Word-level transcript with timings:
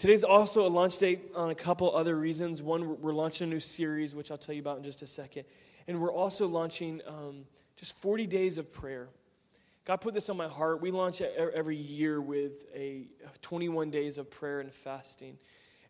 Today's 0.00 0.24
also 0.24 0.66
a 0.66 0.68
launch 0.70 0.96
date 0.96 1.30
on 1.34 1.50
a 1.50 1.54
couple 1.54 1.94
other 1.94 2.16
reasons. 2.16 2.62
One, 2.62 3.02
we're 3.02 3.12
launching 3.12 3.48
a 3.48 3.50
new 3.50 3.60
series, 3.60 4.14
which 4.14 4.30
I'll 4.30 4.38
tell 4.38 4.54
you 4.54 4.62
about 4.62 4.78
in 4.78 4.82
just 4.82 5.02
a 5.02 5.06
second. 5.06 5.44
And 5.86 6.00
we're 6.00 6.10
also 6.10 6.48
launching 6.48 7.02
um, 7.06 7.44
just 7.76 8.00
40 8.00 8.26
days 8.26 8.56
of 8.56 8.72
prayer. 8.72 9.10
God 9.84 10.00
put 10.00 10.14
this 10.14 10.30
on 10.30 10.38
my 10.38 10.48
heart. 10.48 10.80
We 10.80 10.90
launch 10.90 11.20
every 11.20 11.76
year 11.76 12.18
with 12.18 12.64
a 12.74 13.08
21 13.42 13.90
days 13.90 14.16
of 14.16 14.30
prayer 14.30 14.60
and 14.60 14.72
fasting. 14.72 15.36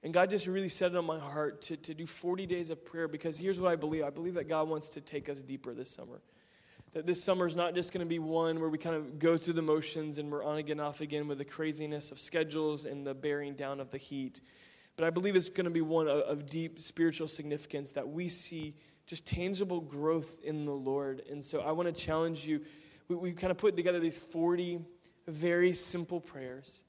And 0.02 0.12
God 0.12 0.28
just 0.28 0.48
really 0.48 0.70
set 0.70 0.90
it 0.90 0.96
on 0.96 1.06
my 1.06 1.20
heart 1.20 1.62
to, 1.62 1.76
to 1.76 1.94
do 1.94 2.04
40 2.04 2.46
days 2.46 2.70
of 2.70 2.84
prayer 2.84 3.06
because 3.06 3.38
here's 3.38 3.60
what 3.60 3.70
I 3.70 3.76
believe 3.76 4.02
I 4.02 4.10
believe 4.10 4.34
that 4.34 4.48
God 4.48 4.68
wants 4.68 4.90
to 4.90 5.00
take 5.00 5.28
us 5.28 5.40
deeper 5.40 5.72
this 5.72 5.88
summer. 5.88 6.20
That 6.92 7.06
this 7.06 7.22
summer 7.22 7.46
is 7.46 7.54
not 7.54 7.74
just 7.74 7.92
going 7.92 8.04
to 8.04 8.08
be 8.08 8.18
one 8.18 8.58
where 8.58 8.68
we 8.68 8.76
kind 8.76 8.96
of 8.96 9.18
go 9.18 9.36
through 9.36 9.54
the 9.54 9.62
motions 9.62 10.18
and 10.18 10.30
we're 10.30 10.44
on 10.44 10.58
again, 10.58 10.80
off 10.80 11.00
again 11.00 11.28
with 11.28 11.38
the 11.38 11.44
craziness 11.44 12.10
of 12.10 12.18
schedules 12.18 12.84
and 12.84 13.06
the 13.06 13.14
bearing 13.14 13.54
down 13.54 13.78
of 13.78 13.90
the 13.90 13.98
heat. 13.98 14.40
But 14.96 15.06
I 15.06 15.10
believe 15.10 15.36
it's 15.36 15.48
going 15.48 15.64
to 15.64 15.70
be 15.70 15.82
one 15.82 16.08
of, 16.08 16.46
deep 16.46 16.80
spiritual 16.80 17.28
significance 17.28 17.92
that 17.92 18.08
we 18.08 18.28
see 18.28 18.74
just 19.06 19.26
tangible 19.26 19.80
growth 19.80 20.38
in 20.42 20.64
the 20.64 20.72
Lord. 20.72 21.22
And 21.30 21.44
so 21.44 21.60
I 21.60 21.72
want 21.72 21.94
to 21.94 22.04
challenge 22.04 22.44
you. 22.44 22.60
We, 23.08 23.16
we 23.16 23.32
kind 23.32 23.50
of 23.50 23.56
put 23.56 23.76
together 23.76 24.00
these 24.00 24.18
40 24.18 24.80
very 25.28 25.72
simple 25.72 26.20
prayers 26.20 26.84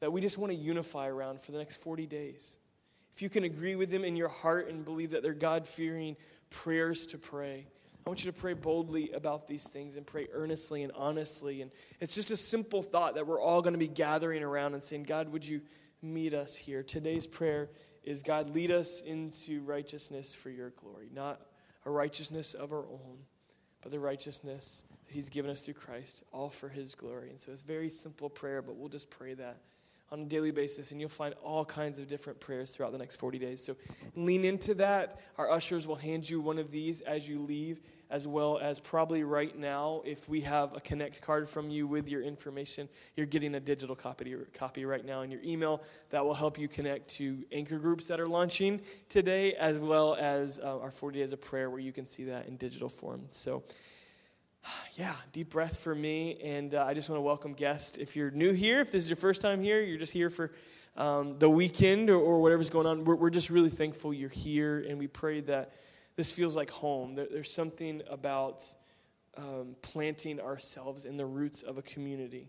that 0.00 0.12
we 0.12 0.20
just 0.20 0.38
want 0.38 0.52
to 0.52 0.58
unify 0.58 1.08
around 1.08 1.40
for 1.40 1.52
the 1.52 1.58
next 1.58 1.76
40 1.76 2.06
days. 2.06 2.58
If 3.14 3.22
you 3.22 3.30
can 3.30 3.44
agree 3.44 3.76
with 3.76 3.90
them 3.90 4.04
in 4.04 4.16
your 4.16 4.28
heart 4.28 4.68
and 4.68 4.84
believe 4.84 5.12
that 5.12 5.22
they're 5.22 5.32
God 5.32 5.66
fearing 5.66 6.16
prayers 6.50 7.06
to 7.06 7.18
pray, 7.18 7.66
I 8.06 8.08
want 8.08 8.24
you 8.24 8.30
to 8.30 8.38
pray 8.38 8.52
boldly 8.52 9.10
about 9.10 9.48
these 9.48 9.66
things 9.66 9.96
and 9.96 10.06
pray 10.06 10.28
earnestly 10.32 10.84
and 10.84 10.92
honestly. 10.94 11.60
And 11.60 11.72
it's 12.00 12.14
just 12.14 12.30
a 12.30 12.36
simple 12.36 12.80
thought 12.80 13.16
that 13.16 13.26
we're 13.26 13.40
all 13.40 13.62
going 13.62 13.72
to 13.72 13.80
be 13.80 13.88
gathering 13.88 14.44
around 14.44 14.74
and 14.74 14.82
saying, 14.82 15.02
God, 15.02 15.28
would 15.30 15.44
you 15.44 15.60
meet 16.02 16.32
us 16.32 16.54
here? 16.54 16.84
Today's 16.84 17.26
prayer 17.26 17.68
is 18.04 18.22
God, 18.22 18.54
lead 18.54 18.70
us 18.70 19.00
into 19.00 19.60
righteousness 19.62 20.32
for 20.32 20.50
your 20.50 20.70
glory, 20.70 21.08
not 21.12 21.40
a 21.84 21.90
righteousness 21.90 22.54
of 22.54 22.72
our 22.72 22.86
own, 22.86 23.18
but 23.82 23.90
the 23.90 23.98
righteousness 23.98 24.84
that 25.04 25.12
He's 25.12 25.28
given 25.28 25.50
us 25.50 25.62
through 25.62 25.74
Christ, 25.74 26.22
all 26.32 26.48
for 26.48 26.68
His 26.68 26.94
glory. 26.94 27.30
And 27.30 27.40
so 27.40 27.50
it's 27.50 27.62
very 27.62 27.88
simple 27.88 28.30
prayer, 28.30 28.62
but 28.62 28.76
we'll 28.76 28.88
just 28.88 29.10
pray 29.10 29.34
that 29.34 29.56
on 30.12 30.20
a 30.20 30.24
daily 30.24 30.52
basis, 30.52 30.92
and 30.92 31.00
you'll 31.00 31.08
find 31.08 31.34
all 31.42 31.64
kinds 31.64 31.98
of 31.98 32.06
different 32.06 32.38
prayers 32.38 32.70
throughout 32.70 32.92
the 32.92 32.98
next 32.98 33.16
40 33.16 33.38
days. 33.38 33.62
So 33.62 33.76
lean 34.14 34.44
into 34.44 34.74
that. 34.74 35.20
Our 35.36 35.50
ushers 35.50 35.86
will 35.86 35.96
hand 35.96 36.28
you 36.28 36.40
one 36.40 36.58
of 36.58 36.70
these 36.70 37.00
as 37.00 37.28
you 37.28 37.40
leave, 37.40 37.80
as 38.08 38.28
well 38.28 38.58
as 38.58 38.78
probably 38.78 39.24
right 39.24 39.58
now, 39.58 40.02
if 40.04 40.28
we 40.28 40.40
have 40.42 40.76
a 40.76 40.80
Connect 40.80 41.20
card 41.20 41.48
from 41.48 41.70
you 41.70 41.88
with 41.88 42.08
your 42.08 42.22
information, 42.22 42.88
you're 43.16 43.26
getting 43.26 43.56
a 43.56 43.60
digital 43.60 43.96
copy, 43.96 44.36
copy 44.54 44.84
right 44.84 45.04
now 45.04 45.22
in 45.22 45.30
your 45.30 45.42
email 45.42 45.82
that 46.10 46.24
will 46.24 46.34
help 46.34 46.56
you 46.56 46.68
connect 46.68 47.08
to 47.08 47.44
anchor 47.50 47.78
groups 47.78 48.06
that 48.06 48.20
are 48.20 48.28
launching 48.28 48.80
today, 49.08 49.54
as 49.54 49.80
well 49.80 50.14
as 50.14 50.60
uh, 50.60 50.78
our 50.78 50.92
40 50.92 51.18
days 51.18 51.32
of 51.32 51.40
prayer 51.40 51.68
where 51.68 51.80
you 51.80 51.92
can 51.92 52.06
see 52.06 52.24
that 52.24 52.46
in 52.46 52.56
digital 52.56 52.88
form. 52.88 53.22
So, 53.32 53.64
yeah, 54.94 55.14
deep 55.32 55.50
breath 55.50 55.78
for 55.78 55.94
me. 55.94 56.38
And 56.42 56.74
uh, 56.74 56.84
I 56.84 56.94
just 56.94 57.08
want 57.08 57.18
to 57.18 57.22
welcome 57.22 57.52
guests. 57.52 57.96
If 57.96 58.16
you're 58.16 58.30
new 58.30 58.52
here, 58.52 58.80
if 58.80 58.92
this 58.92 59.04
is 59.04 59.10
your 59.10 59.16
first 59.16 59.40
time 59.40 59.60
here, 59.60 59.80
you're 59.82 59.98
just 59.98 60.12
here 60.12 60.30
for 60.30 60.52
um, 60.96 61.38
the 61.38 61.50
weekend 61.50 62.08
or, 62.08 62.16
or, 62.16 62.40
whatever's 62.40 62.70
going 62.70 62.86
on, 62.86 63.04
we're, 63.04 63.16
we're, 63.16 63.28
just 63.28 63.50
really 63.50 63.68
thankful 63.68 64.14
you're 64.14 64.30
here. 64.30 64.84
And 64.88 64.98
we 64.98 65.06
pray 65.06 65.40
that 65.42 65.72
this 66.16 66.32
feels 66.32 66.56
like 66.56 66.70
home. 66.70 67.14
There, 67.14 67.26
there's 67.30 67.52
something 67.52 68.00
about 68.08 68.64
um, 69.36 69.76
planting 69.82 70.40
ourselves 70.40 71.04
in 71.04 71.18
the 71.18 71.26
roots 71.26 71.60
of 71.62 71.76
a 71.76 71.82
community. 71.82 72.48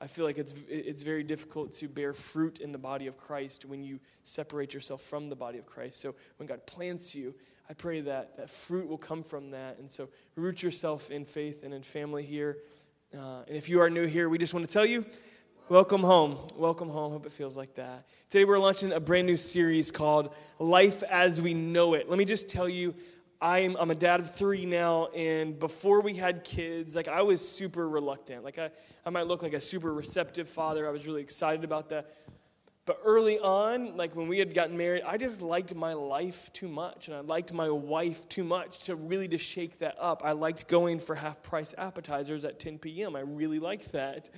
I 0.00 0.06
feel 0.06 0.24
like 0.24 0.38
it's, 0.38 0.54
it's 0.68 1.02
very 1.02 1.24
difficult 1.24 1.72
to 1.74 1.88
bear 1.88 2.12
fruit 2.12 2.60
in 2.60 2.70
the 2.70 2.78
body 2.78 3.08
of 3.08 3.16
Christ 3.16 3.64
when 3.64 3.82
you 3.82 3.98
separate 4.22 4.72
yourself 4.72 5.02
from 5.02 5.28
the 5.28 5.34
body 5.34 5.58
of 5.58 5.66
Christ. 5.66 6.00
So 6.00 6.14
when 6.36 6.46
God 6.46 6.64
plants 6.68 7.16
you, 7.16 7.34
I 7.70 7.74
pray 7.74 8.00
that 8.00 8.38
that 8.38 8.48
fruit 8.48 8.88
will 8.88 8.96
come 8.96 9.22
from 9.22 9.50
that. 9.50 9.78
And 9.78 9.90
so 9.90 10.08
root 10.36 10.62
yourself 10.62 11.10
in 11.10 11.26
faith 11.26 11.64
and 11.64 11.74
in 11.74 11.82
family 11.82 12.22
here. 12.22 12.56
Uh, 13.14 13.42
and 13.46 13.56
if 13.56 13.68
you 13.68 13.80
are 13.80 13.90
new 13.90 14.06
here, 14.06 14.30
we 14.30 14.38
just 14.38 14.54
want 14.54 14.66
to 14.66 14.72
tell 14.72 14.86
you, 14.86 15.04
welcome 15.68 16.00
home. 16.00 16.38
Welcome 16.56 16.88
home. 16.88 17.12
Hope 17.12 17.26
it 17.26 17.32
feels 17.32 17.58
like 17.58 17.74
that. 17.74 18.06
Today 18.30 18.46
we're 18.46 18.58
launching 18.58 18.92
a 18.92 19.00
brand 19.00 19.26
new 19.26 19.36
series 19.36 19.90
called 19.90 20.34
Life 20.58 21.02
as 21.02 21.42
We 21.42 21.52
Know 21.52 21.92
It. 21.92 22.08
Let 22.08 22.18
me 22.18 22.24
just 22.24 22.48
tell 22.48 22.70
you, 22.70 22.94
I'm, 23.38 23.76
I'm 23.76 23.90
a 23.90 23.94
dad 23.94 24.20
of 24.20 24.34
three 24.34 24.64
now, 24.64 25.08
and 25.14 25.56
before 25.60 26.00
we 26.00 26.14
had 26.14 26.42
kids, 26.44 26.96
like 26.96 27.06
I 27.06 27.22
was 27.22 27.46
super 27.46 27.88
reluctant. 27.88 28.44
Like 28.44 28.58
I, 28.58 28.70
I 29.06 29.10
might 29.10 29.26
look 29.26 29.42
like 29.42 29.52
a 29.52 29.60
super 29.60 29.92
receptive 29.92 30.48
father. 30.48 30.88
I 30.88 30.90
was 30.90 31.06
really 31.06 31.22
excited 31.22 31.64
about 31.64 31.90
that. 31.90 32.14
But 32.88 33.02
early 33.04 33.38
on, 33.38 33.98
like 33.98 34.16
when 34.16 34.28
we 34.28 34.38
had 34.38 34.54
gotten 34.54 34.74
married, 34.78 35.02
I 35.06 35.18
just 35.18 35.42
liked 35.42 35.74
my 35.74 35.92
life 35.92 36.50
too 36.54 36.68
much, 36.68 37.08
and 37.08 37.16
I 37.18 37.20
liked 37.20 37.52
my 37.52 37.68
wife 37.68 38.26
too 38.30 38.44
much 38.44 38.84
to 38.84 38.96
really 38.96 39.28
to 39.28 39.36
shake 39.36 39.80
that 39.80 39.96
up. 40.00 40.22
I 40.24 40.32
liked 40.32 40.68
going 40.68 40.98
for 40.98 41.14
half 41.14 41.42
price 41.42 41.74
appetizers 41.76 42.46
at 42.46 42.58
10 42.58 42.78
p.m. 42.78 43.14
I 43.14 43.20
really 43.20 43.58
liked 43.58 43.92
that. 43.92 44.30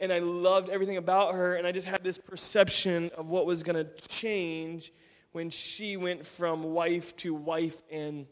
And 0.00 0.10
I 0.10 0.20
loved 0.20 0.70
everything 0.70 0.96
about 0.96 1.34
her, 1.34 1.56
and 1.56 1.66
I 1.66 1.72
just 1.72 1.86
had 1.86 2.02
this 2.02 2.16
perception 2.16 3.10
of 3.18 3.28
what 3.28 3.44
was 3.44 3.62
going 3.62 3.76
to 3.76 3.92
change 4.08 4.94
when 5.32 5.50
she 5.50 5.98
went 5.98 6.24
from 6.24 6.62
wife 6.62 7.14
to 7.18 7.34
wife 7.34 7.82
and 7.92 8.26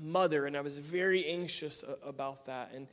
mother, 0.00 0.44
and 0.44 0.56
I 0.56 0.60
was 0.60 0.76
very 0.76 1.24
anxious 1.24 1.84
about 2.04 2.46
that. 2.46 2.72
And 2.74 2.88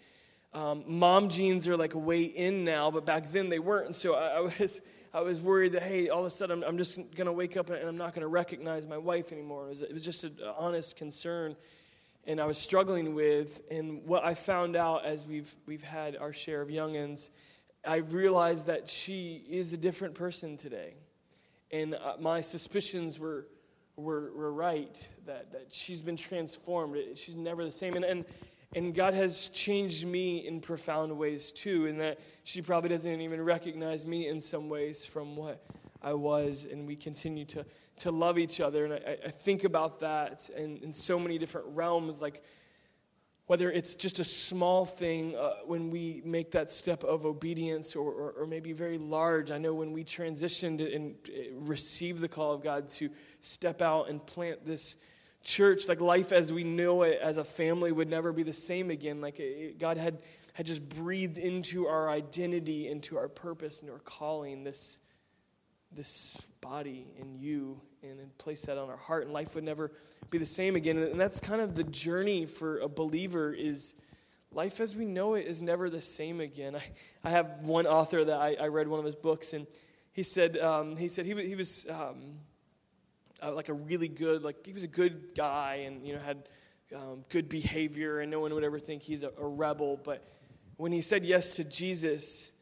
um, 0.53 0.83
mom 0.85 1.29
jeans 1.29 1.67
are 1.67 1.75
like 1.75 1.95
way 1.95 2.25
in 2.25 2.63
now, 2.63 2.91
but 2.91 3.07
back 3.07 3.31
then 3.31 3.49
they 3.49 3.57
weren't. 3.57 3.87
And 3.87 3.95
so 3.95 4.13
I, 4.13 4.37
I 4.37 4.39
was 4.41 4.81
I 5.15 5.21
was 5.21 5.39
worried 5.39 5.71
that, 5.71 5.83
hey, 5.83 6.09
all 6.09 6.19
of 6.19 6.25
a 6.25 6.29
sudden 6.29 6.61
I'm, 6.61 6.67
I'm 6.67 6.77
just 6.77 6.97
going 6.97 7.27
to 7.27 7.31
wake 7.31 7.55
up 7.55 7.69
and 7.69 7.87
I'm 7.87 7.95
not 7.95 8.13
going 8.13 8.23
to 8.23 8.27
recognize 8.27 8.85
my 8.85 8.97
wife 8.97 9.31
anymore. 9.31 9.67
It 9.67 9.69
was, 9.69 9.81
it 9.83 9.93
was 9.93 10.03
just 10.03 10.25
an 10.25 10.35
honest 10.57 10.97
concern 10.97 11.55
and 12.27 12.41
I 12.41 12.45
was 12.45 12.57
struggling 12.57 13.15
with. 13.15 13.61
And 13.71 14.05
what 14.05 14.25
I 14.25 14.33
found 14.33 14.75
out 14.75 15.05
as 15.05 15.25
we've, 15.25 15.55
we've 15.65 15.83
had 15.83 16.17
our 16.17 16.33
share 16.33 16.61
of 16.61 16.67
youngins, 16.67 17.29
I 17.87 17.97
realized 17.97 18.65
that 18.65 18.89
she 18.89 19.41
is 19.49 19.71
a 19.71 19.77
different 19.77 20.15
person 20.15 20.57
today. 20.57 20.95
And 21.71 21.95
uh, 21.95 22.15
my 22.19 22.41
suspicions 22.41 23.17
were, 23.17 23.47
were, 23.95 24.33
were 24.35 24.51
right, 24.51 25.07
that, 25.27 25.53
that 25.53 25.73
she's 25.73 26.01
been 26.01 26.17
transformed. 26.17 26.97
She's 27.15 27.37
never 27.37 27.63
the 27.63 27.71
same. 27.71 27.95
And, 27.95 28.03
and 28.03 28.25
and 28.75 28.93
God 28.93 29.13
has 29.13 29.49
changed 29.49 30.05
me 30.05 30.45
in 30.45 30.59
profound 30.59 31.17
ways 31.17 31.53
too, 31.53 31.85
in 31.85 31.97
that 31.99 32.19
she 32.43 32.61
probably 32.61 32.89
doesn't 32.89 33.21
even 33.21 33.41
recognize 33.41 34.05
me 34.05 34.27
in 34.27 34.41
some 34.41 34.69
ways 34.69 35.05
from 35.05 35.37
what 35.37 35.65
I 36.01 36.13
was, 36.13 36.67
and 36.69 36.85
we 36.85 36.97
continue 36.97 37.45
to, 37.45 37.65
to 37.99 38.11
love 38.11 38.37
each 38.37 38.59
other. 38.59 38.85
And 38.85 38.93
I, 38.93 39.17
I 39.25 39.29
think 39.29 39.63
about 39.63 40.01
that 40.01 40.49
in, 40.55 40.77
in 40.77 40.91
so 40.91 41.17
many 41.17 41.37
different 41.37 41.67
realms, 41.69 42.21
like 42.21 42.43
whether 43.47 43.71
it's 43.71 43.95
just 43.95 44.19
a 44.19 44.23
small 44.23 44.85
thing 44.85 45.35
uh, 45.35 45.53
when 45.65 45.89
we 45.89 46.21
make 46.25 46.51
that 46.51 46.69
step 46.69 47.03
of 47.03 47.25
obedience 47.25 47.95
or, 47.95 48.11
or, 48.11 48.31
or, 48.31 48.47
maybe 48.47 48.73
very 48.73 48.97
large. 48.97 49.51
I 49.51 49.59
know 49.59 49.73
when 49.73 49.93
we 49.93 50.03
transitioned 50.03 50.95
and 50.95 51.15
received 51.53 52.21
the 52.21 52.27
call 52.27 52.53
of 52.53 52.63
God 52.63 52.89
to 52.89 53.09
step 53.41 53.83
out 53.83 54.09
and 54.09 54.25
plant 54.25 54.65
this 54.65 54.97
church, 55.45 55.87
like 55.87 56.01
life 56.01 56.31
as 56.33 56.51
we 56.51 56.63
know 56.65 57.03
it 57.03 57.19
as 57.21 57.37
a 57.37 57.43
family, 57.45 57.91
would 57.91 58.09
never 58.09 58.33
be 58.33 58.43
the 58.43 58.53
same 58.53 58.89
again. 58.89 59.21
Like 59.21 59.39
it, 59.39 59.79
God 59.79 59.97
had, 59.97 60.17
had 60.53 60.65
just 60.65 60.87
breathed 60.89 61.37
into 61.37 61.87
our 61.87 62.09
identity, 62.09 62.89
into 62.89 63.15
our 63.15 63.29
purpose, 63.29 63.81
and 63.81 63.89
our 63.89 63.99
calling 63.99 64.65
this, 64.65 64.99
this 65.93 66.35
body 66.59 67.05
in 67.17 67.35
you 67.35 67.79
and, 68.03 68.19
and 68.19 68.37
placed 68.37 68.65
that 68.65 68.77
on 68.77 68.89
our 68.89 68.97
heart, 68.97 69.23
and 69.23 69.33
life 69.33 69.55
would 69.55 69.63
never 69.63 69.91
be 70.31 70.39
the 70.39 70.45
same 70.45 70.75
again. 70.75 70.97
And 70.97 71.21
that's 71.21 71.39
kind 71.39 71.61
of 71.61 71.75
the 71.75 71.83
journey 71.83 72.47
for 72.47 72.79
a 72.79 72.89
believer 72.89 73.53
is 73.53 73.93
life 74.51 74.79
as 74.79 74.95
we 74.95 75.05
know 75.05 75.35
it 75.35 75.45
is 75.45 75.61
never 75.61 75.89
the 75.89 76.01
same 76.01 76.41
again. 76.41 76.75
I, 76.75 76.81
I 77.23 77.29
have 77.29 77.59
one 77.61 77.85
author 77.85 78.25
that 78.25 78.37
I, 78.37 78.55
I 78.59 78.67
read 78.67 78.87
one 78.87 78.99
of 78.99 79.05
his 79.05 79.15
books, 79.15 79.53
and 79.53 79.67
he 80.11 80.23
said, 80.23 80.57
um, 80.57 80.97
he, 80.97 81.07
said 81.07 81.25
he, 81.25 81.35
he 81.45 81.55
was. 81.55 81.85
Um, 81.87 82.39
uh, 83.45 83.53
like 83.53 83.69
a 83.69 83.73
really 83.73 84.07
good, 84.07 84.43
like 84.43 84.65
he 84.65 84.73
was 84.73 84.83
a 84.83 84.87
good 84.87 85.35
guy 85.35 85.83
and, 85.85 86.05
you 86.05 86.13
know, 86.13 86.19
had 86.19 86.49
um, 86.95 87.23
good 87.29 87.49
behavior 87.49 88.19
and 88.19 88.31
no 88.31 88.39
one 88.39 88.53
would 88.53 88.63
ever 88.63 88.79
think 88.79 89.01
he's 89.01 89.23
a, 89.23 89.31
a 89.37 89.45
rebel. 89.45 89.99
But 90.03 90.23
when 90.77 90.91
he 90.91 91.01
said 91.01 91.23
yes 91.23 91.55
to 91.57 91.63
Jesus, 91.63 92.53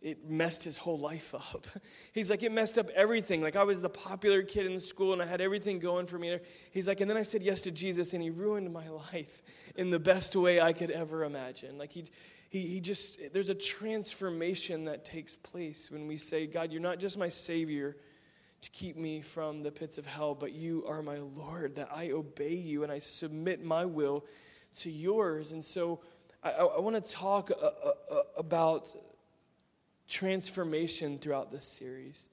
it 0.00 0.28
messed 0.28 0.64
his 0.64 0.76
whole 0.76 0.98
life 0.98 1.34
up. 1.54 1.66
He's 2.12 2.28
like, 2.28 2.42
it 2.42 2.52
messed 2.52 2.78
up 2.78 2.90
everything. 2.90 3.40
Like, 3.40 3.56
I 3.56 3.62
was 3.62 3.80
the 3.80 3.88
popular 3.88 4.42
kid 4.42 4.66
in 4.66 4.80
school 4.80 5.12
and 5.12 5.22
I 5.22 5.26
had 5.26 5.40
everything 5.40 5.78
going 5.78 6.06
for 6.06 6.18
me. 6.18 6.38
He's 6.72 6.88
like, 6.88 7.00
and 7.00 7.08
then 7.08 7.16
I 7.16 7.22
said 7.22 7.42
yes 7.42 7.62
to 7.62 7.70
Jesus 7.70 8.12
and 8.12 8.22
he 8.22 8.30
ruined 8.30 8.72
my 8.72 8.88
life 9.12 9.42
in 9.76 9.90
the 9.90 10.00
best 10.00 10.34
way 10.34 10.60
I 10.60 10.72
could 10.72 10.90
ever 10.90 11.24
imagine. 11.24 11.78
Like, 11.78 11.92
he, 11.92 12.04
he, 12.50 12.66
he 12.66 12.80
just, 12.80 13.18
there's 13.32 13.48
a 13.48 13.54
transformation 13.54 14.84
that 14.86 15.04
takes 15.04 15.36
place 15.36 15.90
when 15.90 16.06
we 16.06 16.16
say, 16.16 16.46
God, 16.46 16.72
you're 16.72 16.82
not 16.82 16.98
just 16.98 17.16
my 17.16 17.28
Savior, 17.28 17.96
to 18.62 18.70
keep 18.70 18.96
me 18.96 19.20
from 19.20 19.62
the 19.62 19.70
pits 19.70 19.98
of 19.98 20.06
hell, 20.06 20.34
but 20.34 20.52
you 20.52 20.84
are 20.86 21.02
my 21.02 21.18
Lord, 21.18 21.74
that 21.74 21.90
I 21.94 22.12
obey 22.12 22.54
you 22.54 22.84
and 22.84 22.92
I 22.92 23.00
submit 23.00 23.62
my 23.62 23.84
will 23.84 24.24
to 24.78 24.90
yours. 24.90 25.52
And 25.52 25.64
so 25.64 26.00
I, 26.42 26.50
I 26.52 26.80
want 26.80 27.02
to 27.02 27.10
talk 27.10 27.50
uh, 27.50 27.54
uh, 27.54 27.92
uh, 28.10 28.22
about 28.36 28.88
transformation 30.08 31.18
throughout 31.18 31.50
this 31.50 31.64
series. 31.64 32.28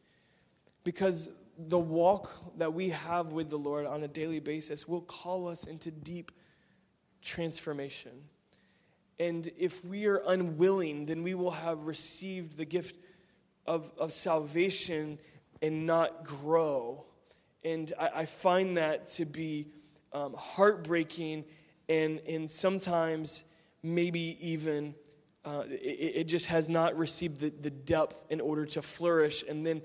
Because 0.84 1.30
the 1.58 1.80
walk 1.80 2.32
that 2.58 2.74
we 2.74 2.90
have 2.90 3.32
with 3.32 3.50
the 3.50 3.58
Lord 3.58 3.86
on 3.86 4.04
a 4.04 4.08
daily 4.08 4.40
basis 4.40 4.88
will 4.88 5.02
call 5.02 5.48
us 5.48 5.64
into 5.64 5.90
deep 5.92 6.32
transformation. 7.22 8.12
And 9.20 9.52
if 9.58 9.84
we 9.84 10.06
are 10.06 10.22
unwilling, 10.28 11.08
then 11.08 11.24
we 11.24 11.34
will 11.34 11.52
have 11.52 11.88
received 11.88 12.56
the 12.56 12.66
gift 12.66 12.96
of, 13.66 13.92
of 13.98 14.14
salvation 14.14 15.20
and 15.62 15.86
not 15.86 16.24
grow. 16.24 17.06
And 17.64 17.92
I, 18.00 18.10
I 18.16 18.26
find 18.26 18.78
that 18.78 19.08
to 19.08 19.26
be 19.26 19.68
um, 20.14 20.34
heartbreaking 20.34 21.46
and, 21.88 22.20
and 22.28 22.50
sometimes 22.50 23.44
maybe 23.84 24.38
even 24.40 24.96
uh, 25.46 25.64
it, 25.70 26.12
it, 26.16 26.24
just 26.26 26.48
has 26.48 26.70
not 26.70 26.98
received 26.98 27.40
the, 27.40 27.50
the 27.50 27.70
depth 27.70 28.26
in 28.30 28.42
order 28.42 28.66
to 28.66 28.82
flourish. 28.82 29.44
And 29.48 29.66
then 29.66 29.82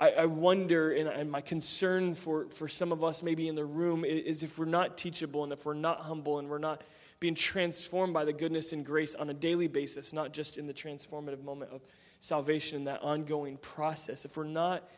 I, 0.00 0.10
I 0.10 0.26
wonder, 0.26 0.92
and, 0.92 1.08
and, 1.08 1.30
my 1.30 1.40
concern 1.40 2.14
for, 2.14 2.48
for 2.50 2.68
some 2.68 2.90
of 2.90 3.04
us 3.04 3.22
maybe 3.22 3.46
in 3.46 3.54
the 3.54 3.64
room 3.64 4.04
is, 4.04 4.20
is 4.20 4.42
if 4.42 4.58
we're 4.58 4.64
not 4.64 4.96
teachable 4.96 5.44
and 5.44 5.52
if 5.52 5.66
we're 5.66 5.74
not 5.74 6.00
humble 6.00 6.38
and 6.38 6.48
we're 6.48 6.58
not 6.58 6.82
being 7.20 7.34
transformed 7.34 8.12
by 8.12 8.24
the 8.24 8.32
goodness 8.32 8.72
and 8.72 8.84
grace 8.84 9.14
on 9.14 9.30
a 9.30 9.34
daily 9.34 9.68
basis, 9.68 10.12
not 10.12 10.32
just 10.32 10.56
in 10.56 10.66
the 10.66 10.74
transformative 10.74 11.44
moment 11.44 11.70
of 11.70 11.82
salvation, 12.20 12.84
that 12.84 13.02
ongoing 13.02 13.56
process. 13.58 14.24
If 14.24 14.36
we're 14.36 14.44
not 14.44 14.88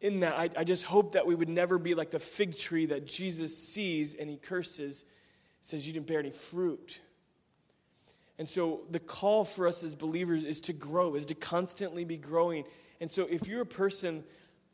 in 0.00 0.20
that, 0.20 0.38
I, 0.38 0.50
I 0.56 0.64
just 0.64 0.84
hope 0.84 1.12
that 1.12 1.26
we 1.26 1.34
would 1.34 1.48
never 1.48 1.78
be 1.78 1.94
like 1.94 2.10
the 2.10 2.18
fig 2.18 2.56
tree 2.56 2.86
that 2.86 3.06
Jesus 3.06 3.56
sees 3.56 4.14
and 4.14 4.30
he 4.30 4.36
curses, 4.36 5.04
says, 5.60 5.86
You 5.86 5.92
didn't 5.92 6.06
bear 6.06 6.20
any 6.20 6.30
fruit. 6.30 7.00
And 8.38 8.48
so 8.48 8.82
the 8.90 9.00
call 9.00 9.44
for 9.44 9.68
us 9.68 9.84
as 9.84 9.94
believers 9.94 10.44
is 10.44 10.62
to 10.62 10.72
grow, 10.72 11.14
is 11.14 11.26
to 11.26 11.34
constantly 11.34 12.04
be 12.04 12.16
growing. 12.16 12.64
And 13.00 13.10
so 13.10 13.26
if 13.26 13.46
you're 13.46 13.60
a 13.60 13.66
person 13.66 14.24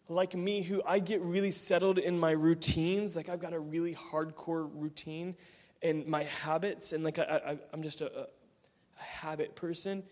like 0.09 0.37
me 0.37 0.63
who 0.63 0.81
I 0.87 1.01
get 1.01 1.21
really 1.23 1.51
settled 1.51 1.99
in 1.99 2.17
my 2.17 2.31
routines, 2.31 3.17
like 3.17 3.29
I've 3.29 3.41
got 3.41 3.53
a 3.53 3.59
really 3.59 3.95
hardcore 3.95 4.71
routine 4.73 5.35
and 5.83 6.07
my 6.07 6.23
habits, 6.25 6.93
and 6.93 7.03
like 7.03 7.19
I, 7.19 7.59
am 7.73 7.83
just 7.83 8.01
a, 8.01 8.21
a 8.21 9.03
habit 9.03 9.57
person 9.57 10.05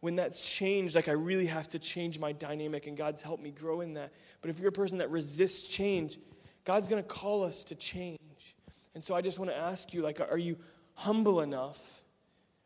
when 0.00 0.16
that's 0.16 0.50
changed, 0.50 0.94
like 0.94 1.08
I 1.08 1.12
really 1.12 1.46
have 1.46 1.68
to 1.68 1.78
change 1.78 2.18
my 2.18 2.32
dynamic, 2.32 2.86
and 2.86 2.96
God's 2.96 3.22
helped 3.22 3.42
me 3.42 3.50
grow 3.50 3.82
in 3.82 3.94
that. 3.94 4.12
But 4.40 4.50
if 4.50 4.58
you're 4.58 4.70
a 4.70 4.72
person 4.72 4.98
that 4.98 5.10
resists 5.10 5.68
change, 5.68 6.18
God's 6.64 6.88
going 6.88 7.02
to 7.02 7.08
call 7.08 7.44
us 7.44 7.64
to 7.64 7.74
change. 7.74 8.18
And 8.94 9.04
so 9.04 9.14
I 9.14 9.20
just 9.20 9.38
want 9.38 9.50
to 9.50 9.56
ask 9.56 9.92
you, 9.92 10.02
like, 10.02 10.20
are 10.20 10.38
you 10.38 10.56
humble 10.94 11.40
enough? 11.42 12.02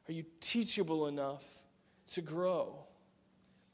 Are 0.08 0.12
you 0.12 0.24
teachable 0.40 1.06
enough 1.06 1.44
to 2.12 2.20
grow? 2.20 2.84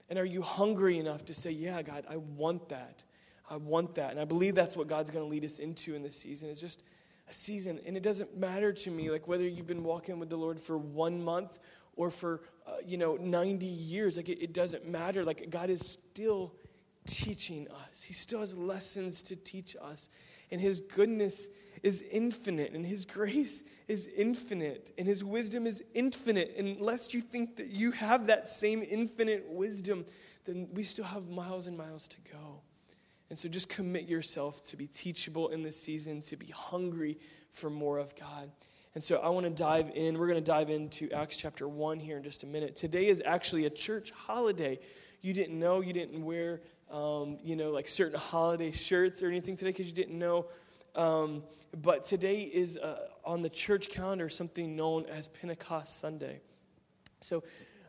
And 0.09 0.19
are 0.19 0.25
you 0.25 0.43
hungry 0.43 0.99
enough 0.99 1.25
to 1.27 1.35
say, 1.35 1.51
Yeah, 1.51 1.83
God, 1.83 2.05
I 2.09 2.17
want 2.17 2.69
that. 2.71 3.05
I 3.49 3.57
want 3.57 3.95
that. 3.97 4.11
And 4.11 4.21
I 4.21 4.25
believe 4.25 4.55
that's 4.55 4.77
what 4.77 4.89
God's 4.89 5.11
going 5.11 5.25
to 5.25 5.31
lead 5.31 5.45
us 5.45 5.59
into 5.59 5.95
in 5.95 6.03
this 6.03 6.17
season. 6.17 6.49
It's 6.49 6.61
just 6.61 6.83
a 7.29 7.35
season. 7.35 7.81
And 7.87 7.97
it 7.97 8.03
doesn't 8.03 8.37
matter 8.37 8.73
to 8.73 8.91
me, 8.91 9.11
like 9.11 9.29
whether 9.29 9.47
you've 9.47 9.67
been 9.67 9.85
walking 9.85 10.19
with 10.19 10.29
the 10.29 10.37
Lord 10.37 10.61
for 10.61 10.79
one 10.79 11.23
month 11.23 11.59
or 12.01 12.11
for, 12.11 12.41
uh, 12.67 12.77
you 12.87 12.97
know, 12.97 13.17
90 13.17 13.67
years. 13.67 14.17
Like, 14.17 14.31
it, 14.31 14.43
it 14.43 14.55
doesn't 14.55 14.89
matter. 14.89 15.23
Like, 15.23 15.51
God 15.51 15.69
is 15.69 15.81
still 15.81 16.55
teaching 17.07 17.69
us, 17.87 18.03
He 18.03 18.15
still 18.15 18.41
has 18.41 18.57
lessons 18.57 19.21
to 19.23 19.37
teach 19.37 19.77
us. 19.81 20.09
And 20.51 20.61
His 20.61 20.81
goodness 20.81 21.49
is 21.83 22.03
infinite, 22.11 22.73
and 22.73 22.85
His 22.85 23.05
grace 23.05 23.65
is 23.87 24.09
infinite, 24.17 24.93
and 24.97 25.07
His 25.07 25.23
wisdom 25.23 25.67
is 25.67 25.83
infinite. 25.95 26.55
Unless 26.59 27.13
you 27.13 27.21
think 27.21 27.57
that 27.57 27.69
you 27.69 27.91
have 27.93 28.27
that 28.29 28.49
same 28.49 28.83
infinite 28.89 29.45
wisdom, 29.47 30.07
then 30.47 30.69
we 30.73 30.83
still 30.83 31.05
have 31.05 31.29
miles 31.29 31.67
and 31.67 31.77
miles 31.77 32.09
to 32.09 32.17
go. 32.33 32.63
And 33.29 33.39
so 33.39 33.49
just 33.49 33.69
commit 33.69 34.09
yourself 34.09 34.63
to 34.69 34.77
be 34.77 34.87
teachable 34.87 35.49
in 35.49 35.63
this 35.63 35.81
season, 35.81 36.23
to 36.23 36.37
be 36.37 36.49
hungry 36.49 37.19
for 37.51 37.69
more 37.69 37.99
of 37.99 38.17
God. 38.17 38.51
And 38.95 39.05
so 39.05 39.19
I 39.19 39.29
want 39.29 39.47
to 39.47 39.51
dive 39.51 39.93
in. 39.95 40.19
We're 40.19 40.27
going 40.27 40.43
to 40.43 40.51
dive 40.51 40.69
into 40.69 41.09
Acts 41.13 41.37
chapter 41.37 41.69
1 41.69 42.01
here 42.01 42.17
in 42.17 42.25
just 42.25 42.43
a 42.43 42.47
minute. 42.47 42.75
Today 42.75 43.07
is 43.07 43.23
actually 43.25 43.67
a 43.67 43.71
church 43.71 44.11
holiday. 44.11 44.81
You 45.23 45.33
didn't 45.33 45.57
know, 45.57 45.81
you 45.81 45.93
didn't 45.93 46.25
wear, 46.25 46.61
um, 46.91 47.39
you 47.45 47.55
know, 47.55 47.71
like 47.71 47.87
certain 47.87 48.19
holiday 48.19 48.73
shirts 48.73 49.23
or 49.23 49.29
anything 49.29 49.57
today 49.57 49.71
because 49.71 49.87
you 49.87 49.95
didn't 49.95 50.19
know. 50.19 50.47
Um, 50.97 51.45
but 51.81 52.03
today 52.03 52.41
is 52.41 52.79
uh, 52.79 53.07
on 53.25 53.43
the 53.43 53.49
church 53.49 53.91
calendar 53.91 54.29
something 54.29 54.75
known 54.75 55.07
as 55.07 55.29
Pentecost 55.29 56.01
Sunday. 56.01 56.41
So 57.21 57.45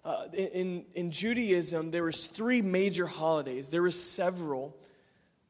uh, 0.06 0.26
in, 0.34 0.86
in 0.94 1.10
Judaism, 1.10 1.90
there 1.90 2.04
was 2.04 2.28
three 2.28 2.62
major 2.62 3.08
holidays. 3.08 3.70
There 3.70 3.82
was 3.82 4.00
several, 4.00 4.78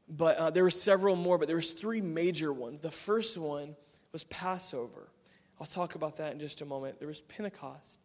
but 0.08 0.38
uh, 0.38 0.48
there 0.48 0.64
were 0.64 0.70
several 0.70 1.14
more, 1.14 1.36
but 1.36 1.46
there 1.46 1.56
was 1.56 1.72
three 1.72 2.00
major 2.00 2.54
ones. 2.54 2.80
The 2.80 2.90
first 2.90 3.36
one 3.36 3.76
was 4.12 4.24
Passover. 4.24 5.08
I'll 5.60 5.66
talk 5.66 5.94
about 5.94 6.16
that 6.16 6.32
in 6.32 6.40
just 6.40 6.60
a 6.60 6.64
moment. 6.64 6.98
There 6.98 7.08
was 7.08 7.20
Pentecost, 7.20 7.98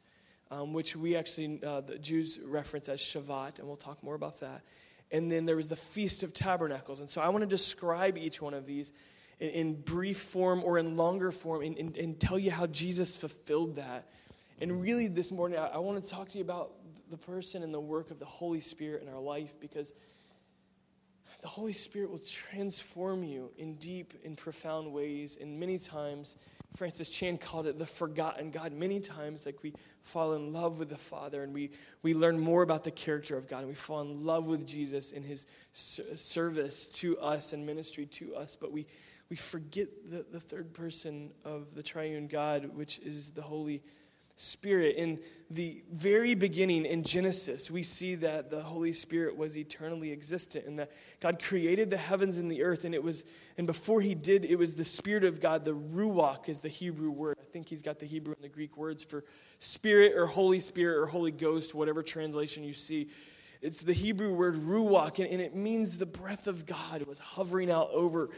um, 0.51 0.73
which 0.73 0.95
we 0.95 1.15
actually, 1.15 1.59
uh, 1.63 1.81
the 1.81 1.97
Jews 1.97 2.39
reference 2.43 2.89
as 2.89 2.99
Shavuot, 2.99 3.59
and 3.59 3.67
we'll 3.67 3.77
talk 3.77 4.03
more 4.03 4.15
about 4.15 4.39
that. 4.41 4.61
And 5.11 5.31
then 5.31 5.45
there 5.45 5.55
was 5.55 5.67
the 5.67 5.75
Feast 5.75 6.23
of 6.23 6.33
Tabernacles. 6.33 6.99
And 6.99 7.09
so 7.09 7.21
I 7.21 7.29
want 7.29 7.41
to 7.41 7.47
describe 7.47 8.17
each 8.17 8.41
one 8.41 8.53
of 8.53 8.65
these 8.65 8.91
in, 9.39 9.49
in 9.49 9.81
brief 9.81 10.17
form 10.17 10.63
or 10.63 10.77
in 10.77 10.97
longer 10.97 11.31
form 11.31 11.61
and, 11.63 11.77
and, 11.77 11.97
and, 11.97 12.19
tell 12.19 12.37
you 12.37 12.51
how 12.51 12.67
Jesus 12.67 13.15
fulfilled 13.15 13.77
that. 13.77 14.09
And 14.59 14.81
really, 14.81 15.07
this 15.07 15.31
morning, 15.31 15.59
I, 15.59 15.67
I 15.67 15.77
want 15.77 16.03
to 16.03 16.09
talk 16.09 16.29
to 16.29 16.37
you 16.37 16.43
about 16.43 16.71
the 17.09 17.17
person 17.17 17.63
and 17.63 17.73
the 17.73 17.79
work 17.79 18.11
of 18.11 18.19
the 18.19 18.25
Holy 18.25 18.59
Spirit 18.59 19.01
in 19.01 19.09
our 19.09 19.19
life 19.19 19.55
because 19.59 19.93
the 21.41 21.47
Holy 21.47 21.73
Spirit 21.73 22.09
will 22.09 22.19
transform 22.19 23.23
you 23.23 23.51
in 23.57 23.75
deep 23.75 24.13
and 24.25 24.37
profound 24.37 24.91
ways. 24.91 25.37
And 25.39 25.59
many 25.59 25.77
times, 25.77 26.35
Francis 26.75 27.09
Chan 27.09 27.37
called 27.37 27.65
it 27.65 27.79
the 27.79 27.85
forgotten 27.85 28.51
God. 28.51 28.73
Many 28.73 28.99
times, 28.99 29.45
like 29.45 29.63
we 29.63 29.73
fall 30.03 30.33
in 30.33 30.53
love 30.53 30.79
with 30.79 30.89
the 30.89 30.97
Father 30.97 31.43
and 31.43 31.53
we, 31.53 31.71
we 32.03 32.13
learn 32.13 32.39
more 32.39 32.61
about 32.61 32.83
the 32.83 32.91
character 32.91 33.37
of 33.37 33.47
God 33.47 33.59
and 33.59 33.67
we 33.67 33.73
fall 33.73 34.01
in 34.01 34.23
love 34.25 34.47
with 34.47 34.65
Jesus 34.65 35.11
in 35.11 35.23
his 35.23 35.47
service 35.71 36.87
to 36.87 37.17
us 37.19 37.53
and 37.53 37.65
ministry 37.65 38.05
to 38.05 38.35
us, 38.35 38.55
but 38.55 38.71
we, 38.71 38.85
we 39.29 39.35
forget 39.35 39.87
the, 40.09 40.25
the 40.31 40.39
third 40.39 40.73
person 40.73 41.31
of 41.43 41.73
the 41.75 41.83
triune 41.83 42.27
God, 42.27 42.65
which 42.75 42.99
is 42.99 43.31
the 43.31 43.41
Holy 43.41 43.81
Spirit. 44.37 44.95
In 44.95 45.19
the 45.49 45.83
very 45.91 46.35
beginning 46.35 46.85
in 46.85 47.03
Genesis, 47.03 47.69
we 47.71 47.81
see 47.83 48.15
that 48.15 48.49
the 48.49 48.61
Holy 48.61 48.93
Spirit 48.93 49.35
was 49.35 49.57
eternally 49.57 50.11
existent 50.11 50.65
and 50.65 50.77
that 50.79 50.91
God 51.19 51.41
created 51.41 51.89
the 51.89 51.97
heavens 51.97 52.37
and 52.37 52.49
the 52.49 52.63
earth. 52.63 52.85
And 52.85 52.93
it 52.93 53.03
was, 53.03 53.25
and 53.57 53.65
before 53.65 53.99
he 53.99 54.13
did, 54.13 54.45
it 54.45 54.55
was 54.55 54.75
the 54.75 54.85
Spirit 54.85 55.23
of 55.23 55.41
God. 55.41 55.65
The 55.65 55.75
Ruach 55.75 56.47
is 56.49 56.61
the 56.61 56.69
Hebrew 56.69 57.09
word. 57.09 57.35
I 57.41 57.45
think 57.45 57.67
he's 57.67 57.81
got 57.81 57.97
the 57.99 58.05
Hebrew 58.05 58.33
and 58.35 58.43
the 58.43 58.53
Greek 58.53 58.77
words 58.77 59.03
for 59.03 59.25
Spirit 59.59 60.13
or 60.15 60.27
Holy 60.27 60.59
Spirit 60.59 60.97
or 60.97 61.07
Holy 61.07 61.31
Ghost, 61.31 61.73
whatever 61.73 62.03
translation 62.03 62.63
you 62.63 62.73
see. 62.73 63.09
It's 63.61 63.81
the 63.81 63.93
Hebrew 63.93 64.33
word 64.33 64.55
ruach, 64.55 65.17
and, 65.17 65.27
and 65.27 65.41
it 65.41 65.55
means 65.55 65.97
the 65.97 66.05
breath 66.05 66.45
of 66.45 66.67
God. 66.67 67.03
Was 67.07 67.17
hovering 67.17 67.71
out 67.71 67.89
over 67.91 68.29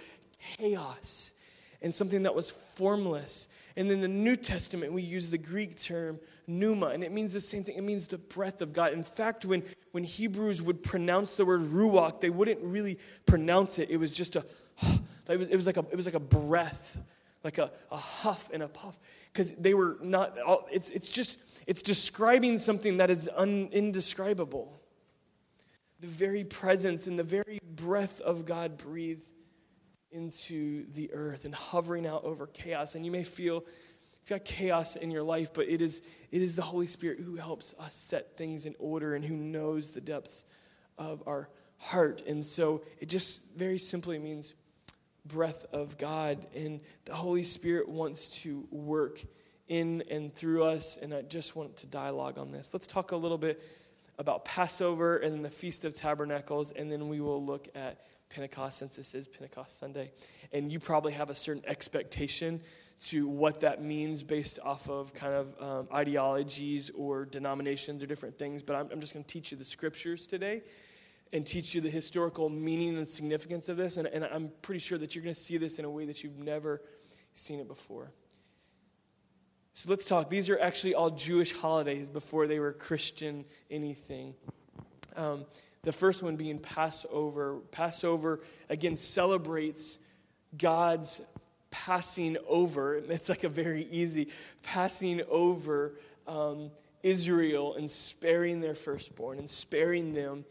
chaos 0.58 1.34
and 1.82 1.94
something 1.94 2.24
that 2.24 2.36
was 2.36 2.52
formless. 2.52 3.48
And 3.76 3.90
in 3.90 4.02
the 4.02 4.08
New 4.08 4.36
Testament, 4.36 4.92
we 4.92 5.02
use 5.02 5.30
the 5.30 5.38
Greek 5.38 5.80
term 5.80 6.20
pneuma, 6.48 6.88
and 6.88 7.04
it 7.04 7.12
means 7.12 7.34
the 7.34 7.42
same 7.42 7.64
thing. 7.64 7.78
It 7.78 7.84
means 7.84 8.08
the 8.08 8.18
breath 8.18 8.62
of 8.62 8.74
God. 8.74 8.94
In 8.94 9.04
fact, 9.04 9.46
when, 9.46 9.64
when 9.92 10.04
Hebrews 10.04 10.62
would 10.62 10.84
pronounce 10.84 11.36
the 11.36 11.46
word 11.46 11.62
ruach, 11.62 12.20
they 12.20 12.30
wouldn't 12.30 12.62
really 12.62 13.00
pronounce 13.26 13.80
it. 13.80 13.90
It 13.90 13.98
was 13.98 14.12
just 14.12 14.36
a, 14.36 14.46
it 15.30 15.40
was, 15.40 15.50
it 15.50 15.56
was, 15.56 15.66
like, 15.66 15.78
a, 15.78 15.86
it 15.92 15.96
was 15.96 16.06
like 16.06 16.16
a 16.16 16.20
breath, 16.20 17.02
like 17.44 17.58
a, 17.58 17.72
a 17.92 17.98
huff 17.98 18.50
and 18.52 18.64
a 18.64 18.68
puff. 18.68 19.00
Because 19.32 19.52
they 19.52 19.74
were 19.74 19.98
not, 20.02 20.38
it's, 20.72 20.90
it's 20.90 21.10
just, 21.10 21.40
it's 21.68 21.82
describing 21.82 22.58
something 22.58 22.98
that 22.98 23.10
is 23.10 23.30
un, 23.36 23.70
indescribable. 23.72 24.82
The 26.02 26.08
very 26.08 26.44
presence 26.44 27.08
and 27.08 27.18
the 27.18 27.24
very 27.24 27.60
breath 27.76 28.20
of 28.22 28.46
God 28.46 28.78
breathed 28.78 29.30
into 30.12 30.86
the 30.94 31.12
earth 31.14 31.46
and 31.46 31.54
hovering 31.54 32.06
out 32.08 32.24
over 32.24 32.48
chaos. 32.48 32.96
And 32.96 33.06
you 33.06 33.12
may 33.12 33.24
feel 33.24 33.64
you've 34.22 34.30
got 34.30 34.46
chaos 34.46 34.96
in 34.96 35.12
your 35.12 35.24
life, 35.24 35.54
but 35.54 35.68
it 35.68 35.82
is, 35.82 36.02
it 36.32 36.42
is 36.42 36.56
the 36.56 36.62
Holy 36.62 36.88
Spirit 36.88 37.20
who 37.20 37.36
helps 37.36 37.74
us 37.80 37.96
set 37.96 38.38
things 38.38 38.66
in 38.66 38.76
order 38.80 39.16
and 39.16 39.24
who 39.24 39.36
knows 39.36 39.92
the 39.92 40.02
depths 40.02 40.46
of 40.98 41.24
our 41.28 41.50
heart. 41.78 42.24
And 42.28 42.46
so 42.46 42.84
it 43.00 43.08
just 43.10 43.42
very 43.56 43.78
simply 43.78 44.20
means 44.20 44.54
breath 45.26 45.66
of 45.72 45.98
God. 45.98 46.46
And 46.56 46.82
the 47.06 47.16
Holy 47.16 47.44
Spirit 47.44 47.88
wants 47.88 48.42
to 48.42 48.68
work 48.72 49.22
in 49.68 50.04
and 50.10 50.34
through 50.34 50.64
us. 50.64 50.98
And 51.02 51.14
I 51.14 51.22
just 51.22 51.56
want 51.56 51.78
to 51.78 51.88
dialogue 51.88 52.38
on 52.38 52.52
this. 52.52 52.74
Let's 52.74 52.88
talk 52.88 53.12
a 53.12 53.18
little 53.18 53.38
bit 53.38 53.64
about 54.20 54.44
Passover 54.44 55.18
and 55.18 55.44
the 55.46 55.50
Feast 55.50 55.86
of 55.86 55.96
Tabernacles, 55.96 56.74
and 56.74 56.92
then 56.92 57.08
we 57.08 57.22
will 57.22 57.44
look 57.44 57.70
at 57.74 58.06
Pentecost 58.30 58.78
since 58.78 58.96
this 58.96 59.16
is 59.16 59.28
Pentecost 59.28 59.80
Sunday. 59.80 60.12
And 60.52 60.72
you 60.72 60.80
probably 60.80 61.14
have 61.14 61.30
a 61.30 61.36
certain 61.36 61.64
expectation 61.68 62.62
to 63.08 63.28
what 63.28 63.62
that 63.62 63.82
means 63.82 64.24
based 64.24 64.60
off 64.64 64.90
of 64.90 65.14
kind 65.14 65.34
of 65.34 65.62
um, 65.62 65.88
ideologies 65.94 66.92
or 66.92 67.26
denominations 67.26 68.04
or 68.04 68.08
different 68.08 68.38
things. 68.38 68.62
But 68.62 68.76
I'm, 68.76 68.90
I'm 68.92 69.00
just 69.02 69.14
going 69.14 69.24
to 69.24 69.34
teach 69.34 69.52
you 69.52 69.58
the 69.58 69.66
scriptures 69.66 70.28
today. 70.28 70.64
and 71.32 71.46
teach 71.46 71.76
you 71.76 71.82
the 71.82 71.90
historical 71.90 72.50
meaning 72.50 72.98
and 72.98 73.08
significance 73.08 73.70
of 73.70 73.78
this. 73.78 73.98
And, 73.98 74.08
and 74.08 74.26
I'm 74.26 74.52
pretty 74.62 74.80
sure 74.80 74.98
that 74.98 75.16
you're 75.16 75.24
going 75.24 75.36
to 75.36 75.40
see 75.40 75.58
this 75.58 75.80
in 75.80 75.86
a 75.86 75.90
way 75.90 76.06
that 76.06 76.24
you've 76.24 76.40
never 76.40 76.82
seen 77.34 77.60
it 77.60 77.68
before. 77.68 78.12
So 79.74 79.90
let's 79.90 80.06
talk. 80.06 80.30
These 80.30 80.50
are 80.50 80.60
actually 80.60 80.96
all 80.96 81.12
Jewish 81.12 81.54
holidays 81.54 82.10
before 82.10 82.48
they 82.48 82.60
were 82.60 82.74
Christian 82.74 83.46
anything. 83.70 84.34
Um, 85.16 85.46
the 85.84 85.94
first 85.94 86.22
one 86.24 86.36
being 86.36 86.60
Passover. 86.60 87.60
Passover, 87.72 88.42
again, 88.70 88.98
celebrates 88.98 90.00
God's 90.58 91.22
passing 91.72 92.38
over. 92.48 92.96
It's 92.96 93.30
like 93.30 93.44
a 93.44 93.50
very 93.50 93.84
easy 93.92 94.30
passing 94.64 95.22
over 95.30 95.96
um, 96.28 96.72
Israel 97.04 97.76
and 97.76 97.90
sparing 97.90 98.62
their 98.62 98.76
firstborn 98.76 99.40
and 99.40 99.50
sparing 99.50 100.14
them 100.14 100.46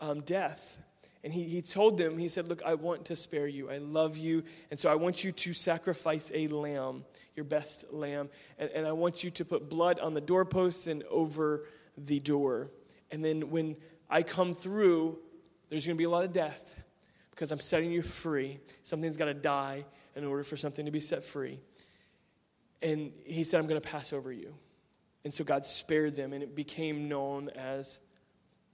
um, 0.00 0.20
death. 0.20 0.78
And 1.22 1.32
he, 1.32 1.44
he 1.44 1.62
told 1.62 1.96
them, 1.96 2.18
he 2.18 2.28
said, 2.28 2.48
Look, 2.48 2.62
I 2.64 2.74
want 2.74 3.06
to 3.06 3.16
spare 3.16 3.46
you. 3.46 3.70
I 3.70 3.78
love 3.78 4.18
you. 4.18 4.44
And 4.70 4.78
so 4.78 4.90
I 4.90 4.94
want 4.94 5.24
you 5.24 5.32
to 5.32 5.54
sacrifice 5.54 6.30
a 6.34 6.48
lamb, 6.48 7.04
your 7.34 7.44
best 7.44 7.90
lamb. 7.90 8.28
And, 8.58 8.70
and 8.70 8.86
I 8.86 8.92
want 8.92 9.24
you 9.24 9.30
to 9.30 9.44
put 9.44 9.70
blood 9.70 9.98
on 10.00 10.12
the 10.12 10.20
doorposts 10.20 10.86
and 10.86 11.02
over 11.04 11.66
the 11.96 12.20
door. 12.20 12.70
And 13.10 13.24
then 13.24 13.48
when 13.50 13.76
I 14.08 14.22
come 14.22 14.54
through, 14.54 15.18
there's 15.68 15.86
going 15.86 15.96
to 15.96 15.98
be 15.98 16.04
a 16.04 16.10
lot 16.10 16.24
of 16.24 16.32
death 16.32 16.76
because 17.30 17.50
I'm 17.50 17.60
setting 17.60 17.90
you 17.90 18.02
free. 18.02 18.58
Something's 18.82 19.16
got 19.16 19.26
to 19.26 19.34
die 19.34 19.84
in 20.14 20.24
order 20.24 20.44
for 20.44 20.56
something 20.56 20.84
to 20.84 20.90
be 20.90 21.00
set 21.00 21.22
free. 21.22 21.58
And 22.82 23.12
he 23.24 23.44
said, 23.44 23.60
I'm 23.60 23.66
going 23.66 23.80
to 23.80 23.88
pass 23.88 24.12
over 24.12 24.32
you. 24.32 24.54
And 25.24 25.32
so 25.32 25.42
God 25.42 25.64
spared 25.64 26.16
them, 26.16 26.32
and 26.32 26.42
it 26.42 26.54
became 26.54 27.08
known 27.08 27.48
as 27.50 27.98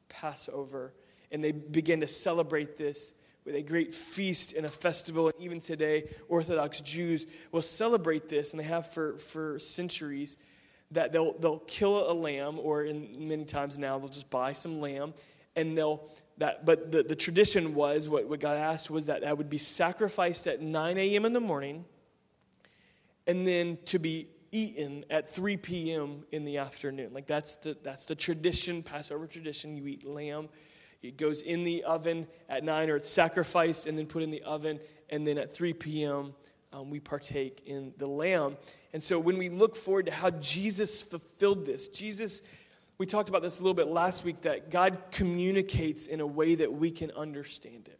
Passover. 0.09 0.93
And 1.31 1.43
they 1.43 1.53
began 1.53 2.01
to 2.01 2.09
celebrate 2.09 2.77
this 2.77 3.15
with 3.45 3.55
a 3.55 3.63
great 3.63 3.95
feast 3.95 4.53
and 4.53 4.67
a 4.67 4.69
festival. 4.69 5.29
And 5.29 5.37
even 5.41 5.61
today, 5.61 6.11
Orthodox 6.29 6.81
Jews 6.81 7.27
will 7.53 7.63
celebrate 7.63 8.29
this, 8.29 8.53
and 8.53 8.61
they 8.61 8.65
have 8.65 8.93
for, 8.93 9.17
for 9.19 9.59
centuries, 9.61 10.37
that 10.93 11.13
they'll, 11.13 11.33
they'll 11.39 11.61
kill 11.61 12.11
a 12.11 12.15
lamb, 12.15 12.59
or 12.59 12.85
in 12.85 13.29
many 13.29 13.45
times 13.45 13.79
now, 13.79 13.99
they'll 13.99 14.09
just 14.09 14.31
buy 14.31 14.53
some 14.53 14.81
lamb, 14.81 15.15
and 15.57 15.77
they'll 15.77 16.09
that 16.39 16.65
but 16.65 16.91
the, 16.91 17.03
the 17.03 17.17
tradition 17.17 17.75
was 17.75 18.09
what, 18.09 18.27
what 18.27 18.41
god 18.41 18.57
asked 18.57 18.89
was 18.89 19.07
that 19.07 19.23
that 19.23 19.37
would 19.37 19.51
be 19.51 19.59
sacrificed 19.59 20.47
at 20.47 20.63
9 20.63 20.97
a.m 20.97 21.25
in 21.25 21.33
the 21.33 21.41
morning 21.41 21.85
and 23.27 23.47
then 23.47 23.77
to 23.85 23.99
be 23.99 24.29
eaten 24.53 25.05
at 25.11 25.29
3 25.29 25.57
p.m. 25.57 26.25
in 26.33 26.45
the 26.45 26.59
afternoon. 26.59 27.13
Like 27.13 27.27
that's 27.27 27.57
the, 27.57 27.77
that's 27.83 28.05
the 28.05 28.15
tradition, 28.15 28.83
Passover 28.83 29.27
tradition. 29.27 29.77
You 29.77 29.87
eat 29.87 30.05
lamb. 30.05 30.49
It 31.03 31.17
goes 31.17 31.43
in 31.43 31.65
the 31.65 31.85
oven 31.85 32.27
at 32.49 32.65
9 32.65 32.91
or 32.91 32.97
it's 32.97 33.09
sacrificed 33.09 33.87
and 33.87 33.97
then 33.97 34.07
put 34.07 34.23
in 34.23 34.31
the 34.31 34.43
oven. 34.43 34.81
And 35.09 35.27
then 35.27 35.39
at 35.39 35.53
3 35.53 35.73
p.m., 35.75 36.35
um, 36.73 36.91
we 36.91 37.01
partake 37.01 37.63
in 37.67 37.93
the 37.99 38.07
lamb. 38.07 38.57
And 38.93 39.03
so 39.03 39.19
when 39.19 39.39
we 39.39 39.49
look 39.49 39.77
forward 39.77 40.07
to 40.07 40.13
how 40.13 40.31
Jesus 40.31 41.03
fulfilled 41.03 41.67
this, 41.67 41.89
Jesus, 41.89 42.43
we 42.99 43.07
talked 43.07 43.29
about 43.29 43.43
this 43.43 43.61
a 43.61 43.63
little 43.63 43.75
bit 43.75 43.89
last 43.89 44.25
week, 44.25 44.43
that 44.43 44.71
God 44.71 44.99
communicates 45.11 46.07
in 46.07 46.21
a 46.21 46.27
way 46.27 46.55
that 46.55 46.73
we 46.73 46.91
can 46.91 47.11
understand 47.13 47.89
it. 47.89 47.99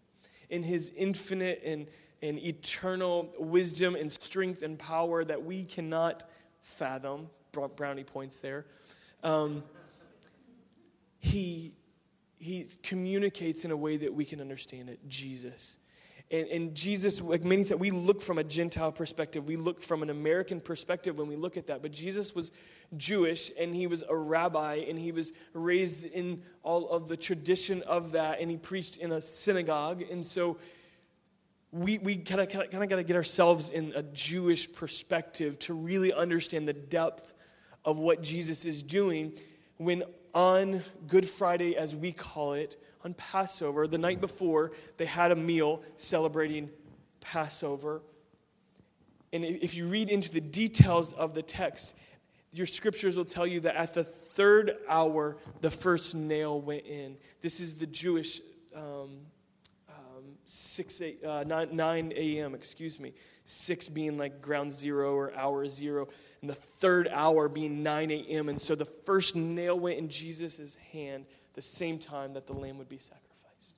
In 0.49 0.63
his 0.63 0.91
infinite 0.97 1.63
and 1.65 1.87
and 2.23 2.39
eternal 2.39 3.33
wisdom 3.39 3.95
and 3.95 4.13
strength 4.13 4.63
and 4.63 4.79
power 4.79 5.25
that 5.25 5.43
we 5.43 5.65
cannot 5.65 6.25
fathom. 6.61 7.29
Brownie 7.77 8.05
points 8.05 8.39
there. 8.39 8.67
Um, 9.23 9.65
he, 11.19 11.75
he 12.39 12.69
communicates 12.83 13.65
in 13.65 13.71
a 13.71 13.77
way 13.77 13.97
that 13.99 14.15
we 14.15 14.25
can 14.25 14.41
understand 14.41 14.89
it 14.89 15.01
Jesus. 15.09 15.79
And, 16.31 16.47
and, 16.49 16.75
Jesus, 16.77 17.21
like 17.21 17.43
many 17.43 17.65
things, 17.65 17.81
we 17.81 17.91
look 17.91 18.23
from 18.23 18.39
a 18.39 18.45
Gentile 18.45 18.93
perspective. 18.93 19.49
We 19.49 19.57
look 19.57 19.83
from 19.83 20.05
an 20.05 20.11
American 20.11 20.61
perspective 20.61 21.19
when 21.19 21.27
we 21.27 21.35
look 21.35 21.57
at 21.57 21.67
that. 21.67 21.83
But 21.83 21.91
Jesus 21.91 22.37
was 22.37 22.53
Jewish 22.97 23.51
and 23.59 23.75
he 23.75 23.89
was 23.89 24.05
a 24.09 24.15
rabbi 24.15 24.85
and 24.89 24.97
he 24.97 25.11
was 25.11 25.33
raised 25.55 26.05
in 26.05 26.43
all 26.63 26.89
of 26.91 27.09
the 27.09 27.17
tradition 27.17 27.83
of 27.83 28.13
that 28.13 28.41
and 28.41 28.49
he 28.49 28.57
preached 28.57 28.99
in 28.99 29.11
a 29.11 29.21
synagogue. 29.21 30.05
And 30.09 30.25
so 30.25 30.59
we, 31.73 31.99
we 31.99 32.17
kind 32.17 32.41
of 32.41 32.49
kind 32.49 32.83
of 32.83 32.89
got 32.89 32.97
to 32.97 33.05
get 33.05 33.17
ourselves 33.17 33.71
in 33.71 33.93
a 33.97 34.03
Jewish 34.03 34.73
perspective 34.73 35.59
to 35.61 35.75
really 35.75 36.13
understand 36.13 36.69
the 36.69 36.73
depth 36.73 37.35
of 37.85 37.99
what 37.99 38.23
Jesus 38.23 38.65
is 38.65 38.83
doing 38.83 39.33
when 39.79 40.05
on 40.33 40.81
Good 41.07 41.29
Friday, 41.29 41.77
as 41.77 41.97
we 41.97 42.13
call 42.13 42.53
it, 42.53 42.77
on 43.05 43.15
Passover, 43.15 43.87
the 43.87 43.99
night 43.99 44.21
before, 44.21 44.73
they 44.97 45.07
had 45.07 45.33
a 45.33 45.37
meal 45.37 45.83
celebrating 45.97 46.71
Passover. 47.21 48.03
And 49.33 49.45
if 49.45 49.75
you 49.75 49.87
read 49.87 50.11
into 50.11 50.33
the 50.33 50.41
details 50.41 51.13
of 51.13 51.35
the 51.35 51.43
text, 51.43 51.97
your 52.53 52.67
scriptures 52.67 53.17
will 53.17 53.25
tell 53.25 53.47
you 53.47 53.61
that 53.61 53.77
at 53.77 53.95
the 53.95 54.05
third 54.05 54.77
hour, 54.89 55.37
the 55.61 55.71
first 55.71 56.15
nail 56.15 56.61
went 56.61 56.85
in. 56.85 57.17
This 57.41 57.61
is 57.61 57.75
the 57.75 57.87
Jewish 57.87 58.41
um, 58.75 59.21
6 60.53 61.01
8, 61.01 61.25
uh, 61.25 61.45
9, 61.45 61.69
9 61.73 62.13
a.m., 62.17 62.55
excuse 62.55 62.99
me. 62.99 63.15
6 63.47 63.89
being 63.91 64.19
like 64.19 64.43
ground 64.43 64.73
zero 64.73 65.15
or 65.15 65.33
hour 65.37 65.67
zero, 65.69 66.09
and 66.41 66.51
the 66.51 66.55
third 66.55 67.09
hour 67.13 67.49
being 67.49 67.83
9 67.85 68.11
a.m. 68.11 68.49
And 68.49 68.61
so 68.61 68.75
the 68.75 68.85
first 68.85 69.37
nail 69.37 69.79
went 69.79 69.99
in 69.99 70.09
Jesus' 70.09 70.77
hand 70.93 71.27
the 71.55 71.63
same 71.63 71.99
time 71.99 72.35
that 72.35 72.47
the 72.47 72.53
lamb 72.53 72.79
would 72.79 72.89
be 72.89 72.99
sacrificed. 72.99 73.77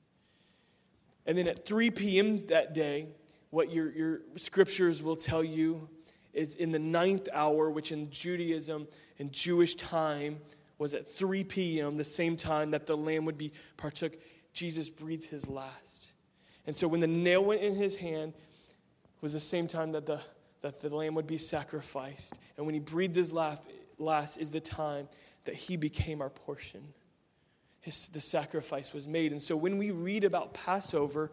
And 1.26 1.36
then 1.36 1.48
at 1.48 1.66
3 1.66 1.90
p.m. 1.90 2.46
that 2.46 2.74
day, 2.74 3.06
what 3.50 3.72
your, 3.72 3.92
your 3.92 4.20
scriptures 4.36 5.02
will 5.02 5.16
tell 5.16 5.44
you 5.44 5.88
is 6.32 6.54
in 6.56 6.72
the 6.72 6.78
ninth 6.78 7.28
hour, 7.32 7.70
which 7.70 7.92
in 7.92 8.10
Judaism 8.10 8.88
and 9.18 9.32
Jewish 9.32 9.74
time 9.74 10.38
was 10.78 10.94
at 10.94 11.06
3 11.16 11.44
p.m., 11.44 11.96
the 11.96 12.04
same 12.04 12.36
time 12.36 12.70
that 12.70 12.86
the 12.86 12.96
lamb 12.96 13.24
would 13.24 13.38
be 13.38 13.52
partook, 13.76 14.16
Jesus 14.52 14.88
breathed 14.88 15.26
his 15.26 15.48
last. 15.48 16.12
And 16.66 16.74
so 16.74 16.88
when 16.88 17.00
the 17.00 17.06
nail 17.06 17.44
went 17.44 17.60
in 17.60 17.74
his 17.74 17.96
hand, 17.96 18.32
was 19.20 19.32
the 19.32 19.40
same 19.40 19.66
time 19.66 19.92
that 19.92 20.06
the, 20.06 20.20
that 20.60 20.80
the 20.80 20.94
lamb 20.94 21.14
would 21.14 21.26
be 21.26 21.38
sacrificed. 21.38 22.38
And 22.56 22.66
when 22.66 22.74
he 22.74 22.80
breathed 22.80 23.16
his 23.16 23.32
last, 23.32 23.62
last 23.98 24.36
is 24.36 24.50
the 24.50 24.60
time 24.60 25.08
that 25.44 25.54
he 25.54 25.76
became 25.76 26.20
our 26.20 26.30
portion. 26.30 26.82
His, 27.82 28.08
the 28.08 28.20
sacrifice 28.20 28.94
was 28.94 29.06
made. 29.06 29.32
And 29.32 29.42
so 29.42 29.56
when 29.56 29.76
we 29.76 29.90
read 29.90 30.24
about 30.24 30.54
Passover 30.54 31.30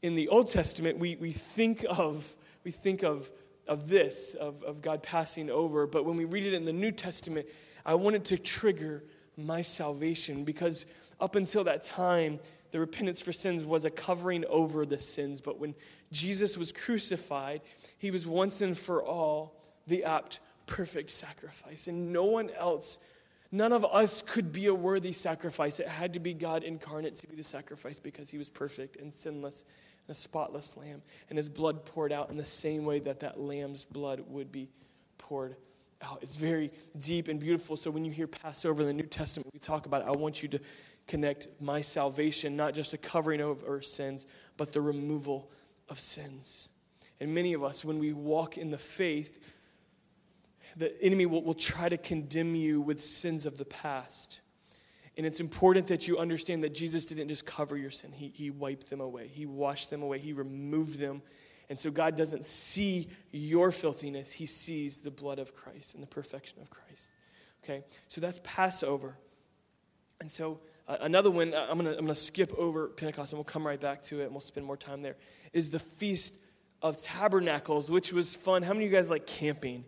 in 0.00 0.14
the 0.14 0.28
Old 0.28 0.48
Testament, 0.48 0.98
we, 0.98 1.16
we 1.16 1.32
think 1.32 1.84
of, 1.88 2.34
we 2.64 2.70
think 2.70 3.02
of, 3.02 3.30
of 3.68 3.88
this, 3.88 4.34
of, 4.34 4.62
of 4.62 4.80
God 4.80 5.02
passing 5.02 5.50
over. 5.50 5.86
But 5.86 6.04
when 6.04 6.16
we 6.16 6.24
read 6.24 6.46
it 6.46 6.54
in 6.54 6.64
the 6.64 6.72
New 6.72 6.92
Testament, 6.92 7.46
I 7.84 7.94
wanted 7.94 8.24
to 8.26 8.38
trigger 8.38 9.04
my 9.36 9.60
salvation 9.62 10.44
because 10.44 10.86
up 11.20 11.34
until 11.34 11.64
that 11.64 11.82
time, 11.82 12.38
the 12.70 12.80
repentance 12.80 13.20
for 13.20 13.32
sins 13.32 13.64
was 13.64 13.84
a 13.84 13.90
covering 13.90 14.44
over 14.48 14.86
the 14.86 15.00
sins. 15.00 15.40
But 15.40 15.58
when 15.58 15.74
Jesus 16.12 16.56
was 16.56 16.72
crucified, 16.72 17.60
he 17.98 18.10
was 18.10 18.26
once 18.26 18.60
and 18.60 18.76
for 18.76 19.02
all 19.04 19.62
the 19.86 20.04
apt, 20.04 20.40
perfect 20.66 21.10
sacrifice. 21.10 21.86
And 21.86 22.12
no 22.12 22.24
one 22.24 22.50
else, 22.50 22.98
none 23.52 23.72
of 23.72 23.84
us 23.84 24.22
could 24.22 24.52
be 24.52 24.66
a 24.66 24.74
worthy 24.74 25.12
sacrifice. 25.12 25.80
It 25.80 25.88
had 25.88 26.12
to 26.14 26.20
be 26.20 26.34
God 26.34 26.64
incarnate 26.64 27.16
to 27.16 27.26
be 27.26 27.36
the 27.36 27.44
sacrifice 27.44 27.98
because 27.98 28.30
he 28.30 28.38
was 28.38 28.50
perfect 28.50 28.96
and 28.96 29.14
sinless 29.14 29.64
and 30.06 30.14
a 30.14 30.18
spotless 30.18 30.76
lamb. 30.76 31.02
And 31.28 31.38
his 31.38 31.48
blood 31.48 31.84
poured 31.84 32.12
out 32.12 32.30
in 32.30 32.36
the 32.36 32.44
same 32.44 32.84
way 32.84 33.00
that 33.00 33.20
that 33.20 33.40
lamb's 33.40 33.84
blood 33.84 34.20
would 34.28 34.52
be 34.52 34.68
poured 35.18 35.56
out. 36.02 36.18
It's 36.22 36.36
very 36.36 36.70
deep 36.98 37.28
and 37.28 37.40
beautiful. 37.40 37.76
So 37.76 37.90
when 37.90 38.04
you 38.04 38.12
hear 38.12 38.26
Passover 38.26 38.82
in 38.82 38.88
the 38.88 38.94
New 38.94 39.06
Testament, 39.06 39.48
we 39.52 39.58
talk 39.58 39.86
about 39.86 40.02
it. 40.02 40.08
I 40.08 40.12
want 40.12 40.42
you 40.42 40.48
to 40.50 40.60
connect 41.06 41.48
my 41.60 41.80
salvation, 41.80 42.56
not 42.56 42.74
just 42.74 42.92
a 42.92 42.98
covering 42.98 43.40
over 43.40 43.80
sins, 43.80 44.26
but 44.56 44.72
the 44.72 44.80
removal 44.80 45.50
of 45.88 45.98
sins. 45.98 46.68
And 47.20 47.34
many 47.34 47.54
of 47.54 47.64
us, 47.64 47.84
when 47.84 47.98
we 47.98 48.12
walk 48.12 48.58
in 48.58 48.70
the 48.70 48.78
faith, 48.78 49.40
the 50.76 51.02
enemy 51.02 51.26
will, 51.26 51.42
will 51.42 51.54
try 51.54 51.88
to 51.88 51.96
condemn 51.96 52.54
you 52.54 52.80
with 52.80 53.02
sins 53.02 53.46
of 53.46 53.56
the 53.56 53.64
past. 53.64 54.40
And 55.16 55.24
it's 55.24 55.40
important 55.40 55.86
that 55.88 56.06
you 56.06 56.18
understand 56.18 56.62
that 56.64 56.74
Jesus 56.74 57.06
didn't 57.06 57.28
just 57.28 57.46
cover 57.46 57.76
your 57.76 57.90
sin, 57.90 58.12
he, 58.12 58.28
he 58.28 58.50
wiped 58.50 58.90
them 58.90 59.00
away, 59.00 59.28
He 59.28 59.46
washed 59.46 59.90
them 59.90 60.02
away, 60.02 60.18
He 60.18 60.32
removed 60.32 60.98
them. 60.98 61.22
And 61.68 61.76
so 61.76 61.90
God 61.90 62.16
doesn't 62.16 62.46
see 62.46 63.08
your 63.32 63.72
filthiness, 63.72 64.30
He 64.30 64.46
sees 64.46 65.00
the 65.00 65.10
blood 65.10 65.38
of 65.38 65.54
Christ 65.54 65.94
and 65.94 66.02
the 66.02 66.08
perfection 66.08 66.60
of 66.60 66.68
Christ. 66.68 67.12
Okay? 67.64 67.82
So 68.08 68.20
that's 68.20 68.40
Passover. 68.44 69.16
And 70.20 70.30
so 70.30 70.60
uh, 70.86 70.98
another 71.00 71.30
one, 71.30 71.52
uh, 71.54 71.66
I'm 71.68 71.78
going 71.78 71.90
to 71.90 71.98
I'm 71.98 72.04
gonna 72.04 72.14
skip 72.14 72.52
over 72.56 72.88
Pentecost 72.88 73.32
and 73.32 73.38
we'll 73.38 73.44
come 73.44 73.66
right 73.66 73.80
back 73.80 74.02
to 74.04 74.20
it 74.20 74.24
and 74.24 74.32
we'll 74.32 74.40
spend 74.40 74.66
more 74.66 74.76
time 74.76 75.02
there, 75.02 75.16
is 75.52 75.70
the 75.70 75.78
Feast 75.78 76.38
of 76.82 77.02
Tabernacles, 77.02 77.90
which 77.90 78.12
was 78.12 78.34
fun. 78.36 78.62
How 78.62 78.72
many 78.72 78.84
of 78.84 78.92
you 78.92 78.96
guys 78.96 79.10
like 79.10 79.26
camping? 79.26 79.84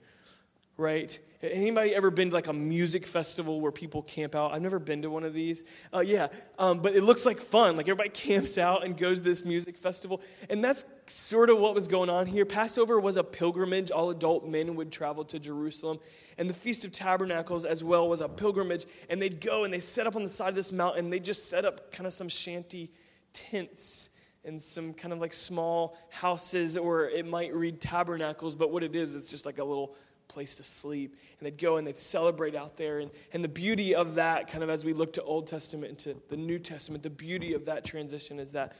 Right? 0.78 1.18
Anybody 1.42 1.94
ever 1.94 2.10
been 2.10 2.30
to 2.30 2.34
like 2.34 2.46
a 2.46 2.52
music 2.52 3.04
festival 3.04 3.60
where 3.60 3.70
people 3.70 4.02
camp 4.02 4.34
out? 4.34 4.52
I've 4.52 4.62
never 4.62 4.78
been 4.78 5.02
to 5.02 5.10
one 5.10 5.24
of 5.24 5.34
these. 5.34 5.64
Uh, 5.92 6.00
yeah, 6.00 6.28
um, 6.58 6.80
but 6.80 6.94
it 6.94 7.02
looks 7.02 7.26
like 7.26 7.40
fun. 7.40 7.76
Like 7.76 7.86
everybody 7.86 8.08
camps 8.14 8.58
out 8.58 8.84
and 8.84 8.96
goes 8.96 9.18
to 9.18 9.24
this 9.24 9.44
music 9.44 9.76
festival. 9.76 10.20
And 10.48 10.64
that's 10.64 10.84
sort 11.06 11.50
of 11.50 11.58
what 11.58 11.74
was 11.74 11.86
going 11.88 12.10
on 12.10 12.26
here. 12.26 12.44
Passover 12.44 12.98
was 13.00 13.16
a 13.16 13.24
pilgrimage. 13.24 13.90
All 13.90 14.10
adult 14.10 14.46
men 14.46 14.76
would 14.76 14.90
travel 14.90 15.24
to 15.26 15.38
Jerusalem. 15.38 15.98
And 16.38 16.48
the 16.48 16.54
Feast 16.54 16.84
of 16.84 16.92
Tabernacles 16.92 17.64
as 17.64 17.84
well 17.84 18.08
was 18.08 18.20
a 18.20 18.28
pilgrimage. 18.28 18.86
And 19.10 19.20
they'd 19.20 19.40
go 19.40 19.64
and 19.64 19.74
they 19.74 19.80
set 19.80 20.06
up 20.06 20.16
on 20.16 20.22
the 20.22 20.28
side 20.28 20.48
of 20.50 20.54
this 20.54 20.72
mountain. 20.72 21.10
They 21.10 21.20
just 21.20 21.48
set 21.48 21.64
up 21.64 21.92
kind 21.92 22.06
of 22.06 22.12
some 22.12 22.28
shanty 22.28 22.90
tents 23.32 24.10
and 24.44 24.60
some 24.60 24.94
kind 24.94 25.12
of 25.12 25.20
like 25.20 25.34
small 25.34 25.96
houses, 26.10 26.76
or 26.76 27.04
it 27.04 27.26
might 27.26 27.54
read 27.54 27.80
tabernacles, 27.80 28.54
but 28.54 28.70
what 28.70 28.82
it 28.82 28.96
is, 28.96 29.14
it's 29.14 29.28
just 29.28 29.44
like 29.44 29.58
a 29.58 29.64
little 29.64 29.94
place 30.28 30.56
to 30.56 30.64
sleep. 30.64 31.16
And 31.38 31.46
they'd 31.46 31.58
go 31.58 31.76
and 31.76 31.86
they'd 31.86 31.98
celebrate 31.98 32.54
out 32.54 32.76
there. 32.76 33.00
And, 33.00 33.10
and 33.32 33.42
the 33.42 33.48
beauty 33.48 33.94
of 33.94 34.14
that, 34.16 34.48
kind 34.48 34.62
of 34.62 34.70
as 34.70 34.84
we 34.84 34.92
look 34.92 35.12
to 35.14 35.22
Old 35.22 35.46
Testament 35.46 35.90
into 35.90 36.20
the 36.28 36.36
New 36.36 36.58
Testament, 36.58 37.02
the 37.02 37.10
beauty 37.10 37.54
of 37.54 37.64
that 37.66 37.84
transition 37.84 38.38
is 38.38 38.52
that 38.52 38.76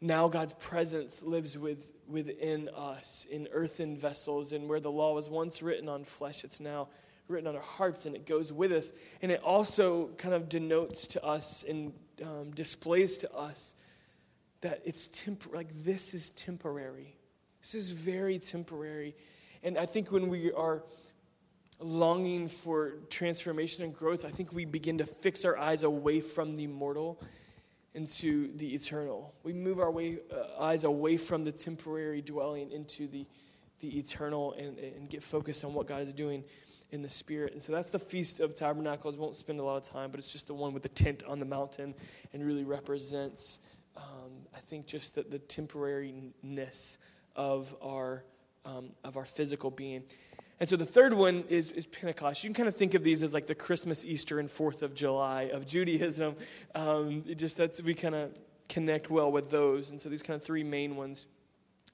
now 0.00 0.28
God's 0.28 0.54
presence 0.54 1.22
lives 1.22 1.56
with, 1.56 1.92
within 2.08 2.68
us 2.76 3.26
in 3.30 3.48
earthen 3.52 3.96
vessels. 3.96 4.52
And 4.52 4.68
where 4.68 4.80
the 4.80 4.90
law 4.90 5.14
was 5.14 5.28
once 5.28 5.62
written 5.62 5.88
on 5.88 6.04
flesh, 6.04 6.44
it's 6.44 6.60
now 6.60 6.88
written 7.28 7.46
on 7.46 7.56
our 7.56 7.62
hearts 7.62 8.06
and 8.06 8.14
it 8.14 8.26
goes 8.26 8.52
with 8.52 8.72
us. 8.72 8.92
And 9.22 9.30
it 9.30 9.42
also 9.42 10.08
kind 10.18 10.34
of 10.34 10.48
denotes 10.48 11.06
to 11.08 11.24
us 11.24 11.64
and 11.68 11.92
um, 12.22 12.50
displays 12.50 13.18
to 13.18 13.32
us 13.34 13.74
that 14.60 14.82
it's 14.84 15.08
temp- 15.08 15.54
like 15.54 15.68
this 15.84 16.12
is 16.12 16.30
temporary. 16.30 17.16
This 17.60 17.74
is 17.74 17.92
very 17.92 18.38
temporary. 18.38 19.14
And 19.62 19.76
I 19.76 19.86
think 19.86 20.10
when 20.10 20.28
we 20.28 20.52
are 20.52 20.82
longing 21.80 22.48
for 22.48 22.92
transformation 23.08 23.84
and 23.84 23.94
growth, 23.94 24.24
I 24.24 24.28
think 24.28 24.52
we 24.52 24.64
begin 24.64 24.98
to 24.98 25.06
fix 25.06 25.44
our 25.44 25.58
eyes 25.58 25.82
away 25.82 26.20
from 26.20 26.52
the 26.52 26.66
mortal 26.66 27.20
into 27.94 28.56
the 28.56 28.74
eternal. 28.74 29.34
We 29.42 29.52
move 29.52 29.78
our 29.80 29.90
way, 29.90 30.18
uh, 30.32 30.62
eyes 30.62 30.84
away 30.84 31.16
from 31.16 31.42
the 31.42 31.52
temporary 31.52 32.22
dwelling 32.22 32.70
into 32.70 33.06
the, 33.08 33.26
the 33.80 33.98
eternal 33.98 34.52
and, 34.52 34.78
and 34.78 35.08
get 35.08 35.22
focused 35.22 35.64
on 35.64 35.74
what 35.74 35.86
God 35.86 36.02
is 36.02 36.14
doing 36.14 36.44
in 36.92 37.02
the 37.02 37.08
spirit. 37.08 37.52
And 37.52 37.62
so 37.62 37.72
that's 37.72 37.90
the 37.90 37.98
Feast 37.98 38.40
of 38.40 38.54
Tabernacles. 38.54 39.18
Won't 39.18 39.36
spend 39.36 39.60
a 39.60 39.62
lot 39.62 39.76
of 39.76 39.82
time, 39.82 40.10
but 40.10 40.18
it's 40.20 40.30
just 40.30 40.46
the 40.46 40.54
one 40.54 40.72
with 40.72 40.82
the 40.82 40.88
tent 40.88 41.22
on 41.26 41.38
the 41.38 41.46
mountain 41.46 41.94
and 42.32 42.44
really 42.44 42.64
represents, 42.64 43.58
um, 43.96 44.32
I 44.54 44.58
think, 44.58 44.86
just 44.86 45.14
the, 45.14 45.22
the 45.22 45.38
temporariness 45.38 46.98
of 47.36 47.74
our 47.82 48.24
um, 48.64 48.90
of 49.04 49.16
our 49.16 49.24
physical 49.24 49.70
being. 49.70 50.02
And 50.60 50.68
so 50.68 50.76
the 50.76 50.84
third 50.84 51.14
one 51.14 51.44
is, 51.48 51.70
is 51.70 51.86
Pentecost. 51.86 52.44
You 52.44 52.48
can 52.48 52.54
kind 52.54 52.68
of 52.68 52.76
think 52.76 52.92
of 52.92 53.02
these 53.02 53.22
as 53.22 53.32
like 53.32 53.46
the 53.46 53.54
Christmas, 53.54 54.04
Easter, 54.04 54.38
and 54.38 54.50
Fourth 54.50 54.82
of 54.82 54.94
July 54.94 55.44
of 55.44 55.66
Judaism. 55.66 56.36
Um, 56.74 57.24
just 57.34 57.56
that's 57.56 57.82
we 57.82 57.94
kind 57.94 58.14
of 58.14 58.36
connect 58.68 59.08
well 59.08 59.32
with 59.32 59.50
those. 59.50 59.90
And 59.90 59.98
so 60.00 60.10
these 60.10 60.22
kind 60.22 60.38
of 60.38 60.44
three 60.44 60.62
main 60.62 60.96
ones. 60.96 61.26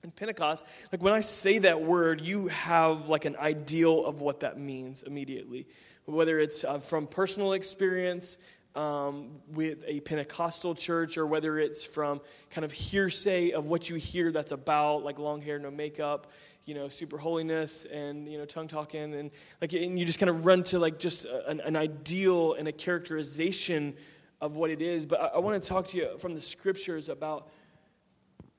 And 0.02 0.14
Pentecost, 0.14 0.66
like 0.90 1.00
when 1.00 1.12
I 1.12 1.20
say 1.20 1.58
that 1.58 1.80
word, 1.80 2.20
you 2.20 2.49
have 2.49 3.08
like 3.08 3.25
an 3.25 3.37
ideal 3.37 4.04
of 4.04 4.20
what 4.20 4.40
that 4.40 4.58
means 4.58 5.04
immediately. 5.04 5.68
Whether 6.04 6.38
it's 6.40 6.64
uh, 6.64 6.78
from 6.78 7.06
personal 7.06 7.52
experience, 7.52 8.37
um, 8.76 9.40
with 9.49 9.85
a 9.87 10.00
Pentecostal 10.00 10.75
church, 10.75 11.16
or 11.16 11.26
whether 11.26 11.58
it's 11.58 11.82
from 11.82 12.20
kind 12.50 12.64
of 12.64 12.70
hearsay 12.70 13.52
of 13.52 13.64
what 13.64 13.88
you 13.88 13.96
hear 13.96 14.30
that's 14.30 14.52
about, 14.52 15.02
like 15.02 15.18
long 15.18 15.40
hair, 15.40 15.58
no 15.58 15.70
makeup, 15.70 16.30
you 16.66 16.75
know, 16.75 16.88
super 16.88 17.16
holiness, 17.16 17.85
and 17.87 18.30
you 18.30 18.38
know, 18.38 18.44
tongue 18.44 18.68
talking, 18.68 19.14
and 19.14 19.30
like, 19.61 19.73
and 19.73 19.99
you 19.99 20.04
just 20.04 20.18
kind 20.18 20.28
of 20.28 20.44
run 20.44 20.64
to 20.64 20.78
like 20.78 20.99
just 20.99 21.25
an, 21.25 21.61
an 21.61 21.76
ideal 21.76 22.54
and 22.54 22.68
a 22.68 22.73
characterization 22.73 23.94
of 24.40 24.56
what 24.56 24.70
it 24.70 24.82
is. 24.82 25.06
But 25.06 25.23
I, 25.23 25.26
I 25.26 25.38
want 25.38 25.62
to 25.62 25.66
talk 25.66 25.87
to 25.88 25.96
you 25.96 26.18
from 26.18 26.35
the 26.35 26.40
scriptures 26.40 27.08
about 27.08 27.49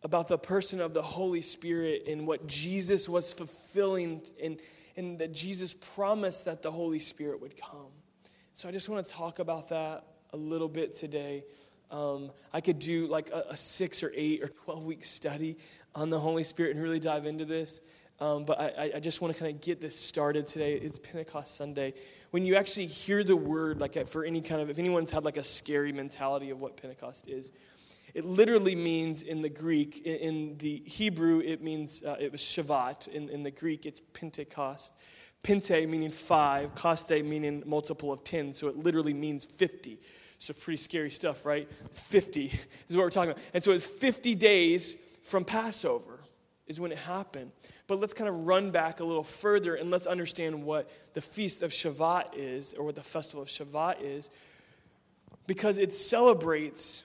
about 0.04 0.28
the 0.28 0.38
person 0.38 0.80
of 0.80 0.94
the 0.94 1.02
Holy 1.02 1.42
Spirit 1.42 2.04
and 2.08 2.26
what 2.26 2.48
Jesus 2.48 3.10
was 3.10 3.34
fulfilling, 3.34 4.22
and 4.42 4.60
and 4.96 5.20
that 5.20 5.34
Jesus 5.34 5.74
promised 5.74 6.46
that 6.46 6.64
the 6.64 6.72
Holy 6.72 7.00
Spirit 7.00 7.42
would 7.42 7.60
come. 7.60 7.92
So 8.56 8.70
I 8.70 8.72
just 8.72 8.90
want 8.90 9.06
to 9.06 9.12
talk 9.12 9.40
about 9.40 9.70
that 9.70 10.06
a 10.34 10.38
little 10.38 10.70
bit 10.70 10.96
today. 10.96 11.44
Um, 11.90 12.32
I 12.54 12.62
could 12.62 12.80
do 12.80 13.08
like 13.08 13.30
a, 13.30 13.46
a, 13.50 13.58
six 13.58 14.04
or 14.04 14.12
eight 14.14 14.44
or 14.44 14.48
12 14.50 14.84
week 14.84 15.06
study 15.06 15.58
on 15.96 16.10
the 16.10 16.20
Holy 16.20 16.44
Spirit 16.44 16.76
and 16.76 16.84
really 16.84 17.00
dive 17.00 17.26
into 17.26 17.46
this. 17.46 17.82
Um, 18.20 18.46
but 18.46 18.60
I, 18.60 18.92
I 18.96 19.00
just 19.00 19.22
want 19.22 19.34
to 19.34 19.40
kind 19.40 19.54
of 19.54 19.62
get 19.62 19.80
this 19.80 19.98
started 19.98 20.48
today. 20.48 20.74
It's 20.74 20.98
Pentecost 20.98 21.56
Sunday. 21.56 21.94
When 22.32 22.46
you 22.46 22.56
actually 22.56 22.88
hear 22.88 23.24
the 23.24 23.36
word, 23.36 23.80
like 23.80 24.08
for 24.08 24.26
any 24.26 24.42
kind 24.42 24.60
of, 24.60 24.70
if 24.70 24.80
anyone's 24.80 25.12
had 25.12 25.24
like 25.24 25.38
a 25.38 25.44
scary 25.44 25.92
mentality 25.92 26.50
of 26.50 26.60
what 26.60 26.76
Pentecost 26.78 27.30
is, 27.30 27.52
it 28.16 28.26
literally 28.26 28.76
means 28.76 29.22
in 29.22 29.42
the 29.42 29.50
Greek, 29.50 30.02
in, 30.04 30.16
in 30.16 30.58
the 30.58 30.82
Hebrew, 30.86 31.42
it 31.42 31.62
means, 31.62 32.02
uh, 32.04 32.16
it 32.20 32.32
was 32.32 32.42
Shavuot. 32.42 33.08
In, 33.10 33.30
in 33.30 33.44
the 33.44 33.52
Greek, 33.52 33.86
it's 33.86 34.02
Pentecost. 34.14 34.94
Pente 35.44 35.88
meaning 35.88 36.10
five, 36.10 36.74
koste 36.74 37.24
meaning 37.24 37.62
multiple 37.66 38.12
of 38.12 38.24
10, 38.24 38.54
so 38.54 38.68
it 38.68 38.78
literally 38.78 39.14
means 39.14 39.46
50. 39.46 40.00
So 40.40 40.54
pretty 40.54 40.78
scary 40.78 41.10
stuff, 41.10 41.46
right? 41.46 41.70
50 41.92 42.46
is 42.90 42.96
what 42.96 43.04
we're 43.04 43.10
talking 43.10 43.32
about. 43.32 43.44
And 43.54 43.64
so 43.64 43.72
it's 43.72 43.86
50 43.86 44.36
days 44.36 44.96
from 45.24 45.44
Passover 45.44 46.20
is 46.68 46.80
when 46.80 46.92
it 46.92 46.98
happened. 46.98 47.52
But 47.88 48.00
let's 48.00 48.14
kind 48.14 48.30
of 48.30 48.46
run 48.46 48.72
back 48.72 49.00
a 49.00 49.04
little 49.04 49.24
further 49.24 49.76
and 49.76 49.90
let's 49.90 50.06
understand 50.06 50.64
what 50.64 50.90
the 51.14 51.22
feast 51.22 51.64
of 51.64 51.72
Shavuot 51.72 52.36
is, 52.36 52.74
or 52.74 52.86
what 52.86 52.96
the 52.96 53.02
festival 53.02 53.42
of 53.42 53.48
Shavuot 53.48 54.02
is, 54.02 54.30
because 55.48 55.78
it 55.78 55.94
celebrates. 55.94 57.04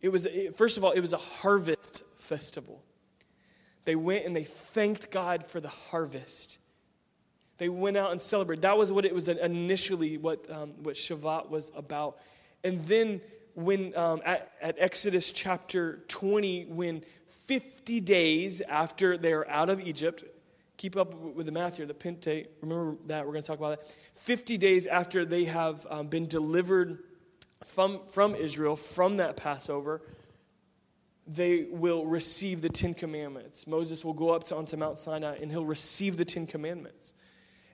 It 0.00 0.10
was 0.10 0.26
first 0.56 0.76
of 0.76 0.84
all, 0.84 0.90
it 0.90 1.00
was 1.00 1.12
a 1.12 1.18
harvest 1.18 2.02
festival. 2.16 2.82
They 3.84 3.96
went 3.96 4.26
and 4.26 4.36
they 4.36 4.44
thanked 4.44 5.10
God 5.10 5.46
for 5.46 5.60
the 5.60 5.68
harvest. 5.68 6.58
They 7.58 7.68
went 7.68 7.96
out 7.96 8.12
and 8.12 8.20
celebrated. 8.20 8.62
That 8.62 8.78
was 8.78 8.90
what 8.92 9.04
it 9.04 9.14
was 9.14 9.28
initially, 9.28 10.16
what, 10.16 10.48
um, 10.50 10.70
what 10.82 10.94
Shavuot 10.94 11.50
was 11.50 11.72
about. 11.76 12.18
And 12.64 12.80
then 12.82 13.20
when 13.54 13.96
um, 13.96 14.22
at, 14.24 14.52
at 14.62 14.76
Exodus 14.78 15.32
chapter 15.32 16.04
20, 16.08 16.66
when 16.66 17.02
50 17.26 18.00
days 18.00 18.60
after 18.60 19.16
they're 19.16 19.48
out 19.50 19.68
of 19.68 19.80
Egypt, 19.80 20.22
keep 20.76 20.96
up 20.96 21.14
with 21.14 21.46
the 21.46 21.52
math 21.52 21.78
here, 21.78 21.86
the 21.86 21.94
Pente, 21.94 22.46
remember 22.62 22.96
that, 23.06 23.26
we're 23.26 23.32
going 23.32 23.42
to 23.42 23.48
talk 23.48 23.58
about 23.58 23.80
that. 23.80 23.96
50 24.14 24.56
days 24.58 24.86
after 24.86 25.24
they 25.24 25.44
have 25.44 25.84
um, 25.90 26.06
been 26.06 26.26
delivered 26.26 27.02
from, 27.64 28.00
from 28.06 28.36
Israel, 28.36 28.76
from 28.76 29.16
that 29.16 29.36
Passover, 29.36 30.02
they 31.26 31.66
will 31.70 32.06
receive 32.06 32.62
the 32.62 32.68
Ten 32.68 32.94
Commandments. 32.94 33.66
Moses 33.66 34.04
will 34.04 34.14
go 34.14 34.30
up 34.30 34.44
to, 34.44 34.56
onto 34.56 34.76
Mount 34.76 34.98
Sinai 34.98 35.36
and 35.42 35.50
he'll 35.50 35.64
receive 35.64 36.16
the 36.16 36.24
Ten 36.24 36.46
Commandments. 36.46 37.12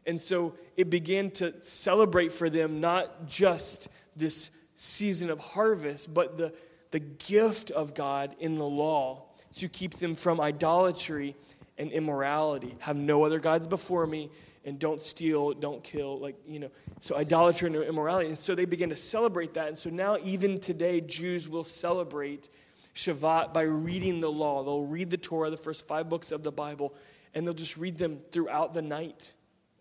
And 0.06 0.20
so 0.20 0.54
it 0.76 0.90
began 0.90 1.30
to 1.32 1.54
celebrate 1.62 2.32
for 2.32 2.50
them 2.50 2.80
not 2.80 3.26
just 3.26 3.88
this 4.16 4.50
season 4.76 5.30
of 5.30 5.38
harvest, 5.38 6.12
but 6.12 6.36
the, 6.36 6.52
the 6.90 7.00
gift 7.00 7.70
of 7.70 7.94
God 7.94 8.34
in 8.38 8.58
the 8.58 8.66
law 8.66 9.24
to 9.54 9.68
keep 9.68 9.94
them 9.94 10.14
from 10.14 10.40
idolatry 10.40 11.36
and 11.78 11.90
immorality. 11.90 12.74
Have 12.80 12.96
no 12.96 13.24
other 13.24 13.38
gods 13.38 13.66
before 13.66 14.06
me, 14.06 14.30
and 14.64 14.78
don't 14.78 15.02
steal, 15.02 15.52
don't 15.52 15.84
kill, 15.84 16.18
like, 16.18 16.36
you 16.46 16.58
know. 16.58 16.70
So 17.00 17.16
idolatry 17.16 17.68
and 17.68 17.76
immorality. 17.76 18.28
And 18.30 18.38
so 18.38 18.54
they 18.54 18.64
began 18.64 18.88
to 18.88 18.96
celebrate 18.96 19.54
that. 19.54 19.68
And 19.68 19.78
so 19.78 19.90
now, 19.90 20.16
even 20.24 20.58
today, 20.58 21.00
Jews 21.00 21.48
will 21.48 21.64
celebrate 21.64 22.48
Shavuot 22.94 23.52
by 23.52 23.62
reading 23.62 24.20
the 24.20 24.30
law. 24.30 24.62
They'll 24.64 24.86
read 24.86 25.10
the 25.10 25.16
Torah, 25.16 25.50
the 25.50 25.56
first 25.56 25.86
five 25.86 26.08
books 26.08 26.32
of 26.32 26.42
the 26.42 26.52
Bible, 26.52 26.94
and 27.34 27.46
they'll 27.46 27.54
just 27.54 27.76
read 27.76 27.98
them 27.98 28.20
throughout 28.30 28.72
the 28.72 28.82
night 28.82 29.34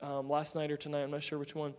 um, 0.04 0.30
last 0.30 0.54
night 0.54 0.70
or 0.70 0.78
tonight, 0.78 1.02
I'm 1.02 1.12
not 1.12 1.24
sure 1.24 1.40
which 1.40 1.56
one. 1.56 1.74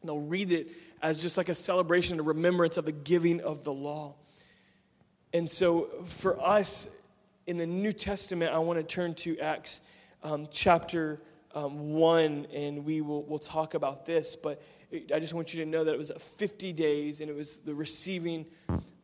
And 0.00 0.08
they'll 0.08 0.20
read 0.20 0.50
it 0.52 0.68
as 1.00 1.22
just 1.22 1.36
like 1.36 1.48
a 1.48 1.54
celebration, 1.54 2.18
a 2.18 2.22
remembrance 2.22 2.76
of 2.76 2.84
the 2.84 2.92
giving 2.92 3.40
of 3.40 3.62
the 3.62 3.72
law. 3.72 4.14
And 5.32 5.48
so 5.48 5.88
for 6.04 6.40
us 6.40 6.88
in 7.46 7.56
the 7.56 7.66
New 7.66 7.92
Testament, 7.92 8.52
I 8.52 8.58
want 8.58 8.78
to 8.78 8.82
turn 8.82 9.14
to 9.14 9.38
Acts 9.38 9.80
um, 10.24 10.48
chapter 10.50 11.20
um, 11.54 11.92
1, 11.92 12.48
and 12.52 12.84
we 12.84 13.00
will 13.00 13.22
we'll 13.22 13.38
talk 13.38 13.74
about 13.74 14.06
this. 14.06 14.36
But 14.36 14.60
I 15.14 15.20
just 15.20 15.32
want 15.32 15.54
you 15.54 15.64
to 15.64 15.70
know 15.70 15.84
that 15.84 15.94
it 15.94 15.98
was 15.98 16.12
50 16.18 16.72
days, 16.72 17.20
and 17.20 17.30
it 17.30 17.36
was 17.36 17.58
the 17.58 17.74
receiving 17.74 18.46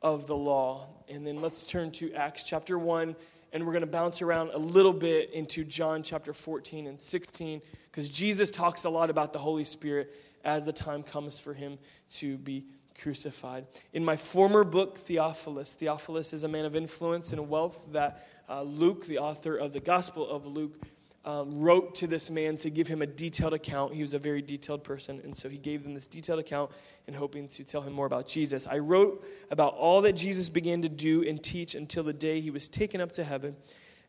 of 0.02 0.26
the 0.26 0.36
law. 0.36 0.88
And 1.08 1.26
then 1.26 1.40
let's 1.40 1.66
turn 1.66 1.90
to 1.92 2.12
Acts 2.12 2.44
chapter 2.44 2.78
1 2.78 3.14
and 3.52 3.64
we're 3.64 3.72
going 3.72 3.84
to 3.84 3.90
bounce 3.90 4.20
around 4.22 4.50
a 4.50 4.58
little 4.58 4.92
bit 4.92 5.32
into 5.32 5.64
John 5.64 6.02
chapter 6.02 6.32
14 6.32 6.86
and 6.86 7.00
16 7.00 7.62
because 7.98 8.10
Jesus 8.10 8.52
talks 8.52 8.84
a 8.84 8.88
lot 8.88 9.10
about 9.10 9.32
the 9.32 9.40
Holy 9.40 9.64
Spirit 9.64 10.14
as 10.44 10.64
the 10.64 10.72
time 10.72 11.02
comes 11.02 11.36
for 11.36 11.52
him 11.52 11.80
to 12.10 12.38
be 12.38 12.64
crucified. 13.02 13.66
In 13.92 14.04
my 14.04 14.14
former 14.14 14.62
book, 14.62 14.96
Theophilus, 14.96 15.74
Theophilus 15.74 16.32
is 16.32 16.44
a 16.44 16.48
man 16.48 16.64
of 16.64 16.76
influence 16.76 17.32
and 17.32 17.48
wealth 17.48 17.88
that 17.90 18.24
uh, 18.48 18.62
Luke, 18.62 19.04
the 19.06 19.18
author 19.18 19.56
of 19.56 19.72
the 19.72 19.80
Gospel 19.80 20.30
of 20.30 20.46
Luke, 20.46 20.80
um, 21.24 21.58
wrote 21.58 21.96
to 21.96 22.06
this 22.06 22.30
man 22.30 22.56
to 22.58 22.70
give 22.70 22.86
him 22.86 23.02
a 23.02 23.06
detailed 23.06 23.52
account. 23.52 23.92
He 23.92 24.02
was 24.02 24.14
a 24.14 24.18
very 24.20 24.42
detailed 24.42 24.84
person, 24.84 25.20
and 25.24 25.36
so 25.36 25.48
he 25.48 25.58
gave 25.58 25.82
them 25.82 25.92
this 25.92 26.06
detailed 26.06 26.38
account 26.38 26.70
and 27.08 27.16
hoping 27.16 27.48
to 27.48 27.64
tell 27.64 27.82
him 27.82 27.94
more 27.94 28.06
about 28.06 28.28
Jesus. 28.28 28.68
I 28.68 28.78
wrote 28.78 29.26
about 29.50 29.74
all 29.74 30.02
that 30.02 30.12
Jesus 30.12 30.48
began 30.48 30.82
to 30.82 30.88
do 30.88 31.28
and 31.28 31.42
teach 31.42 31.74
until 31.74 32.04
the 32.04 32.12
day 32.12 32.38
he 32.38 32.50
was 32.50 32.68
taken 32.68 33.00
up 33.00 33.10
to 33.10 33.24
heaven, 33.24 33.56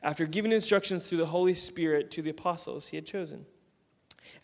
after 0.04 0.28
giving 0.28 0.52
instructions 0.52 1.08
through 1.08 1.18
the 1.18 1.26
Holy 1.26 1.56
Spirit 1.56 2.12
to 2.12 2.22
the 2.22 2.30
apostles 2.30 2.86
he 2.86 2.96
had 2.96 3.08
chosen. 3.08 3.48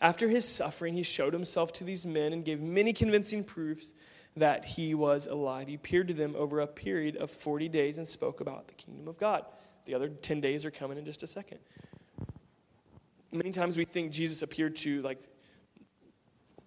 After 0.00 0.28
his 0.28 0.46
suffering, 0.46 0.94
he 0.94 1.02
showed 1.02 1.32
himself 1.32 1.72
to 1.74 1.84
these 1.84 2.06
men 2.06 2.32
and 2.32 2.44
gave 2.44 2.60
many 2.60 2.92
convincing 2.92 3.44
proofs 3.44 3.92
that 4.36 4.64
he 4.64 4.94
was 4.94 5.26
alive. 5.26 5.68
He 5.68 5.74
appeared 5.74 6.08
to 6.08 6.14
them 6.14 6.34
over 6.36 6.60
a 6.60 6.66
period 6.66 7.16
of 7.16 7.30
40 7.30 7.68
days 7.68 7.98
and 7.98 8.06
spoke 8.06 8.40
about 8.40 8.68
the 8.68 8.74
kingdom 8.74 9.08
of 9.08 9.18
God. 9.18 9.44
The 9.86 9.94
other 9.94 10.08
10 10.08 10.40
days 10.40 10.64
are 10.64 10.70
coming 10.70 10.98
in 10.98 11.04
just 11.04 11.22
a 11.22 11.26
second. 11.26 11.58
Many 13.32 13.52
times 13.52 13.76
we 13.76 13.84
think 13.84 14.12
Jesus 14.12 14.42
appeared 14.42 14.76
to 14.76 15.02
like 15.02 15.20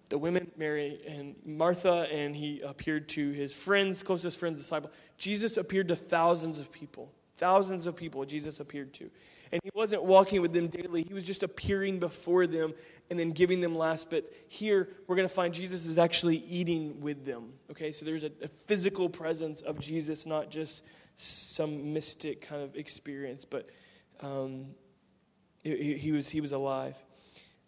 the 0.08 0.18
women, 0.18 0.50
Mary 0.56 1.00
and 1.06 1.36
Martha, 1.44 2.08
and 2.10 2.34
he 2.34 2.60
appeared 2.60 3.08
to 3.10 3.30
his 3.30 3.54
friends, 3.54 4.02
closest 4.02 4.38
friends, 4.38 4.58
disciples. 4.58 4.92
Jesus 5.16 5.56
appeared 5.56 5.88
to 5.88 5.96
thousands 5.96 6.58
of 6.58 6.72
people. 6.72 7.12
Thousands 7.36 7.86
of 7.86 7.96
people 7.96 8.24
Jesus 8.24 8.60
appeared 8.60 8.92
to. 8.94 9.10
And 9.52 9.60
he 9.64 9.70
wasn't 9.74 10.04
walking 10.04 10.42
with 10.42 10.52
them 10.52 10.68
daily, 10.68 11.02
he 11.02 11.14
was 11.14 11.26
just 11.26 11.42
appearing 11.42 11.98
before 11.98 12.46
them 12.46 12.72
and 13.10 13.18
then 13.18 13.30
giving 13.30 13.60
them 13.60 13.74
last 13.76 14.08
bits. 14.08 14.30
Here, 14.48 14.88
we're 15.06 15.16
going 15.16 15.28
to 15.28 15.34
find 15.34 15.52
Jesus 15.52 15.86
is 15.86 15.98
actually 15.98 16.36
eating 16.36 17.00
with 17.00 17.24
them. 17.24 17.52
Okay, 17.70 17.90
so 17.90 18.04
there's 18.04 18.22
a, 18.22 18.30
a 18.42 18.48
physical 18.48 19.08
presence 19.08 19.60
of 19.60 19.80
Jesus, 19.80 20.26
not 20.26 20.50
just 20.50 20.84
some 21.16 21.92
mystic 21.92 22.42
kind 22.42 22.62
of 22.62 22.76
experience, 22.76 23.44
but 23.44 23.68
um, 24.20 24.66
he, 25.62 25.94
he, 25.94 26.12
was, 26.12 26.28
he 26.28 26.40
was 26.40 26.52
alive. 26.52 27.02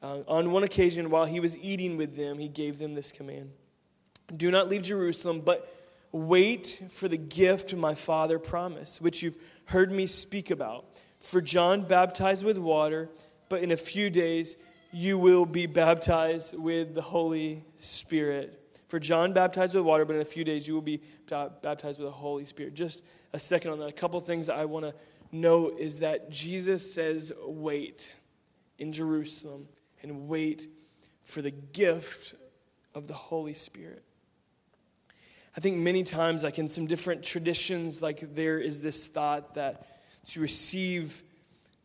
Uh, 0.03 0.19
on 0.29 0.51
one 0.53 0.63
occasion, 0.63 1.11
while 1.11 1.25
he 1.25 1.41
was 1.41 1.59
eating 1.59 1.97
with 1.97 2.17
them, 2.17 2.39
he 2.39 2.49
gave 2.49 2.79
them 2.79 2.95
this 2.95 3.13
command 3.13 3.51
Do 4.37 4.51
not 4.51 4.69
leave 4.69 4.83
Jerusalem, 4.83 5.41
but 5.41 5.69
wait 6.13 6.83
for 6.91 7.09
the 7.09 7.17
gift 7.17 7.75
my 7.75 7.95
Father 7.95 8.39
promised, 8.39 9.01
which 9.01 9.23
you've 9.23 9.39
heard 9.67 9.91
me 9.91 10.07
speak 10.07 10.51
about. 10.51 10.92
For 11.23 11.41
John 11.41 11.83
baptized 11.83 12.45
with 12.45 12.59
water, 12.59 13.09
but 13.49 13.63
in 13.63 13.71
a 13.71 13.77
few 13.77 14.11
days 14.11 14.57
you 14.93 15.17
will 15.17 15.47
be 15.47 15.67
baptized 15.67 16.59
with 16.59 16.95
the 16.95 17.01
Holy 17.01 17.65
Spirit. 17.79 18.59
For 18.89 18.99
John 18.99 19.33
baptized 19.33 19.75
with 19.75 19.85
water, 19.85 20.05
but 20.05 20.17
in 20.17 20.23
a 20.23 20.27
few 20.27 20.45
days 20.45 20.67
you 20.67 20.75
will 20.75 20.83
be 20.83 21.01
baptized 21.31 22.01
with 22.01 22.09
the 22.09 22.13
Holy 22.13 22.45
Spirit. 22.45 22.75
Just 22.75 23.05
a 23.33 23.39
second 23.39 23.71
on 23.71 23.79
that. 23.79 23.87
A 23.87 23.93
couple 23.93 24.21
things 24.21 24.51
I 24.51 24.65
want 24.65 24.85
to 24.85 24.95
note 25.31 25.79
is 25.79 26.01
that 26.01 26.29
Jesus 26.29 26.93
says, 26.93 27.33
wait 27.47 28.13
in 28.79 28.93
Jerusalem 28.93 29.69
and 30.03 30.27
wait 30.27 30.67
for 31.23 31.41
the 31.41 31.53
gift 31.53 32.35
of 32.97 33.07
the 33.07 33.15
Holy 33.15 33.55
Spirit. 33.55 34.03
I 35.57 35.61
think 35.61 35.77
many 35.77 36.03
times, 36.03 36.43
like 36.43 36.59
in 36.59 36.67
some 36.67 36.87
different 36.87 37.23
traditions, 37.23 38.03
like 38.03 38.35
there 38.35 38.59
is 38.59 38.81
this 38.81 39.07
thought 39.07 39.55
that 39.55 39.87
to 40.27 40.41
receive 40.41 41.23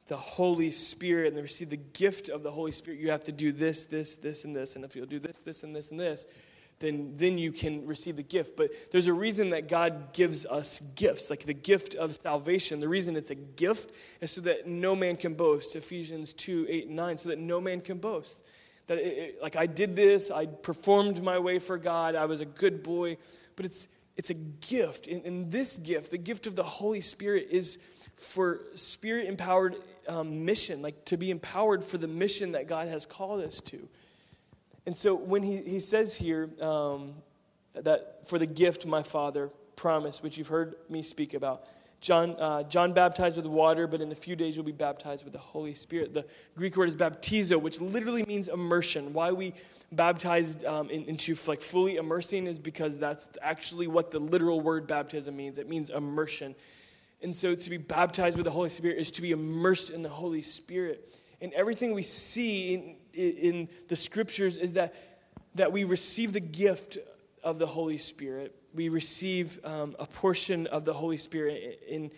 the 0.07 0.17
Holy 0.17 0.71
Spirit 0.71 1.33
and 1.33 1.41
receive 1.41 1.69
the 1.69 1.77
gift 1.77 2.29
of 2.29 2.43
the 2.43 2.51
Holy 2.51 2.71
Spirit, 2.71 2.99
you 2.99 3.11
have 3.11 3.23
to 3.25 3.31
do 3.31 3.51
this, 3.51 3.85
this, 3.85 4.15
this, 4.15 4.45
and 4.45 4.55
this. 4.55 4.75
And 4.75 4.85
if 4.85 4.95
you'll 4.95 5.05
do 5.05 5.19
this, 5.19 5.41
this, 5.41 5.63
and 5.63 5.75
this, 5.75 5.91
and 5.91 5.99
this, 5.99 6.25
then, 6.79 7.13
then 7.15 7.37
you 7.37 7.51
can 7.51 7.85
receive 7.85 8.15
the 8.15 8.23
gift. 8.23 8.55
But 8.55 8.69
there's 8.91 9.07
a 9.07 9.13
reason 9.13 9.49
that 9.49 9.67
God 9.67 10.13
gives 10.13 10.45
us 10.45 10.79
gifts, 10.95 11.29
like 11.29 11.43
the 11.43 11.53
gift 11.53 11.95
of 11.95 12.15
salvation. 12.15 12.79
The 12.79 12.87
reason 12.87 13.15
it's 13.15 13.31
a 13.31 13.35
gift 13.35 13.91
is 14.21 14.31
so 14.31 14.41
that 14.41 14.67
no 14.67 14.95
man 14.95 15.17
can 15.17 15.33
boast. 15.33 15.75
Ephesians 15.75 16.33
2 16.33 16.67
8 16.69 16.87
and 16.87 16.95
9, 16.95 17.17
so 17.17 17.29
that 17.29 17.39
no 17.39 17.59
man 17.59 17.81
can 17.81 17.97
boast. 17.97 18.43
That, 18.85 18.99
it, 18.99 19.17
it, 19.17 19.41
like, 19.41 19.55
I 19.55 19.65
did 19.65 19.95
this, 19.95 20.31
I 20.31 20.45
performed 20.45 21.21
my 21.21 21.39
way 21.39 21.59
for 21.59 21.77
God, 21.77 22.15
I 22.15 22.25
was 22.25 22.39
a 22.39 22.45
good 22.45 22.83
boy. 22.83 23.17
But 23.55 23.65
it's, 23.65 23.87
it's 24.15 24.29
a 24.29 24.35
gift. 24.35 25.07
And, 25.07 25.25
and 25.25 25.51
this 25.51 25.77
gift, 25.77 26.11
the 26.11 26.17
gift 26.17 26.47
of 26.47 26.55
the 26.55 26.63
Holy 26.63 27.01
Spirit, 27.01 27.47
is 27.49 27.79
for 28.17 28.61
spirit 28.75 29.27
empowered 29.27 29.75
um, 30.07 30.45
mission, 30.45 30.81
like 30.81 31.05
to 31.05 31.17
be 31.17 31.31
empowered 31.31 31.83
for 31.83 31.97
the 31.97 32.07
mission 32.07 32.53
that 32.53 32.67
God 32.67 32.87
has 32.87 33.05
called 33.05 33.41
us 33.41 33.61
to. 33.61 33.87
And 34.85 34.97
so 34.97 35.15
when 35.15 35.43
he, 35.43 35.57
he 35.57 35.79
says 35.79 36.15
here 36.15 36.49
um, 36.61 37.13
that 37.73 38.27
for 38.27 38.39
the 38.39 38.45
gift 38.45 38.85
my 38.85 39.03
Father 39.03 39.49
promised, 39.75 40.23
which 40.23 40.37
you've 40.37 40.47
heard 40.47 40.75
me 40.89 41.03
speak 41.03 41.33
about, 41.33 41.67
John, 41.99 42.35
uh, 42.39 42.63
John 42.63 42.93
baptized 42.93 43.37
with 43.37 43.47
water, 43.47 43.87
but 43.87 44.01
in 44.01 44.11
a 44.11 44.15
few 44.15 44.35
days 44.35 44.55
you'll 44.55 44.65
be 44.65 44.71
baptized 44.71 45.23
with 45.23 45.33
the 45.33 45.39
Holy 45.39 45.73
Spirit. 45.73 46.13
The 46.13 46.25
Greek 46.55 46.77
word 46.77 46.89
is 46.89 46.95
baptizo, 46.95 47.59
which 47.59 47.81
literally 47.81 48.23
means 48.23 48.47
immersion. 48.47 49.13
Why 49.13 49.31
we 49.31 49.53
baptized 49.91 50.63
um, 50.65 50.89
in, 50.89 51.05
into 51.05 51.35
like 51.47 51.61
fully 51.61 51.97
immersing 51.97 52.45
is 52.45 52.59
because 52.59 52.99
that's 52.99 53.29
actually 53.41 53.87
what 53.87 54.11
the 54.11 54.19
literal 54.19 54.61
word 54.61 54.85
baptism 54.85 55.35
means. 55.35 55.57
It 55.57 55.67
means 55.67 55.89
immersion. 55.89 56.55
And 57.21 57.35
so 57.35 57.55
to 57.55 57.69
be 57.69 57.77
baptized 57.77 58.37
with 58.37 58.45
the 58.45 58.51
Holy 58.51 58.69
Spirit 58.69 58.97
is 58.97 59.11
to 59.11 59.21
be 59.21 59.31
immersed 59.31 59.89
in 59.89 60.03
the 60.03 60.09
Holy 60.09 60.41
Spirit. 60.41 61.09
And 61.41 61.53
everything 61.53 61.93
we 61.93 62.03
see 62.03 62.73
in, 62.73 62.95
in 63.13 63.69
the 63.87 63.95
scriptures 63.95 64.57
is 64.57 64.73
that, 64.73 64.95
that 65.55 65.71
we 65.71 65.83
receive 65.83 66.33
the 66.33 66.39
gift 66.39 66.97
of 67.43 67.59
the 67.59 67.67
Holy 67.67 67.97
Spirit 67.97 68.55
we 68.77 68.89
receive 68.89 69.59
um, 69.65 69.95
a 69.99 70.05
portion 70.05 70.67
of 70.67 70.85
the 70.85 70.93
Holy 70.93 71.17
Spirit 71.17 71.81
in, 71.87 72.11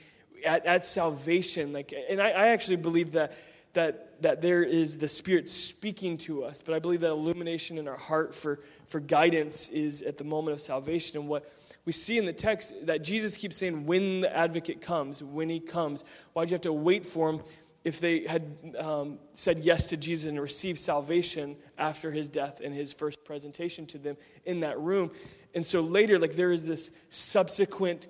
at, 0.45 0.65
at 0.65 0.85
salvation. 0.85 1.71
Like, 1.71 1.93
and 2.09 2.21
I, 2.21 2.29
I 2.31 2.47
actually 2.47 2.75
believe 2.75 3.13
that, 3.13 3.33
that, 3.73 4.21
that 4.21 4.41
there 4.41 4.61
is 4.61 4.97
the 4.97 5.07
Spirit 5.07 5.49
speaking 5.49 6.17
to 6.17 6.43
us, 6.43 6.61
but 6.61 6.75
I 6.75 6.79
believe 6.79 6.99
that 7.01 7.11
illumination 7.11 7.77
in 7.77 7.87
our 7.87 7.97
heart 7.97 8.35
for, 8.35 8.59
for 8.87 8.99
guidance 8.99 9.69
is 9.69 10.01
at 10.01 10.17
the 10.17 10.25
moment 10.25 10.53
of 10.53 10.59
salvation. 10.59 11.17
And 11.17 11.29
what 11.29 11.51
we 11.89 11.93
see 11.93 12.19
in 12.19 12.25
the 12.25 12.33
text 12.33 12.75
that 12.85 13.03
Jesus 13.03 13.35
keeps 13.35 13.57
saying, 13.57 13.87
when 13.87 14.21
the 14.21 14.37
advocate 14.37 14.79
comes, 14.79 15.23
when 15.23 15.49
he 15.49 15.59
comes, 15.59 16.03
why'd 16.33 16.51
you 16.51 16.53
have 16.53 16.61
to 16.61 16.71
wait 16.71 17.03
for 17.03 17.31
him? 17.31 17.41
if 17.83 17.99
they 17.99 18.27
had 18.27 18.43
um, 18.77 19.17
said 19.33 19.57
yes 19.57 19.87
to 19.87 19.97
Jesus 19.97 20.29
and 20.29 20.39
received 20.39 20.77
salvation 20.77 21.55
after 21.79 22.11
his 22.11 22.29
death 22.29 22.61
and 22.63 22.75
his 22.75 22.93
first 22.93 23.23
presentation 23.23 23.87
to 23.87 23.97
them 23.97 24.17
in 24.45 24.59
that 24.59 24.77
room. 24.79 25.09
And 25.55 25.65
so 25.65 25.81
later, 25.81 26.19
like 26.19 26.33
there 26.33 26.51
is 26.51 26.63
this 26.63 26.91
subsequent 27.09 28.05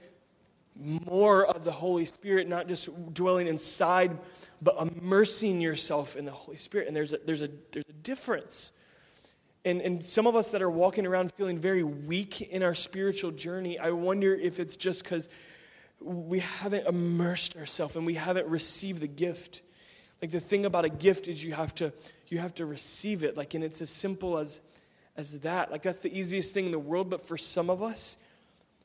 more 0.75 1.45
of 1.45 1.63
the 1.63 1.71
Holy 1.71 2.03
Spirit, 2.03 2.49
not 2.49 2.67
just 2.67 2.89
dwelling 3.13 3.47
inside, 3.47 4.17
but 4.61 4.75
immersing 4.81 5.61
yourself 5.61 6.17
in 6.17 6.25
the 6.25 6.31
Holy 6.31 6.57
Spirit. 6.57 6.87
And 6.87 6.95
there's 6.97 7.13
a, 7.13 7.19
there's 7.25 7.43
a, 7.43 7.49
there's 7.71 7.85
a 7.87 7.93
difference. 7.93 8.73
And, 9.65 9.81
and 9.81 10.03
some 10.03 10.25
of 10.25 10.35
us 10.35 10.51
that 10.51 10.61
are 10.61 10.69
walking 10.69 11.05
around 11.05 11.33
feeling 11.33 11.57
very 11.57 11.83
weak 11.83 12.41
in 12.41 12.63
our 12.63 12.73
spiritual 12.73 13.31
journey, 13.31 13.77
I 13.77 13.91
wonder 13.91 14.33
if 14.33 14.59
it's 14.59 14.75
just 14.75 15.03
because 15.03 15.27
we 15.99 16.39
haven't 16.39 16.87
immersed 16.87 17.57
ourselves 17.57 17.95
and 17.95 18.05
we 18.05 18.13
haven't 18.13 18.47
received 18.47 19.01
the 19.01 19.07
gift. 19.07 19.61
Like 20.21 20.31
the 20.31 20.39
thing 20.39 20.65
about 20.65 20.85
a 20.85 20.89
gift 20.89 21.27
is 21.27 21.43
you 21.43 21.53
have 21.53 21.75
to 21.75 21.91
you 22.27 22.37
have 22.37 22.53
to 22.55 22.65
receive 22.65 23.23
it. 23.23 23.35
Like 23.35 23.53
and 23.53 23.63
it's 23.63 23.81
as 23.81 23.89
simple 23.89 24.37
as 24.37 24.61
as 25.19 25.39
that. 25.41 25.69
Like, 25.69 25.81
that's 25.83 25.99
the 25.99 26.17
easiest 26.17 26.53
thing 26.53 26.67
in 26.67 26.71
the 26.71 26.79
world, 26.79 27.09
but 27.09 27.21
for 27.21 27.37
some 27.37 27.69
of 27.69 27.83
us, 27.83 28.17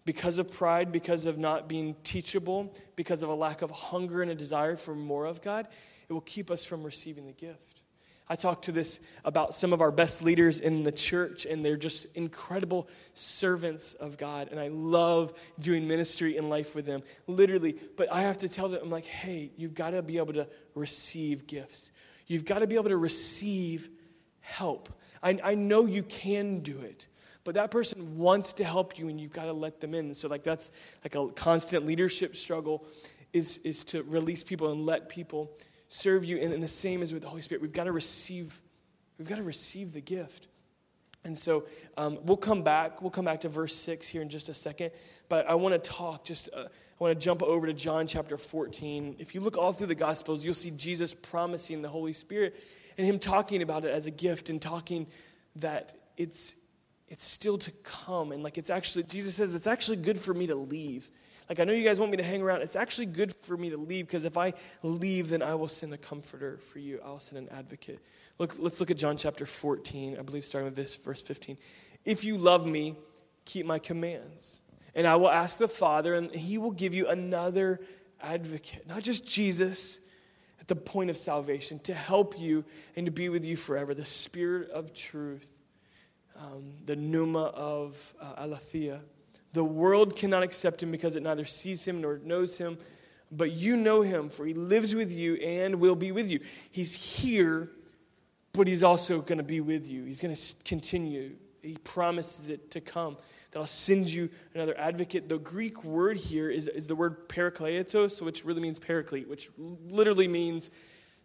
because 0.05 0.39
of 0.39 0.53
pride, 0.53 0.91
because 0.91 1.27
of 1.27 1.39
not 1.39 1.69
being 1.69 1.95
teachable, 2.03 2.75
because 2.97 3.23
of 3.23 3.31
a 3.31 3.35
lack 3.35 3.63
of 3.63 3.71
hunger 3.71 4.21
and 4.21 4.31
a 4.31 4.35
desire 4.35 4.77
for 4.77 4.95
more 4.95 5.27
of 5.27 5.41
God, 5.41 5.69
it 6.09 6.13
will 6.13 6.21
keep 6.21 6.51
us 6.51 6.65
from 6.65 6.83
receiving 6.83 7.27
the 7.27 7.33
gift. 7.33 7.74
I 8.29 8.37
talk 8.37 8.63
to 8.63 8.73
this 8.73 9.01
about 9.25 9.55
some 9.55 9.73
of 9.73 9.83
our 9.83 9.91
best 9.91 10.23
leaders 10.23 10.61
in 10.61 10.83
the 10.83 10.93
church, 10.93 11.45
and 11.45 11.65
they're 11.65 11.77
just 11.77 12.07
incredible 12.15 12.89
servants 13.13 13.93
of 13.95 14.17
God. 14.17 14.49
And 14.51 14.59
I 14.59 14.69
love 14.69 15.33
doing 15.59 15.87
ministry 15.87 16.37
in 16.37 16.49
life 16.49 16.75
with 16.75 16.87
them, 16.87 17.03
literally. 17.27 17.79
But 17.97 18.11
I 18.11 18.23
have 18.23 18.39
to 18.39 18.49
tell 18.49 18.69
them, 18.69 18.81
I'm 18.83 18.91
like, 18.91 19.05
hey, 19.05 19.51
you've 19.57 19.75
got 19.75 19.91
to 19.91 20.03
be 20.03 20.17
able 20.17 20.33
to 20.35 20.49
receive 20.75 21.47
gifts. 21.47 21.91
You've 22.27 22.47
got 22.47 22.61
to 22.61 22.67
be 22.67 22.77
able 22.77 22.89
to 22.89 22.97
receive 22.97 23.91
help. 24.41 24.89
I, 25.23 25.39
I 25.45 25.55
know 25.55 25.85
you 25.85 26.03
can 26.03 26.61
do 26.61 26.81
it 26.81 27.09
but 27.45 27.55
that 27.55 27.71
person 27.71 28.17
wants 28.17 28.55
to 28.55 28.65
help 28.65 28.99
you 28.99 29.09
and 29.09 29.21
you've 29.21 29.33
got 29.33 29.45
to 29.45 29.53
let 29.53 29.81
them 29.81 29.95
in 29.95 30.15
so 30.15 30.29
like 30.29 30.43
that's 30.43 30.71
like 31.05 31.15
a 31.15 31.29
constant 31.29 31.87
leadership 31.87 32.35
struggle 32.37 32.87
is 33.33 33.59
is 33.59 33.85
to 33.85 34.03
release 34.05 34.43
people 34.43 34.73
and 34.73 34.87
let 34.87 35.09
people 35.09 35.53
serve 35.89 36.25
you 36.25 36.39
and, 36.39 36.53
and 36.53 36.63
the 36.63 36.69
same 36.69 37.03
as 37.03 37.13
with 37.13 37.23
the 37.23 37.29
holy 37.29 37.43
spirit. 37.43 37.63
We've 37.63 37.73
got 37.73 37.85
to 37.85 37.93
receive 37.93 38.61
we've 39.19 39.29
got 39.29 39.37
to 39.37 39.43
receive 39.43 39.93
the 39.93 40.01
gift. 40.01 40.49
And 41.27 41.39
so 41.39 41.65
um, 41.97 42.19
we'll 42.25 42.37
come 42.37 42.63
back 42.63 43.01
we'll 43.01 43.11
come 43.11 43.25
back 43.25 43.41
to 43.43 43.49
verse 43.49 43.75
6 43.75 44.07
here 44.07 44.21
in 44.21 44.29
just 44.29 44.51
a 44.51 44.55
second 44.55 44.91
but 45.31 45.49
i 45.49 45.55
want 45.55 45.73
to 45.73 45.91
talk 45.91 46.23
just 46.23 46.51
uh, 46.55 46.65
i 46.65 46.69
want 46.99 47.19
to 47.19 47.25
jump 47.25 47.43
over 47.43 47.67
to 47.67 47.73
john 47.73 48.07
chapter 48.07 48.37
14 48.37 49.17
if 49.19 49.35
you 49.35 49.41
look 49.41 49.57
all 49.57 49.73
through 49.73 49.87
the 49.87 49.95
gospels 49.95 50.45
you'll 50.45 50.53
see 50.53 50.71
jesus 50.71 51.15
promising 51.15 51.81
the 51.81 51.89
holy 51.89 52.13
spirit 52.13 52.55
and 52.99 53.07
him 53.07 53.19
talking 53.19 53.63
about 53.63 53.87
it 53.87 53.91
as 53.91 54.05
a 54.05 54.11
gift 54.11 54.51
and 54.51 54.61
talking 54.61 55.07
that 55.57 55.95
it's 56.19 56.57
it's 57.09 57.25
still 57.25 57.57
to 57.57 57.71
come 57.83 58.31
and 58.31 58.43
like 58.43 58.59
it's 58.59 58.69
actually 58.69 59.05
jesus 59.05 59.35
says 59.35 59.55
it's 59.55 59.67
actually 59.67 59.97
good 59.97 60.19
for 60.19 60.35
me 60.35 60.47
to 60.47 60.55
leave 60.55 61.11
Like, 61.49 61.61
I 61.61 61.65
know 61.65 61.73
you 61.73 61.85
guys 61.85 61.99
want 61.99 62.11
me 62.11 62.17
to 62.17 62.23
hang 62.23 62.43
around. 62.43 62.63
It's 62.63 62.77
actually 62.77 63.07
good 63.07 63.35
for 63.35 63.57
me 63.57 63.71
to 63.71 63.77
leave 63.77 64.07
because 64.07 64.25
if 64.25 64.39
I 64.39 64.55
leave, 64.83 65.29
then 65.29 65.43
I 65.43 65.55
will 65.55 65.69
send 65.69 65.93
a 65.93 65.99
comforter 65.99 66.57
for 66.57 66.79
you. 66.79 67.01
I'll 67.05 67.21
send 67.21 67.47
an 67.47 67.55
advocate. 67.57 68.01
Look, 68.39 68.57
let's 68.59 68.81
look 68.81 68.91
at 68.91 68.97
John 68.97 69.17
chapter 69.17 69.45
14, 69.45 70.17
I 70.19 70.23
believe, 70.23 70.45
starting 70.45 70.67
with 70.67 70.77
this, 70.77 70.97
verse 70.97 71.23
15. 71.23 71.59
If 72.05 72.25
you 72.25 72.39
love 72.39 72.67
me, 72.67 72.97
keep 73.45 73.67
my 73.67 73.79
commands. 73.79 74.63
And 74.95 75.07
I 75.07 75.17
will 75.17 75.31
ask 75.31 75.59
the 75.59 75.69
Father, 75.69 76.15
and 76.15 76.35
he 76.35 76.57
will 76.57 76.71
give 76.71 76.95
you 76.95 77.09
another 77.09 77.81
advocate, 78.23 78.87
not 78.89 79.03
just 79.03 79.27
Jesus 79.27 80.01
at 80.61 80.69
the 80.69 80.77
point 80.77 81.11
of 81.11 81.17
salvation, 81.17 81.79
to 81.81 81.93
help 81.93 82.39
you 82.39 82.65
and 82.97 83.05
to 83.07 83.13
be 83.13 83.29
with 83.29 83.45
you 83.45 83.57
forever, 83.57 83.93
the 83.93 84.05
Spirit 84.05 84.71
of 84.71 84.95
truth, 84.95 85.49
um, 86.41 86.73
the 86.87 86.97
pneuma 86.97 87.45
of 87.45 88.15
uh, 88.21 88.35
aletheia. 88.39 89.01
The 89.55 89.65
world 89.65 90.17
cannot 90.17 90.43
accept 90.43 90.83
him 90.83 90.91
because 90.91 91.15
it 91.15 91.23
neither 91.23 91.45
sees 91.45 91.85
him 91.85 92.01
nor 92.01 92.19
knows 92.19 92.59
him, 92.59 92.77
but 93.31 93.53
you 93.53 93.77
know 93.77 94.03
him, 94.03 94.29
for 94.29 94.45
he 94.45 94.53
lives 94.53 94.97
with 94.97 95.13
you 95.13 95.37
and 95.37 95.77
will 95.77 95.95
be 95.95 96.11
with 96.11 96.29
you. 96.29 96.41
He's 96.73 96.93
here, 96.93 97.71
but 98.53 98.67
he's 98.67 98.83
also 98.83 99.21
going 99.21 99.39
to 99.39 99.45
be 99.45 99.61
with 99.61 99.89
you. 99.89 100.05
He's 100.05 100.21
going 100.21 100.35
to 100.35 100.55
continue. 100.65 101.37
He 101.63 101.77
promises 101.85 102.49
it 102.49 102.73
to 102.73 102.81
come. 102.81 103.17
That 103.53 103.61
I'll 103.61 103.67
send 103.67 104.11
you 104.11 104.29
another 104.55 104.77
advocate. 104.77 105.29
The 105.29 105.39
Greek 105.39 105.85
word 105.85 106.17
here 106.17 106.51
is, 106.51 106.67
is 106.67 106.89
the 106.89 106.97
word 106.97 107.29
parakletos, 107.29 108.21
which 108.21 108.45
really 108.45 108.61
means 108.61 108.81
paraclete, 108.81 109.29
which 109.29 109.51
literally 109.57 110.27
means 110.27 110.73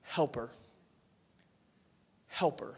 helper. 0.03 0.51
Helper 2.27 2.77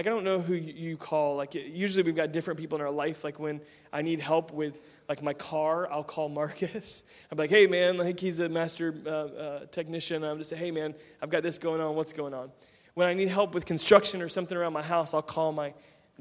like 0.00 0.06
i 0.06 0.10
don't 0.10 0.24
know 0.24 0.40
who 0.40 0.54
you 0.54 0.96
call 0.96 1.36
like 1.36 1.54
usually 1.54 2.02
we've 2.02 2.16
got 2.16 2.32
different 2.32 2.58
people 2.58 2.78
in 2.78 2.82
our 2.82 2.90
life 2.90 3.22
like 3.22 3.38
when 3.38 3.60
i 3.92 4.00
need 4.00 4.18
help 4.18 4.50
with 4.50 4.82
like 5.10 5.22
my 5.22 5.34
car 5.34 5.92
i'll 5.92 6.02
call 6.02 6.26
marcus. 6.40 7.04
I'm 7.30 7.36
like 7.36 7.50
hey 7.50 7.66
man 7.66 7.98
like 7.98 8.18
he's 8.18 8.40
a 8.40 8.48
master 8.48 8.94
uh, 9.04 9.10
uh, 9.10 9.66
technician. 9.66 10.24
I'm 10.24 10.38
just 10.38 10.48
say 10.48 10.56
hey 10.56 10.70
man 10.70 10.94
i've 11.20 11.28
got 11.28 11.42
this 11.42 11.58
going 11.58 11.82
on. 11.82 11.94
What's 11.96 12.14
going 12.14 12.32
on? 12.32 12.50
When 12.94 13.08
i 13.08 13.12
need 13.12 13.28
help 13.28 13.52
with 13.52 13.66
construction 13.66 14.22
or 14.22 14.28
something 14.30 14.56
around 14.56 14.72
my 14.72 14.82
house 14.82 15.12
i'll 15.12 15.20
call 15.20 15.52
my 15.52 15.74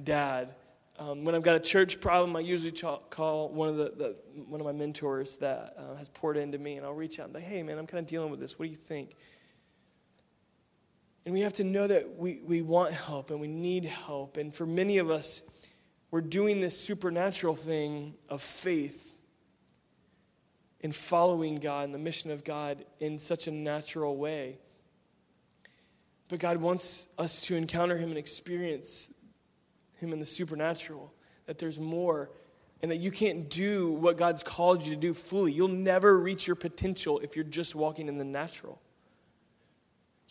dad. 0.04 0.56
Um, 0.98 1.24
when 1.24 1.34
i've 1.34 1.44
got 1.44 1.56
a 1.56 1.62
church 1.62 2.02
problem 2.02 2.36
i 2.36 2.42
usually 2.42 2.74
call 2.74 3.48
one 3.48 3.70
of 3.70 3.78
the, 3.78 3.94
the 3.96 4.15
one 4.50 4.60
of 4.60 4.65
my 4.65 4.74
mentors 4.74 5.38
that 5.38 5.78
uh, 5.78 5.96
has 5.96 6.10
poured 6.10 6.36
into 6.36 6.58
me 6.58 6.76
and 6.76 6.86
i'll 6.86 6.92
reach 6.92 7.18
out 7.22 7.28
and 7.28 7.34
be 7.34 7.39
hey 7.39 7.63
man 7.63 7.78
i'm 7.78 7.88
kind 7.88 8.04
of 8.04 8.08
dealing 8.08 8.30
with 8.30 8.42
this. 8.42 8.60
What 8.60 8.65
do 8.65 8.72
you 8.72 8.76
think 8.76 9.15
and 11.25 11.34
we 11.34 11.41
have 11.41 11.53
to 11.53 11.63
know 11.63 11.88
that 11.88 12.17
we, 12.17 12.41
we 12.45 12.62
want 12.62 12.93
help 12.93 13.29
and 13.29 13.39
we 13.39 13.47
need 13.47 13.86
help. 13.86 14.38
And 14.38 14.53
for 14.53 14.65
many 14.65 14.97
of 14.97 15.10
us, 15.10 15.43
we're 16.12 16.21
doing 16.21 16.60
this 16.62 16.79
supernatural 16.79 17.55
thing 17.55 18.15
of 18.29 18.41
faith 18.41 19.15
in 20.82 20.91
following 20.91 21.60
God 21.60 21.86
and 21.86 21.93
the 21.93 21.99
mission 21.99 22.32
of 22.32 22.43
God 22.43 22.84
in 22.99 23.19
such 23.19 23.47
a 23.47 23.51
natural 23.51 24.15
way. 24.15 24.58
But 26.29 26.39
God 26.39 26.58
wants 26.58 27.08
us 27.17 27.41
to 27.41 27.55
encounter 27.55 27.97
Him 27.97 28.10
and 28.10 28.17
experience 28.17 29.12
Him 29.97 30.13
in 30.13 30.19
the 30.19 30.25
supernatural, 30.25 31.13
that 31.47 31.58
there's 31.58 31.79
more, 31.79 32.32
and 32.82 32.91
that 32.91 32.97
you 32.97 33.12
can't 33.12 33.49
do 33.49 33.91
what 33.91 34.17
God's 34.17 34.41
called 34.41 34.84
you 34.84 34.93
to 34.93 34.99
do 34.99 35.13
fully. 35.13 35.51
You'll 35.51 35.67
never 35.67 36.19
reach 36.19 36.47
your 36.47 36.55
potential 36.55 37.19
if 37.19 37.36
you're 37.36 37.43
just 37.43 37.75
walking 37.75 38.08
in 38.08 38.17
the 38.17 38.25
natural. 38.25 38.82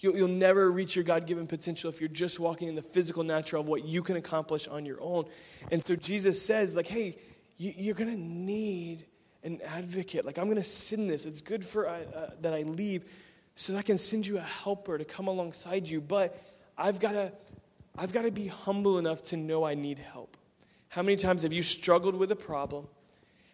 You'll, 0.01 0.17
you'll 0.17 0.29
never 0.29 0.71
reach 0.71 0.95
your 0.95 1.05
God 1.05 1.27
given 1.27 1.47
potential 1.47 1.91
if 1.91 2.01
you're 2.01 2.09
just 2.09 2.39
walking 2.39 2.69
in 2.69 2.75
the 2.75 2.83
physical 2.83 3.25
natural 3.25 3.63
of 3.63 3.69
what 3.69 3.85
you 3.85 4.03
can 4.03 4.17
accomplish 4.17 4.69
on 4.69 4.87
your 4.87 5.01
own. 5.01 5.25
And 5.73 5.83
so 5.83 5.97
Jesus 5.97 6.41
says, 6.41 6.77
like, 6.77 6.87
hey, 6.87 7.19
you, 7.57 7.73
you're 7.77 7.95
going 7.95 8.11
to 8.11 8.21
need 8.21 9.07
an 9.43 9.61
advocate. 9.65 10.25
Like, 10.25 10.39
I'm 10.39 10.45
going 10.45 10.57
to 10.57 10.65
send 10.65 11.11
this. 11.11 11.27
It's 11.27 11.41
good 11.41 11.65
for 11.65 11.89
uh, 11.89 11.99
uh, 12.15 12.31
that 12.41 12.55
I 12.55 12.63
leave 12.63 13.11
so 13.57 13.73
that 13.73 13.81
I 13.81 13.83
can 13.83 13.99
send 13.99 14.27
you 14.27 14.39
a 14.39 14.43
helper 14.43 14.99
to 14.99 15.05
come 15.05 15.27
alongside 15.27 15.89
you. 15.89 16.01
But 16.01 16.41
I've 16.77 17.01
got 17.01 17.13
to 17.13 17.33
I've 17.99 18.13
got 18.13 18.23
to 18.23 18.31
be 18.31 18.47
humble 18.47 18.99
enough 18.99 19.25
to 19.25 19.37
know 19.37 19.65
I 19.65 19.75
need 19.75 19.99
help. 19.99 20.37
How 20.89 21.03
many 21.03 21.17
times 21.17 21.43
have 21.43 21.53
you 21.53 21.65
struggled 21.65 22.15
with 22.15 22.31
a 22.31 22.37
problem? 22.37 22.87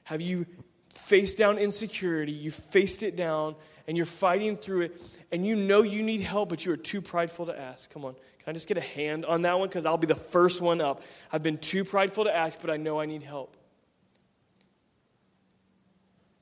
Have 0.05 0.21
you 0.21 0.45
faced 0.91 1.39
down 1.39 1.57
insecurity? 1.57 2.33
You 2.33 2.51
faced 2.51 3.03
it 3.03 3.17
down 3.17 3.57
and 3.87 3.97
you're 3.97 4.07
fighting 4.07 4.57
through 4.57 4.83
it 4.83 5.03
and 5.31 5.47
you 5.47 5.57
know 5.57 5.83
you 5.83 6.03
need 6.03 6.21
help, 6.21 6.49
but 6.49 6.65
you 6.65 6.73
are 6.73 6.77
too 6.77 7.01
prideful 7.01 7.47
to 7.47 7.59
ask. 7.59 7.93
Come 7.93 8.05
on. 8.05 8.15
Can 8.15 8.51
I 8.51 8.53
just 8.53 8.69
get 8.69 8.77
a 8.77 8.83
hand 8.83 9.25
on 9.25 9.43
that 9.43 9.59
one? 9.59 9.69
Because 9.69 9.87
I'll 9.87 9.97
be 9.97 10.07
the 10.07 10.15
first 10.15 10.61
one 10.61 10.81
up. 10.81 11.03
I've 11.33 11.43
been 11.43 11.59
too 11.59 11.85
prideful 11.85 12.25
to 12.25 12.35
ask, 12.35 12.61
but 12.61 12.71
I 12.71 12.77
know 12.77 13.01
I 13.01 13.07
need 13.07 13.23
help. 13.23 13.57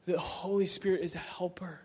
The 0.04 0.18
Holy 0.18 0.66
Spirit 0.66 1.00
is 1.02 1.14
a 1.14 1.18
helper. 1.18 1.80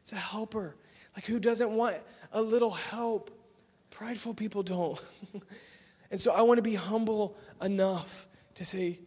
It's 0.00 0.12
a 0.12 0.16
helper. 0.16 0.76
Like, 1.14 1.24
who 1.26 1.38
doesn't 1.38 1.70
want 1.70 1.96
a 2.32 2.40
little 2.40 2.70
help? 2.70 3.30
Prideful 3.90 4.34
people 4.34 4.62
don't. 4.62 5.00
and 6.10 6.20
so 6.20 6.32
I 6.32 6.42
want 6.42 6.58
to 6.58 6.62
be 6.62 6.74
humble 6.74 7.36
enough 7.62 8.26
to 8.54 8.64
say, 8.64 9.00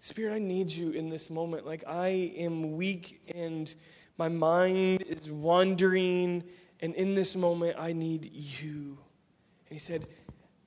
Spirit, 0.00 0.34
I 0.34 0.38
need 0.40 0.72
you 0.72 0.90
in 0.90 1.10
this 1.10 1.30
moment. 1.30 1.64
Like, 1.64 1.84
I 1.86 2.32
am 2.36 2.76
weak 2.76 3.20
and 3.34 3.72
my 4.22 4.28
mind 4.28 5.02
is 5.02 5.28
wandering, 5.28 6.44
and 6.78 6.94
in 6.94 7.16
this 7.16 7.34
moment, 7.34 7.76
I 7.76 7.92
need 7.92 8.30
you. 8.32 8.96
And 9.68 9.72
he 9.72 9.78
said, 9.78 10.06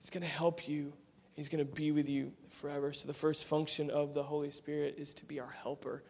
It's 0.02 0.10
going 0.10 0.24
to 0.24 0.30
help 0.30 0.68
you. 0.68 0.92
He's 1.36 1.48
going 1.48 1.66
to 1.66 1.74
be 1.74 1.94
with 1.94 2.10
you 2.10 2.34
forever. 2.50 2.92
So, 2.92 3.08
the 3.08 3.14
first 3.14 3.46
function 3.46 3.90
of 3.90 4.14
the 4.14 4.24
Holy 4.24 4.52
Spirit 4.52 4.96
is 4.98 5.14
to 5.14 5.26
be 5.26 5.40
our 5.40 5.52
helper 5.52 6.04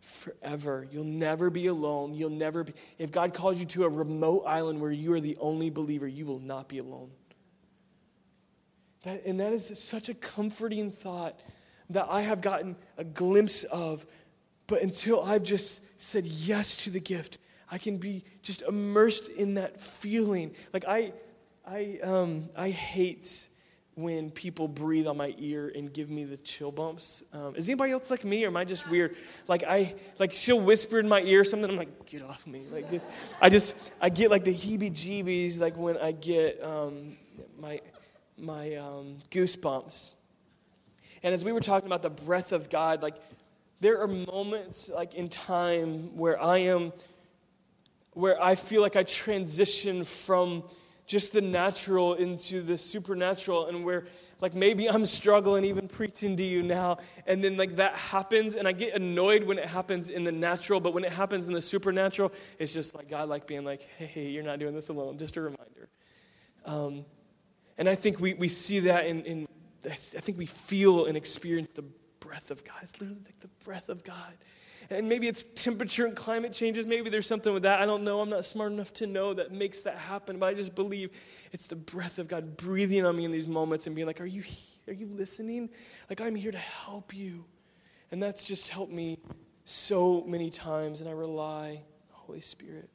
forever. 0.00 0.86
You'll 0.88 1.02
never 1.02 1.50
be 1.50 1.66
alone. 1.66 2.14
You'll 2.14 2.30
never 2.30 2.62
be. 2.62 2.74
If 2.96 3.10
God 3.10 3.34
calls 3.34 3.58
you 3.58 3.66
to 3.66 3.82
a 3.82 3.88
remote 3.88 4.44
island 4.46 4.80
where 4.80 4.92
you 4.92 5.12
are 5.14 5.20
the 5.20 5.36
only 5.40 5.70
believer, 5.70 6.06
you 6.06 6.26
will 6.26 6.38
not 6.38 6.68
be 6.68 6.78
alone. 6.78 7.10
That, 9.02 9.26
and 9.26 9.40
that 9.40 9.52
is 9.52 9.76
such 9.82 10.08
a 10.08 10.14
comforting 10.14 10.92
thought 10.92 11.40
that 11.90 12.06
I 12.08 12.20
have 12.20 12.40
gotten 12.40 12.76
a 12.96 13.02
glimpse 13.02 13.64
of. 13.64 14.06
But 14.68 14.82
until 14.82 15.24
I've 15.24 15.42
just 15.42 15.80
said 15.98 16.26
yes 16.26 16.76
to 16.84 16.90
the 16.90 17.00
gift, 17.00 17.38
I 17.70 17.78
can 17.78 17.98
be 17.98 18.24
just 18.42 18.62
immersed 18.62 19.28
in 19.28 19.54
that 19.54 19.80
feeling. 19.80 20.54
Like 20.72 20.84
I, 20.86 21.12
I, 21.66 21.98
um, 22.02 22.48
I 22.56 22.70
hate 22.70 23.48
when 23.94 24.30
people 24.30 24.68
breathe 24.68 25.08
on 25.08 25.16
my 25.16 25.34
ear 25.38 25.72
and 25.74 25.92
give 25.92 26.08
me 26.08 26.24
the 26.24 26.36
chill 26.38 26.70
bumps. 26.70 27.24
Um, 27.32 27.56
is 27.56 27.68
anybody 27.68 27.90
else 27.90 28.10
like 28.10 28.24
me, 28.24 28.44
or 28.44 28.48
am 28.48 28.56
I 28.56 28.64
just 28.64 28.88
weird? 28.88 29.16
Like 29.48 29.64
I, 29.64 29.94
like 30.20 30.32
she'll 30.32 30.60
whisper 30.60 31.00
in 31.00 31.08
my 31.08 31.20
ear 31.22 31.42
something. 31.44 31.68
I'm 31.68 31.76
like, 31.76 32.06
get 32.06 32.22
off 32.22 32.46
me! 32.46 32.62
Like 32.70 32.86
I 33.40 33.48
just, 33.48 33.74
I 34.00 34.08
get 34.08 34.30
like 34.30 34.44
the 34.44 34.54
heebie-jeebies. 34.54 35.60
Like 35.60 35.76
when 35.76 35.98
I 35.98 36.12
get 36.12 36.62
um, 36.62 37.16
my, 37.58 37.80
my 38.38 38.76
um, 38.76 39.18
goosebumps. 39.32 40.14
And 41.24 41.34
as 41.34 41.44
we 41.44 41.50
were 41.50 41.60
talking 41.60 41.88
about 41.88 42.02
the 42.02 42.10
breath 42.10 42.52
of 42.52 42.70
God, 42.70 43.02
like 43.02 43.16
there 43.80 44.00
are 44.00 44.08
moments 44.08 44.88
like 44.88 45.14
in 45.14 45.28
time 45.28 46.16
where 46.16 46.40
I 46.40 46.58
am 46.58 46.92
where 48.12 48.42
I 48.42 48.56
feel 48.56 48.82
like 48.82 48.96
I 48.96 49.04
transition 49.04 50.04
from 50.04 50.64
just 51.06 51.32
the 51.32 51.40
natural 51.40 52.14
into 52.14 52.62
the 52.62 52.76
supernatural 52.76 53.66
and 53.66 53.84
where 53.84 54.06
like 54.40 54.54
maybe 54.54 54.88
I'm 54.88 55.06
struggling 55.06 55.64
even 55.64 55.86
preaching 55.86 56.36
to 56.36 56.42
you 56.42 56.62
now. 56.62 56.98
And 57.26 57.42
then 57.42 57.56
like 57.56 57.76
that 57.76 57.96
happens 57.96 58.56
and 58.56 58.66
I 58.66 58.72
get 58.72 58.94
annoyed 58.94 59.44
when 59.44 59.58
it 59.58 59.66
happens 59.66 60.08
in 60.08 60.24
the 60.24 60.32
natural 60.32 60.80
but 60.80 60.94
when 60.94 61.04
it 61.04 61.12
happens 61.12 61.46
in 61.46 61.54
the 61.54 61.62
supernatural 61.62 62.32
it's 62.58 62.72
just 62.72 62.94
like 62.94 63.08
God 63.08 63.28
like 63.28 63.46
being 63.46 63.64
like 63.64 63.82
hey 63.98 64.28
you're 64.28 64.42
not 64.42 64.58
doing 64.58 64.74
this 64.74 64.88
alone. 64.88 65.16
Just 65.16 65.36
a 65.36 65.40
reminder. 65.40 65.88
Um, 66.64 67.04
and 67.78 67.88
I 67.88 67.94
think 67.94 68.18
we, 68.18 68.34
we 68.34 68.48
see 68.48 68.80
that 68.80 69.06
in, 69.06 69.24
in 69.24 69.48
I 69.86 69.90
think 69.90 70.38
we 70.38 70.46
feel 70.46 71.06
and 71.06 71.16
experience 71.16 71.68
the 71.74 71.84
breath 72.28 72.50
of 72.50 72.62
God. 72.62 72.76
It's 72.82 73.00
literally 73.00 73.22
like 73.24 73.40
the 73.40 73.48
breath 73.64 73.88
of 73.88 74.04
God. 74.04 74.34
And 74.90 75.08
maybe 75.08 75.28
it's 75.28 75.42
temperature 75.54 76.04
and 76.04 76.14
climate 76.14 76.52
changes. 76.52 76.86
Maybe 76.86 77.08
there's 77.08 77.26
something 77.26 77.52
with 77.54 77.62
that. 77.62 77.80
I 77.80 77.86
don't 77.86 78.04
know. 78.04 78.20
I'm 78.20 78.28
not 78.28 78.44
smart 78.44 78.70
enough 78.70 78.92
to 78.94 79.06
know 79.06 79.32
that 79.34 79.50
makes 79.50 79.80
that 79.80 79.96
happen. 79.96 80.38
But 80.38 80.46
I 80.46 80.54
just 80.54 80.74
believe 80.74 81.10
it's 81.52 81.66
the 81.66 81.76
breath 81.76 82.18
of 82.18 82.28
God 82.28 82.56
breathing 82.56 83.04
on 83.06 83.16
me 83.16 83.24
in 83.24 83.30
these 83.30 83.48
moments 83.48 83.86
and 83.86 83.96
being 83.96 84.06
like, 84.06 84.20
Are 84.20 84.26
you, 84.26 84.42
are 84.86 84.92
you 84.92 85.06
listening? 85.06 85.70
Like, 86.10 86.20
I'm 86.20 86.34
here 86.34 86.52
to 86.52 86.58
help 86.58 87.14
you. 87.14 87.44
And 88.10 88.22
that's 88.22 88.46
just 88.46 88.68
helped 88.68 88.92
me 88.92 89.18
so 89.64 90.22
many 90.26 90.50
times. 90.50 91.00
And 91.00 91.08
I 91.08 91.12
rely 91.12 91.82
Holy 92.10 92.40
Spirit. 92.42 92.90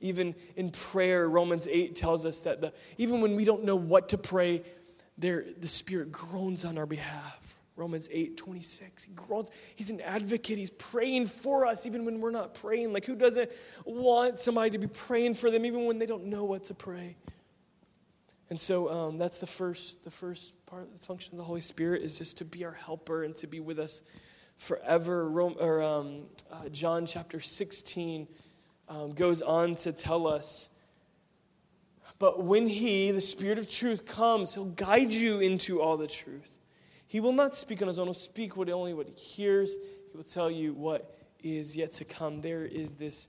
Even 0.00 0.34
in 0.56 0.70
prayer, 0.70 1.28
Romans 1.28 1.68
8 1.70 1.94
tells 1.94 2.24
us 2.24 2.40
that 2.40 2.60
the, 2.62 2.72
even 2.96 3.20
when 3.20 3.36
we 3.36 3.44
don't 3.44 3.64
know 3.64 3.76
what 3.76 4.08
to 4.10 4.18
pray, 4.18 4.62
there, 5.18 5.44
the 5.58 5.68
Spirit 5.68 6.10
groans 6.10 6.64
on 6.64 6.78
our 6.78 6.86
behalf. 6.86 7.47
Romans 7.78 8.08
8, 8.10 8.36
26. 8.36 9.04
He 9.04 9.12
groans. 9.12 9.50
He's 9.76 9.90
an 9.90 10.00
advocate. 10.00 10.58
He's 10.58 10.70
praying 10.70 11.26
for 11.26 11.64
us 11.64 11.86
even 11.86 12.04
when 12.04 12.20
we're 12.20 12.32
not 12.32 12.54
praying. 12.54 12.92
Like, 12.92 13.04
who 13.04 13.14
doesn't 13.14 13.50
want 13.84 14.38
somebody 14.38 14.70
to 14.70 14.78
be 14.78 14.88
praying 14.88 15.34
for 15.34 15.50
them 15.50 15.64
even 15.64 15.84
when 15.84 15.98
they 15.98 16.06
don't 16.06 16.26
know 16.26 16.44
what 16.44 16.64
to 16.64 16.74
pray? 16.74 17.16
And 18.50 18.58
so 18.58 18.90
um, 18.90 19.18
that's 19.18 19.38
the 19.38 19.46
first, 19.46 20.02
the 20.04 20.10
first 20.10 20.54
part 20.66 20.82
of 20.82 20.98
the 20.98 21.06
function 21.06 21.34
of 21.34 21.38
the 21.38 21.44
Holy 21.44 21.60
Spirit 21.60 22.02
is 22.02 22.18
just 22.18 22.38
to 22.38 22.44
be 22.44 22.64
our 22.64 22.72
helper 22.72 23.22
and 23.22 23.36
to 23.36 23.46
be 23.46 23.60
with 23.60 23.78
us 23.78 24.02
forever. 24.56 25.28
Rome, 25.28 25.54
or 25.60 25.80
um, 25.82 26.22
uh, 26.50 26.68
John 26.70 27.06
chapter 27.06 27.38
16 27.38 28.26
um, 28.88 29.12
goes 29.12 29.40
on 29.40 29.76
to 29.76 29.92
tell 29.92 30.26
us. 30.26 30.70
But 32.18 32.42
when 32.42 32.66
He, 32.66 33.12
the 33.12 33.20
Spirit 33.20 33.58
of 33.58 33.70
truth, 33.70 34.04
comes, 34.04 34.54
He'll 34.54 34.64
guide 34.64 35.12
you 35.12 35.38
into 35.38 35.80
all 35.80 35.96
the 35.96 36.08
truth. 36.08 36.57
He 37.08 37.20
will 37.20 37.32
not 37.32 37.54
speak 37.54 37.82
on 37.82 37.88
His 37.88 37.98
own, 37.98 38.06
He'll 38.06 38.14
speak 38.14 38.56
what, 38.56 38.70
only 38.70 38.94
what 38.94 39.08
He 39.08 39.14
hears. 39.14 39.72
He 39.72 40.16
will 40.16 40.24
tell 40.24 40.50
you 40.50 40.72
what 40.74 41.18
is 41.42 41.74
yet 41.74 41.90
to 41.92 42.04
come. 42.04 42.40
There 42.40 42.64
is 42.64 42.92
this 42.92 43.28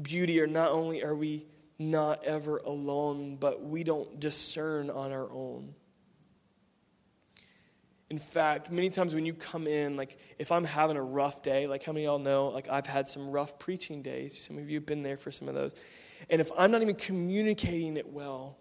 beauty, 0.00 0.40
or 0.40 0.46
not 0.46 0.70
only 0.70 1.02
are 1.02 1.14
we 1.14 1.46
not 1.78 2.24
ever 2.24 2.58
alone, 2.58 3.36
but 3.36 3.62
we 3.62 3.82
don't 3.84 4.20
discern 4.20 4.90
on 4.90 5.12
our 5.12 5.30
own. 5.30 5.74
In 8.10 8.18
fact, 8.18 8.70
many 8.70 8.88
times 8.88 9.14
when 9.14 9.26
you 9.26 9.34
come 9.34 9.66
in, 9.66 9.96
like 9.96 10.18
if 10.38 10.50
I'm 10.50 10.64
having 10.64 10.96
a 10.96 11.02
rough 11.02 11.42
day, 11.42 11.66
like 11.66 11.84
how 11.84 11.92
many 11.92 12.06
of 12.06 12.10
y'all 12.10 12.18
know, 12.18 12.48
like 12.48 12.68
I've 12.68 12.86
had 12.86 13.06
some 13.06 13.30
rough 13.30 13.58
preaching 13.58 14.00
days. 14.00 14.46
Some 14.46 14.56
of 14.56 14.70
you 14.70 14.78
have 14.78 14.86
been 14.86 15.02
there 15.02 15.18
for 15.18 15.30
some 15.30 15.46
of 15.46 15.54
those. 15.54 15.74
And 16.30 16.40
if 16.40 16.50
I'm 16.56 16.70
not 16.70 16.80
even 16.80 16.94
communicating 16.94 17.96
it 17.96 18.10
well, 18.10 18.56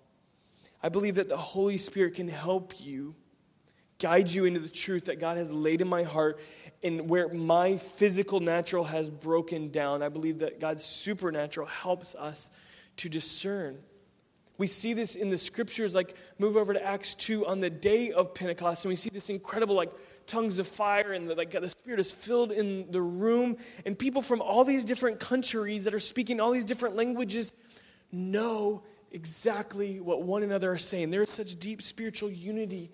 I 0.83 0.89
believe 0.89 1.15
that 1.15 1.29
the 1.29 1.37
Holy 1.37 1.77
Spirit 1.77 2.15
can 2.15 2.27
help 2.27 2.79
you, 2.79 3.15
guide 3.99 4.29
you 4.29 4.45
into 4.45 4.59
the 4.59 4.69
truth 4.69 5.05
that 5.05 5.19
God 5.19 5.37
has 5.37 5.51
laid 5.51 5.81
in 5.81 5.87
my 5.87 6.03
heart. 6.03 6.39
And 6.83 7.09
where 7.09 7.27
my 7.29 7.77
physical 7.77 8.39
natural 8.39 8.83
has 8.83 9.09
broken 9.09 9.69
down, 9.69 10.03
I 10.03 10.09
believe 10.09 10.39
that 10.39 10.59
God's 10.59 10.83
supernatural 10.83 11.67
helps 11.67 12.15
us 12.15 12.51
to 12.97 13.09
discern. 13.09 13.77
We 14.57 14.67
see 14.67 14.93
this 14.93 15.15
in 15.15 15.29
the 15.29 15.37
scriptures, 15.37 15.93
like 15.93 16.15
move 16.39 16.55
over 16.55 16.73
to 16.73 16.83
Acts 16.83 17.13
2 17.15 17.45
on 17.45 17.59
the 17.59 17.69
day 17.69 18.11
of 18.11 18.33
Pentecost, 18.33 18.85
and 18.85 18.89
we 18.89 18.95
see 18.95 19.09
this 19.09 19.29
incredible, 19.29 19.75
like, 19.75 19.91
tongues 20.25 20.59
of 20.59 20.67
fire, 20.67 21.13
and 21.13 21.29
the, 21.29 21.35
like 21.35 21.51
the 21.51 21.69
Spirit 21.69 21.99
is 21.99 22.11
filled 22.11 22.51
in 22.51 22.91
the 22.91 23.01
room, 23.01 23.57
and 23.85 23.97
people 23.97 24.21
from 24.21 24.41
all 24.41 24.63
these 24.63 24.85
different 24.85 25.19
countries 25.19 25.85
that 25.85 25.93
are 25.93 25.99
speaking 25.99 26.39
all 26.39 26.51
these 26.51 26.65
different 26.65 26.95
languages 26.95 27.53
know 28.11 28.83
exactly 29.11 29.99
what 29.99 30.23
one 30.23 30.43
another 30.43 30.71
are 30.71 30.77
saying. 30.77 31.11
There 31.11 31.23
is 31.23 31.29
such 31.29 31.57
deep 31.57 31.81
spiritual 31.81 32.29
unity 32.29 32.91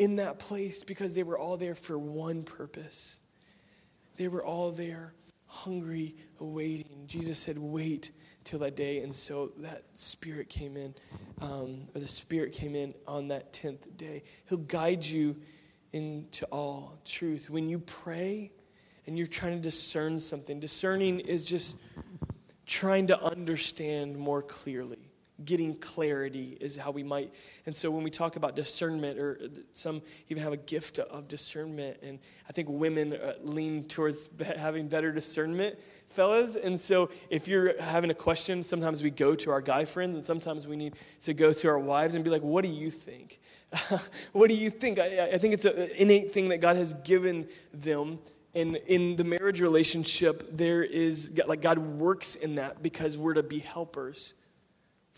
in 0.00 0.16
that 0.16 0.38
place 0.38 0.82
because 0.82 1.12
they 1.12 1.22
were 1.22 1.38
all 1.38 1.58
there 1.58 1.74
for 1.74 1.98
one 1.98 2.42
purpose. 2.42 3.20
They 4.16 4.28
were 4.28 4.42
all 4.42 4.70
there 4.72 5.14
hungry, 5.44 6.16
awaiting. 6.40 7.04
Jesus 7.06 7.38
said, 7.38 7.58
Wait 7.58 8.10
till 8.42 8.60
that 8.60 8.76
day. 8.76 9.02
And 9.02 9.14
so 9.14 9.52
that 9.58 9.82
spirit 9.92 10.48
came 10.48 10.78
in, 10.78 10.94
um, 11.42 11.86
or 11.94 12.00
the 12.00 12.08
spirit 12.08 12.54
came 12.54 12.74
in 12.74 12.94
on 13.06 13.28
that 13.28 13.52
10th 13.52 13.94
day. 13.98 14.22
He'll 14.48 14.58
guide 14.58 15.04
you 15.04 15.36
into 15.92 16.46
all 16.46 16.98
truth. 17.04 17.50
When 17.50 17.68
you 17.68 17.78
pray 17.80 18.52
and 19.06 19.18
you're 19.18 19.26
trying 19.26 19.56
to 19.56 19.62
discern 19.62 20.18
something, 20.18 20.60
discerning 20.60 21.20
is 21.20 21.44
just 21.44 21.76
trying 22.64 23.08
to 23.08 23.22
understand 23.22 24.16
more 24.16 24.40
clearly. 24.40 24.99
Getting 25.44 25.74
clarity 25.76 26.56
is 26.60 26.76
how 26.76 26.90
we 26.90 27.02
might. 27.02 27.34
And 27.66 27.74
so 27.74 27.90
when 27.90 28.04
we 28.04 28.10
talk 28.10 28.36
about 28.36 28.56
discernment, 28.56 29.18
or 29.18 29.40
some 29.72 30.02
even 30.28 30.42
have 30.42 30.52
a 30.52 30.58
gift 30.58 30.98
of 30.98 31.28
discernment, 31.28 31.98
and 32.02 32.18
I 32.48 32.52
think 32.52 32.68
women 32.68 33.14
uh, 33.14 33.34
lean 33.42 33.84
towards 33.84 34.28
having 34.56 34.88
better 34.88 35.12
discernment 35.12 35.78
fellas. 36.10 36.56
And 36.56 36.78
so 36.78 37.10
if 37.30 37.48
you're 37.48 37.80
having 37.80 38.10
a 38.10 38.14
question, 38.14 38.62
sometimes 38.62 39.02
we 39.02 39.10
go 39.10 39.34
to 39.36 39.50
our 39.50 39.60
guy 39.60 39.84
friends, 39.84 40.16
and 40.16 40.24
sometimes 40.24 40.66
we 40.66 40.76
need 40.76 40.96
to 41.22 41.34
go 41.34 41.52
to 41.52 41.68
our 41.68 41.78
wives 41.78 42.14
and 42.14 42.24
be 42.24 42.30
like, 42.30 42.42
what 42.42 42.64
do 42.64 42.70
you 42.70 42.90
think? 42.90 43.40
what 44.32 44.50
do 44.50 44.56
you 44.56 44.70
think? 44.70 44.98
I, 44.98 45.30
I 45.32 45.38
think 45.38 45.54
it's 45.54 45.64
an 45.64 45.90
innate 45.96 46.32
thing 46.32 46.48
that 46.48 46.58
God 46.58 46.76
has 46.76 46.94
given 46.94 47.48
them. 47.72 48.18
And 48.54 48.76
in 48.76 49.14
the 49.14 49.22
marriage 49.22 49.60
relationship, 49.60 50.56
there 50.56 50.82
is, 50.82 51.30
like, 51.46 51.62
God 51.62 51.78
works 51.78 52.34
in 52.34 52.56
that 52.56 52.82
because 52.82 53.16
we're 53.16 53.34
to 53.34 53.44
be 53.44 53.60
helpers 53.60 54.34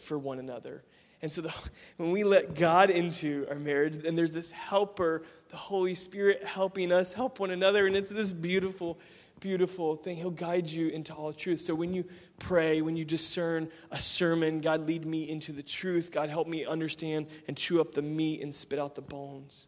for 0.03 0.19
one 0.19 0.38
another. 0.38 0.83
And 1.23 1.33
so 1.33 1.43
the, 1.43 1.55
when 1.97 2.11
we 2.11 2.25
let 2.25 2.55
God 2.55 2.91
into 2.91 3.47
our 3.49 3.57
marriage, 3.57 3.97
then 3.97 4.17
there's 4.17 4.33
this 4.33 4.51
helper, 4.51 5.23
the 5.49 5.57
Holy 5.57 5.95
Spirit 5.95 6.45
helping 6.45 6.93
us 6.93 7.12
help 7.12 7.41
one 7.41 7.51
another. 7.51 7.87
And 7.87 7.97
it's 7.97 8.11
this 8.11 8.33
beautiful 8.33 8.99
beautiful 9.43 9.97
thing. 9.97 10.17
He'll 10.17 10.31
guide 10.31 10.71
you 10.71 10.88
into 10.88 11.12
all 11.12 11.33
truth. 11.33 11.61
So 11.61 11.75
when 11.75 11.93
you 11.93 12.05
pray, 12.38 12.81
when 12.81 12.97
you 12.97 13.05
discern 13.05 13.69
a 13.91 13.99
sermon, 13.99 14.61
God 14.61 14.87
lead 14.87 15.05
me 15.05 15.29
into 15.29 15.53
the 15.53 15.65
truth. 15.65 16.12
God 16.12 16.31
help 16.31 16.47
me 16.47 16.65
understand 16.65 17.27
and 17.49 17.57
chew 17.57 17.81
up 17.81 17.93
the 17.93 18.03
meat 18.03 18.41
and 18.41 18.55
spit 18.55 18.79
out 18.79 18.95
the 18.95 19.03
bones. 19.03 19.67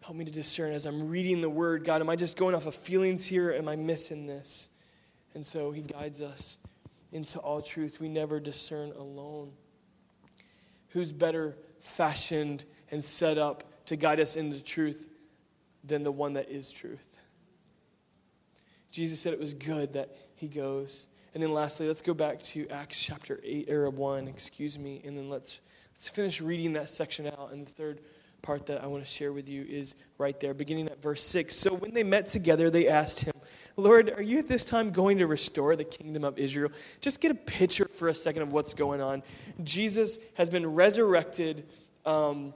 Help 0.00 0.16
me 0.16 0.24
to 0.24 0.32
discern 0.32 0.72
as 0.72 0.84
I'm 0.84 1.08
reading 1.08 1.40
the 1.40 1.48
word. 1.48 1.84
God, 1.84 2.00
am 2.00 2.10
I 2.10 2.16
just 2.16 2.36
going 2.36 2.56
off 2.56 2.66
of 2.66 2.74
feelings 2.74 3.24
here? 3.24 3.52
Am 3.52 3.68
I 3.68 3.76
missing 3.76 4.26
this? 4.26 4.68
And 5.34 5.46
so 5.46 5.70
he 5.70 5.82
guides 5.82 6.20
us 6.20 6.58
into 7.12 7.38
all 7.38 7.62
truth. 7.62 8.00
We 8.00 8.08
never 8.08 8.40
discern 8.40 8.92
alone. 8.92 9.52
Who's 10.88 11.12
better 11.12 11.56
fashioned 11.80 12.64
and 12.90 13.02
set 13.02 13.38
up 13.38 13.64
to 13.86 13.96
guide 13.96 14.20
us 14.20 14.36
into 14.36 14.62
truth 14.62 15.08
than 15.84 16.02
the 16.02 16.12
one 16.12 16.34
that 16.34 16.50
is 16.50 16.72
truth. 16.72 17.18
Jesus 18.90 19.20
said 19.20 19.32
it 19.32 19.40
was 19.40 19.54
good 19.54 19.94
that 19.94 20.16
he 20.36 20.48
goes. 20.48 21.06
And 21.34 21.42
then 21.42 21.52
lastly, 21.52 21.86
let's 21.88 22.02
go 22.02 22.14
back 22.14 22.40
to 22.42 22.68
Acts 22.68 23.02
chapter 23.02 23.40
8 23.42 23.70
or 23.70 23.88
1, 23.88 24.28
excuse 24.28 24.78
me, 24.78 25.00
and 25.04 25.16
then 25.16 25.30
let's 25.30 25.60
let's 25.94 26.10
finish 26.10 26.40
reading 26.40 26.74
that 26.74 26.88
section 26.88 27.26
out. 27.26 27.50
And 27.52 27.66
the 27.66 27.70
third 27.70 28.00
part 28.42 28.66
that 28.66 28.82
I 28.82 28.86
want 28.86 29.02
to 29.02 29.10
share 29.10 29.32
with 29.32 29.48
you 29.48 29.64
is 29.68 29.94
right 30.18 30.38
there, 30.40 30.52
beginning 30.52 30.88
at 30.88 31.00
verse 31.00 31.24
6. 31.24 31.56
So 31.56 31.74
when 31.74 31.94
they 31.94 32.02
met 32.02 32.26
together, 32.26 32.70
they 32.70 32.88
asked 32.88 33.20
him, 33.20 33.32
Lord, 33.76 34.10
are 34.10 34.22
you 34.22 34.38
at 34.38 34.48
this 34.48 34.64
time 34.64 34.90
going 34.90 35.18
to 35.18 35.26
restore 35.26 35.76
the 35.76 35.84
kingdom 35.84 36.24
of 36.24 36.38
Israel? 36.38 36.70
Just 37.00 37.20
get 37.20 37.30
a 37.30 37.34
picture 37.34 37.86
for 37.86 38.08
a 38.08 38.14
second 38.14 38.42
of 38.42 38.52
what's 38.52 38.74
going 38.74 39.00
on. 39.00 39.22
Jesus 39.62 40.18
has 40.34 40.50
been 40.50 40.66
resurrected. 40.74 41.66
Um, 42.04 42.52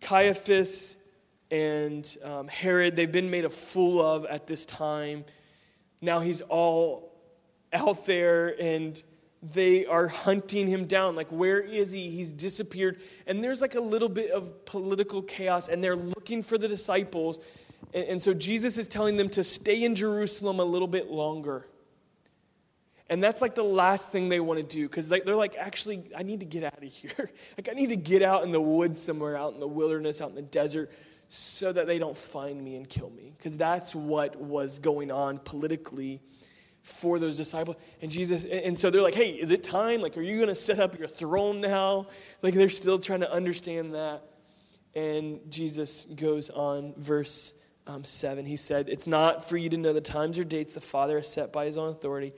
Caiaphas 0.00 0.96
and 1.50 2.16
um, 2.24 2.48
Herod, 2.48 2.96
they've 2.96 3.10
been 3.10 3.30
made 3.30 3.44
a 3.44 3.50
fool 3.50 4.00
of 4.00 4.24
at 4.26 4.46
this 4.46 4.66
time. 4.66 5.24
Now 6.00 6.18
he's 6.20 6.42
all 6.42 7.12
out 7.72 8.04
there 8.06 8.60
and 8.60 9.02
they 9.52 9.84
are 9.84 10.08
hunting 10.08 10.66
him 10.66 10.86
down. 10.86 11.16
Like, 11.16 11.28
where 11.28 11.60
is 11.60 11.90
he? 11.90 12.08
He's 12.08 12.32
disappeared. 12.32 13.00
And 13.26 13.44
there's 13.44 13.60
like 13.60 13.74
a 13.74 13.80
little 13.80 14.08
bit 14.08 14.30
of 14.30 14.64
political 14.64 15.20
chaos, 15.20 15.68
and 15.68 15.84
they're 15.84 15.96
looking 15.96 16.42
for 16.42 16.56
the 16.56 16.66
disciples. 16.66 17.40
And, 17.94 18.04
and 18.04 18.22
so 18.22 18.34
Jesus 18.34 18.76
is 18.76 18.88
telling 18.88 19.16
them 19.16 19.28
to 19.30 19.44
stay 19.44 19.84
in 19.84 19.94
Jerusalem 19.94 20.60
a 20.60 20.64
little 20.64 20.88
bit 20.88 21.10
longer. 21.10 21.64
And 23.08 23.22
that's 23.22 23.40
like 23.40 23.54
the 23.54 23.62
last 23.62 24.10
thing 24.10 24.28
they 24.28 24.40
want 24.40 24.58
to 24.58 24.66
do 24.66 24.88
because 24.88 25.08
they're 25.08 25.36
like, 25.36 25.56
actually, 25.56 26.10
I 26.16 26.22
need 26.22 26.40
to 26.40 26.46
get 26.46 26.64
out 26.64 26.82
of 26.82 26.82
here. 26.92 27.30
like, 27.56 27.68
I 27.68 27.72
need 27.72 27.90
to 27.90 27.96
get 27.96 28.22
out 28.22 28.44
in 28.44 28.52
the 28.52 28.60
woods 28.60 29.00
somewhere, 29.00 29.36
out 29.36 29.54
in 29.54 29.60
the 29.60 29.68
wilderness, 29.68 30.20
out 30.20 30.30
in 30.30 30.34
the 30.34 30.42
desert 30.42 30.90
so 31.28 31.72
that 31.72 31.86
they 31.86 31.98
don't 31.98 32.16
find 32.16 32.62
me 32.62 32.76
and 32.76 32.88
kill 32.88 33.10
me. 33.10 33.32
Because 33.36 33.56
that's 33.56 33.94
what 33.94 34.36
was 34.36 34.78
going 34.78 35.10
on 35.10 35.38
politically 35.38 36.20
for 36.82 37.18
those 37.18 37.36
disciples. 37.36 37.76
And 38.02 38.10
Jesus, 38.10 38.44
and 38.44 38.78
so 38.78 38.90
they're 38.90 39.02
like, 39.02 39.14
hey, 39.14 39.30
is 39.30 39.50
it 39.50 39.62
time? 39.62 40.00
Like, 40.00 40.18
are 40.18 40.22
you 40.22 40.36
going 40.36 40.48
to 40.48 40.54
set 40.54 40.80
up 40.80 40.98
your 40.98 41.08
throne 41.08 41.60
now? 41.60 42.08
Like, 42.42 42.54
they're 42.54 42.68
still 42.68 42.98
trying 42.98 43.20
to 43.20 43.32
understand 43.32 43.94
that. 43.94 44.22
And 44.94 45.40
Jesus 45.50 46.06
goes 46.14 46.50
on, 46.50 46.94
verse 46.96 47.54
um, 47.86 48.04
7. 48.04 48.46
He 48.46 48.56
said, 48.56 48.88
It's 48.88 49.06
not 49.06 49.48
for 49.48 49.56
you 49.56 49.68
to 49.70 49.76
know 49.76 49.92
the 49.92 50.00
times 50.00 50.38
or 50.38 50.44
dates 50.44 50.74
the 50.74 50.80
Father 50.80 51.16
has 51.16 51.28
set 51.28 51.52
by 51.52 51.66
his 51.66 51.76
own 51.76 51.88
authority, 51.88 52.32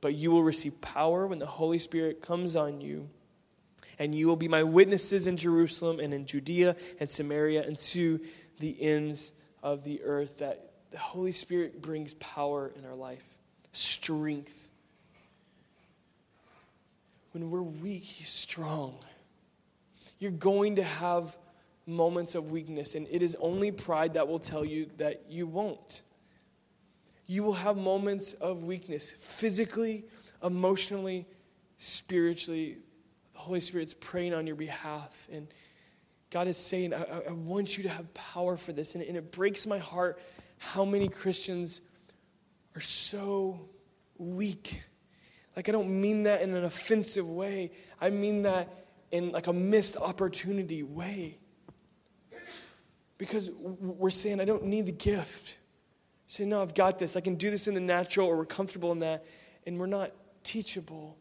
but 0.00 0.14
you 0.14 0.30
will 0.30 0.42
receive 0.42 0.80
power 0.80 1.26
when 1.26 1.38
the 1.38 1.46
Holy 1.46 1.78
Spirit 1.78 2.22
comes 2.22 2.56
on 2.56 2.80
you 2.80 3.08
and 3.98 4.14
you 4.14 4.26
will 4.26 4.36
be 4.36 4.48
my 4.48 4.62
witnesses 4.62 5.26
in 5.26 5.36
Jerusalem 5.36 6.00
and 6.00 6.14
in 6.14 6.24
Judea 6.24 6.76
and 7.00 7.10
Samaria 7.10 7.62
and 7.64 7.76
to 7.78 8.20
the 8.60 8.80
ends 8.80 9.32
of 9.62 9.84
the 9.84 10.02
earth. 10.04 10.38
That 10.38 10.70
the 10.90 10.98
Holy 10.98 11.32
Spirit 11.32 11.82
brings 11.82 12.14
power 12.14 12.72
in 12.76 12.86
our 12.86 12.94
life, 12.94 13.24
strength. 13.72 14.70
When 17.32 17.50
we're 17.50 17.62
weak, 17.62 18.04
He's 18.04 18.28
strong. 18.28 18.96
You're 20.18 20.30
going 20.30 20.76
to 20.76 20.82
have 20.82 21.36
moments 21.88 22.34
of 22.34 22.50
weakness, 22.50 22.94
and 22.94 23.06
it 23.10 23.22
is 23.22 23.36
only 23.40 23.72
pride 23.72 24.14
that 24.14 24.28
will 24.28 24.38
tell 24.38 24.64
you 24.64 24.90
that 24.98 25.24
you 25.28 25.46
won't. 25.46 26.02
You 27.26 27.42
will 27.42 27.54
have 27.54 27.76
moments 27.76 28.34
of 28.34 28.64
weakness 28.64 29.10
physically, 29.10 30.04
emotionally, 30.42 31.26
spiritually, 31.78 32.78
the 33.32 33.38
Holy 33.38 33.60
Spirit's 33.60 33.94
praying 33.94 34.34
on 34.34 34.46
your 34.46 34.56
behalf. 34.56 35.28
And 35.32 35.48
God 36.30 36.46
is 36.46 36.56
saying, 36.56 36.94
I, 36.94 37.04
I 37.28 37.32
want 37.32 37.76
you 37.76 37.84
to 37.84 37.88
have 37.88 38.12
power 38.14 38.56
for 38.56 38.72
this. 38.72 38.94
And, 38.94 39.02
and 39.04 39.16
it 39.16 39.30
breaks 39.32 39.66
my 39.66 39.78
heart 39.78 40.20
how 40.58 40.84
many 40.84 41.08
Christians 41.08 41.80
are 42.76 42.80
so 42.80 43.68
weak. 44.16 44.82
Like, 45.54 45.68
I 45.68 45.72
don't 45.72 46.00
mean 46.00 46.24
that 46.24 46.42
in 46.42 46.54
an 46.54 46.64
offensive 46.64 47.28
way, 47.28 47.72
I 48.00 48.10
mean 48.10 48.42
that 48.42 48.86
in 49.10 49.32
like 49.32 49.46
a 49.46 49.52
missed 49.52 49.96
opportunity 49.96 50.82
way. 50.82 51.38
Because 53.18 53.50
we're 53.50 54.10
saying, 54.10 54.40
I 54.40 54.44
don't 54.44 54.64
need 54.64 54.86
the 54.86 54.92
gift. 54.92 55.58
Say, 56.28 56.44
no, 56.44 56.62
I've 56.62 56.74
got 56.74 56.98
this. 56.98 57.16
I 57.16 57.20
can 57.20 57.34
do 57.34 57.50
this 57.50 57.66
in 57.66 57.74
the 57.74 57.80
natural, 57.80 58.28
or 58.28 58.36
we're 58.36 58.46
comfortable 58.46 58.92
in 58.92 59.00
that, 59.00 59.24
and 59.66 59.78
we're 59.78 59.86
not 59.86 60.12
teachable. 60.44 61.18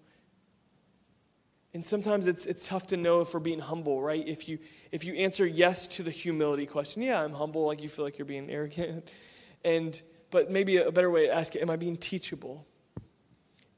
And 1.73 1.83
sometimes 1.83 2.27
it's, 2.27 2.45
it's 2.45 2.67
tough 2.67 2.87
to 2.87 2.97
know 2.97 3.21
if 3.21 3.33
we're 3.33 3.39
being 3.39 3.59
humble, 3.59 4.01
right? 4.01 4.25
If 4.27 4.47
you, 4.47 4.59
if 4.91 5.03
you 5.03 5.15
answer 5.15 5.45
yes 5.45 5.87
to 5.87 6.03
the 6.03 6.11
humility 6.11 6.65
question, 6.65 7.01
yeah, 7.01 7.21
I'm 7.21 7.33
humble, 7.33 7.65
like 7.65 7.81
you 7.81 7.89
feel 7.89 8.05
like 8.05 8.17
you're 8.17 8.25
being 8.25 8.49
arrogant. 8.49 9.09
And, 9.65 9.99
but 10.29 10.51
maybe 10.51 10.77
a 10.77 10.91
better 10.91 11.09
way 11.09 11.25
to 11.25 11.33
ask 11.33 11.55
it, 11.55 11.61
am 11.61 11.69
I 11.69 11.75
being 11.75 11.97
teachable? 11.97 12.65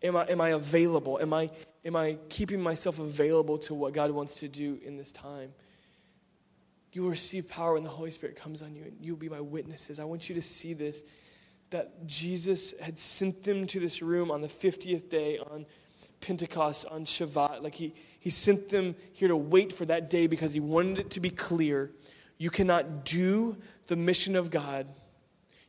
Am 0.04 0.16
I, 0.16 0.26
am 0.26 0.42
I 0.42 0.50
available? 0.50 1.18
Am 1.20 1.34
I, 1.34 1.50
am 1.84 1.96
I 1.96 2.18
keeping 2.28 2.62
myself 2.62 3.00
available 3.00 3.58
to 3.60 3.74
what 3.74 3.94
God 3.94 4.12
wants 4.12 4.42
to 4.42 4.50
do 4.50 4.78
in 4.84 4.98
this 4.98 5.12
time? 5.12 5.52
You 6.92 7.04
will 7.04 7.10
receive 7.10 7.50
power 7.50 7.74
when 7.74 7.84
the 7.84 7.90
Holy 7.90 8.12
Spirit 8.12 8.36
comes 8.36 8.62
on 8.62 8.76
you, 8.76 8.84
and 8.84 8.98
you'll 9.00 9.18
be 9.18 9.30
my 9.30 9.42
witnesses. 9.42 10.00
I 10.00 10.06
want 10.06 10.30
you 10.30 10.36
to 10.36 10.42
see 10.42 10.74
this 10.74 11.04
that 11.70 12.08
Jesus 12.08 12.74
had 12.82 12.98
sent 12.98 13.44
them 13.44 13.68
to 13.68 13.80
this 13.80 14.02
room 14.02 14.32
on 14.32 14.42
the 14.42 14.48
50th 14.48 15.10
day 15.10 15.38
on 15.38 15.68
Pentecost, 16.20 16.86
on 16.88 17.06
Shavuot. 17.06 17.62
Like 17.62 17.76
he, 17.76 17.94
he 18.20 18.30
sent 18.30 18.70
them 18.70 18.96
here 19.14 19.28
to 19.28 19.36
wait 19.36 19.72
for 19.72 19.86
that 19.86 20.10
day 20.10 20.28
because 20.28 20.52
he 20.52 20.60
wanted 20.60 21.00
it 21.00 21.12
to 21.12 21.20
be 21.20 21.30
clear. 21.30 21.92
You 22.38 22.50
cannot 22.50 23.06
do 23.06 23.58
the 23.88 23.96
mission 23.96 24.36
of 24.36 24.50
God. 24.50 24.88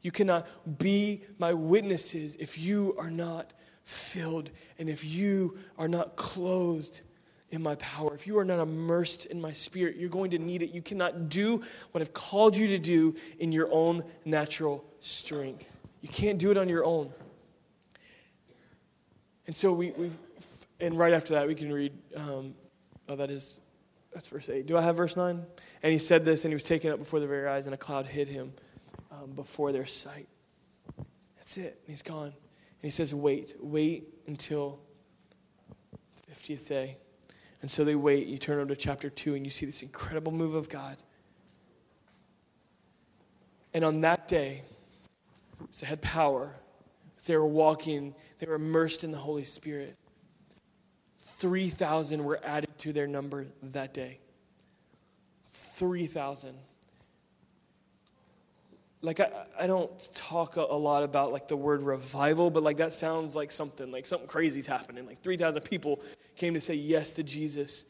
You 0.02 0.10
cannot 0.10 0.46
be 0.78 1.22
my 1.38 1.52
witnesses 1.52 2.36
if 2.38 2.58
you 2.58 2.94
are 2.98 3.10
not 3.10 3.52
filled 3.84 4.50
and 4.78 4.88
if 4.88 5.04
you 5.04 5.58
are 5.76 5.88
not 5.88 6.16
clothed 6.16 7.02
in 7.50 7.62
my 7.62 7.74
power, 7.76 8.14
if 8.14 8.26
you 8.26 8.38
are 8.38 8.44
not 8.44 8.60
immersed 8.60 9.26
in 9.26 9.40
my 9.40 9.52
spirit, 9.52 9.96
you're 9.96 10.08
going 10.08 10.30
to 10.30 10.38
need 10.38 10.62
it. 10.62 10.70
You 10.70 10.82
cannot 10.82 11.28
do 11.28 11.62
what 11.90 12.00
I've 12.00 12.12
called 12.12 12.56
you 12.56 12.68
to 12.68 12.78
do 12.78 13.16
in 13.38 13.50
your 13.52 13.68
own 13.72 14.04
natural 14.24 14.84
strength. 15.00 15.78
You 16.00 16.08
can't 16.08 16.38
do 16.38 16.50
it 16.50 16.56
on 16.56 16.68
your 16.68 16.84
own. 16.84 17.10
And 19.46 19.56
so 19.56 19.72
we, 19.72 19.90
we've, 19.90 20.16
and 20.78 20.96
right 20.96 21.12
after 21.12 21.34
that, 21.34 21.48
we 21.48 21.54
can 21.56 21.72
read, 21.72 21.92
um, 22.16 22.54
oh, 23.08 23.16
that 23.16 23.30
is, 23.30 23.58
that's 24.14 24.28
verse 24.28 24.48
8. 24.48 24.66
Do 24.66 24.76
I 24.76 24.82
have 24.82 24.96
verse 24.96 25.16
9? 25.16 25.44
And 25.82 25.92
he 25.92 25.98
said 25.98 26.24
this, 26.24 26.44
and 26.44 26.52
he 26.52 26.54
was 26.54 26.62
taken 26.62 26.90
up 26.92 26.98
before 26.98 27.18
their 27.18 27.28
very 27.28 27.48
eyes, 27.48 27.66
and 27.66 27.74
a 27.74 27.78
cloud 27.78 28.06
hid 28.06 28.28
him 28.28 28.52
um, 29.10 29.32
before 29.32 29.72
their 29.72 29.86
sight. 29.86 30.28
That's 31.36 31.56
it. 31.56 31.80
And 31.84 31.88
he's 31.88 32.02
gone. 32.02 32.26
And 32.26 32.32
he 32.82 32.90
says, 32.90 33.12
Wait, 33.12 33.56
wait 33.60 34.08
until 34.26 34.78
50th 36.30 36.68
day. 36.68 36.96
And 37.62 37.70
so 37.70 37.84
they 37.84 37.94
wait. 37.94 38.26
You 38.26 38.38
turn 38.38 38.58
over 38.58 38.68
to 38.68 38.76
chapter 38.76 39.10
2, 39.10 39.34
and 39.34 39.44
you 39.44 39.50
see 39.50 39.66
this 39.66 39.82
incredible 39.82 40.32
move 40.32 40.54
of 40.54 40.68
God. 40.68 40.96
And 43.74 43.84
on 43.84 44.00
that 44.00 44.26
day, 44.26 44.62
they 45.80 45.86
had 45.86 46.02
power. 46.02 46.54
They 47.26 47.36
were 47.36 47.46
walking, 47.46 48.14
they 48.38 48.46
were 48.46 48.54
immersed 48.54 49.04
in 49.04 49.10
the 49.10 49.18
Holy 49.18 49.44
Spirit. 49.44 49.96
3,000 51.18 52.24
were 52.24 52.40
added 52.42 52.76
to 52.78 52.92
their 52.92 53.06
number 53.06 53.46
that 53.62 53.92
day. 53.92 54.20
3,000 55.46 56.54
like 59.02 59.20
I, 59.20 59.30
I 59.58 59.66
don't 59.66 60.14
talk 60.14 60.56
a, 60.56 60.60
a, 60.60 60.76
lot 60.76 61.02
about 61.02 61.32
like 61.32 61.48
the 61.48 61.56
word 61.56 61.82
revival 61.82 62.50
but 62.50 62.62
like 62.62 62.76
that 62.78 62.92
sounds 62.92 63.34
like 63.34 63.50
something 63.50 63.90
like 63.90 64.06
something 64.06 64.28
crazy's 64.28 64.66
happening 64.66 65.06
like 65.06 65.22
3000 65.22 65.62
people 65.62 66.00
came 66.40 66.54
to 66.54 66.60
say 66.60 66.72
yes 66.72 67.12
to 67.12 67.22
jesus. 67.22 67.84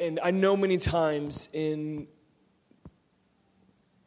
And 0.00 0.18
i 0.22 0.30
know 0.30 0.56
many 0.56 0.78
times 0.78 1.50
in 1.52 2.08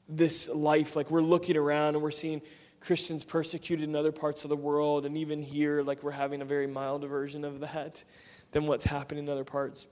this 0.10 0.50
life 0.50 0.96
like 0.96 1.12
we're 1.12 1.22
looking 1.22 1.56
around 1.56 1.94
and 1.94 2.02
we're 2.02 2.10
seeing 2.10 2.42
christians 2.80 3.24
persecuted 3.24 3.88
in 3.88 3.96
other 3.96 4.12
parts 4.12 4.44
of 4.44 4.50
the 4.50 4.56
world. 4.56 5.06
And 5.06 5.16
even 5.16 5.44
here 5.44 5.84
like 5.84 6.02
we're 6.02 6.10
having 6.10 6.42
a 6.42 6.46
very 6.46 6.66
mild 6.66 7.04
version 7.04 7.46
of 7.46 7.60
that 7.60 8.04
than 8.52 8.66
what's 8.66 8.84
happening 8.84 9.26
in 9.26 9.30
other 9.30 9.44
parts. 9.44 9.88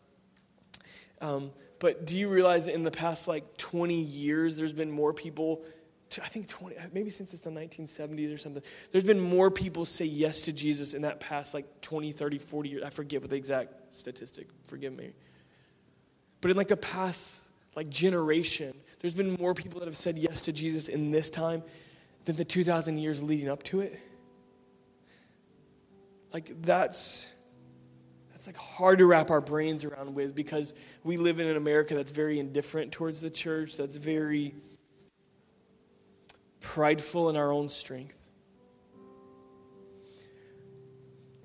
Um, 1.21 1.51
but 1.77 2.07
do 2.07 2.17
you 2.17 2.27
realize 2.27 2.65
that 2.65 2.73
in 2.73 2.81
the 2.81 2.91
past 2.91 3.27
like 3.27 3.55
20 3.57 3.93
years 3.93 4.57
there's 4.57 4.73
been 4.73 4.91
more 4.91 5.13
people 5.13 5.63
I 6.23 6.27
think 6.27 6.47
20, 6.47 6.77
uh, 6.77 6.81
maybe 6.93 7.09
since 7.09 7.33
it's 7.33 7.43
the 7.43 7.49
1970s 7.49 8.33
or 8.33 8.37
something, 8.37 8.63
there's 8.91 9.03
been 9.03 9.19
more 9.19 9.49
people 9.49 9.85
say 9.85 10.05
yes 10.05 10.43
to 10.43 10.53
Jesus 10.53 10.93
in 10.93 11.01
that 11.01 11.19
past 11.19 11.53
like 11.53 11.81
20, 11.81 12.11
30, 12.11 12.37
40 12.37 12.69
years. 12.69 12.83
I 12.83 12.89
forget 12.89 13.21
what 13.21 13.29
the 13.29 13.35
exact 13.35 13.95
statistic, 13.95 14.47
forgive 14.63 14.93
me. 14.93 15.13
But 16.41 16.51
in 16.51 16.57
like 16.57 16.67
the 16.67 16.77
past 16.77 17.43
like 17.75 17.89
generation, 17.89 18.75
there's 18.99 19.13
been 19.13 19.33
more 19.39 19.53
people 19.53 19.79
that 19.79 19.87
have 19.87 19.97
said 19.97 20.17
yes 20.17 20.45
to 20.45 20.53
Jesus 20.53 20.87
in 20.87 21.11
this 21.11 21.29
time 21.29 21.63
than 22.25 22.35
the 22.35 22.45
2,000 22.45 22.97
years 22.97 23.21
leading 23.21 23.49
up 23.49 23.63
to 23.63 23.81
it. 23.81 23.99
Like 26.33 26.61
that's 26.61 27.27
that's 28.31 28.47
like 28.47 28.57
hard 28.57 28.99
to 28.99 29.05
wrap 29.05 29.29
our 29.29 29.39
brains 29.39 29.85
around 29.85 30.13
with 30.13 30.35
because 30.35 30.73
we 31.03 31.15
live 31.15 31.39
in 31.39 31.47
an 31.47 31.55
America 31.55 31.95
that's 31.95 32.11
very 32.11 32.39
indifferent 32.39 32.91
towards 32.91 33.21
the 33.21 33.29
church, 33.29 33.77
that's 33.77 33.95
very 33.95 34.53
prideful 36.65 37.29
in 37.29 37.37
our 37.37 37.51
own 37.51 37.69
strength, 37.69 38.17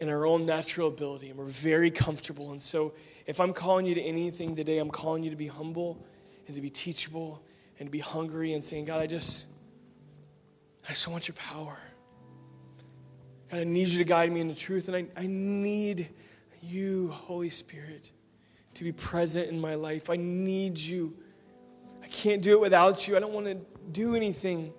in 0.00 0.08
our 0.08 0.24
own 0.26 0.46
natural 0.46 0.88
ability, 0.88 1.28
and 1.28 1.38
we're 1.38 1.44
very 1.44 1.90
comfortable. 1.90 2.52
And 2.52 2.60
so, 2.60 2.94
if 3.26 3.38
I'm 3.38 3.52
calling 3.52 3.84
you 3.84 3.94
to 3.94 4.00
anything 4.00 4.56
today, 4.56 4.78
I'm 4.78 4.90
calling 4.90 5.22
you 5.22 5.28
to 5.28 5.36
be 5.36 5.46
humble 5.46 6.04
and 6.46 6.56
to 6.56 6.62
be 6.62 6.70
teachable 6.70 7.44
and 7.78 7.86
to 7.86 7.90
be 7.90 7.98
hungry 7.98 8.54
and 8.54 8.64
saying, 8.64 8.86
God, 8.86 9.00
I 9.00 9.06
just, 9.06 9.44
I 10.86 10.88
just 10.88 11.06
want 11.06 11.28
your 11.28 11.34
power. 11.34 11.78
God, 13.50 13.60
I 13.60 13.64
need 13.64 13.88
you 13.88 13.98
to 13.98 14.04
guide 14.04 14.32
me 14.32 14.40
in 14.40 14.48
the 14.48 14.54
truth, 14.54 14.88
and 14.88 14.96
I, 14.96 15.06
I 15.16 15.26
need 15.26 16.08
you, 16.62 17.10
Holy 17.10 17.50
Spirit, 17.50 18.10
to 18.74 18.84
be 18.84 18.92
present 18.92 19.50
in 19.50 19.60
my 19.60 19.74
life. 19.74 20.08
I 20.08 20.16
need 20.16 20.78
you. 20.78 21.14
I 22.02 22.06
can't 22.06 22.40
do 22.40 22.52
it 22.52 22.60
without 22.60 23.06
you. 23.06 23.16
I 23.16 23.20
don't 23.20 23.34
want 23.34 23.46
to 23.46 23.58
do 23.92 24.14
anything 24.14 24.72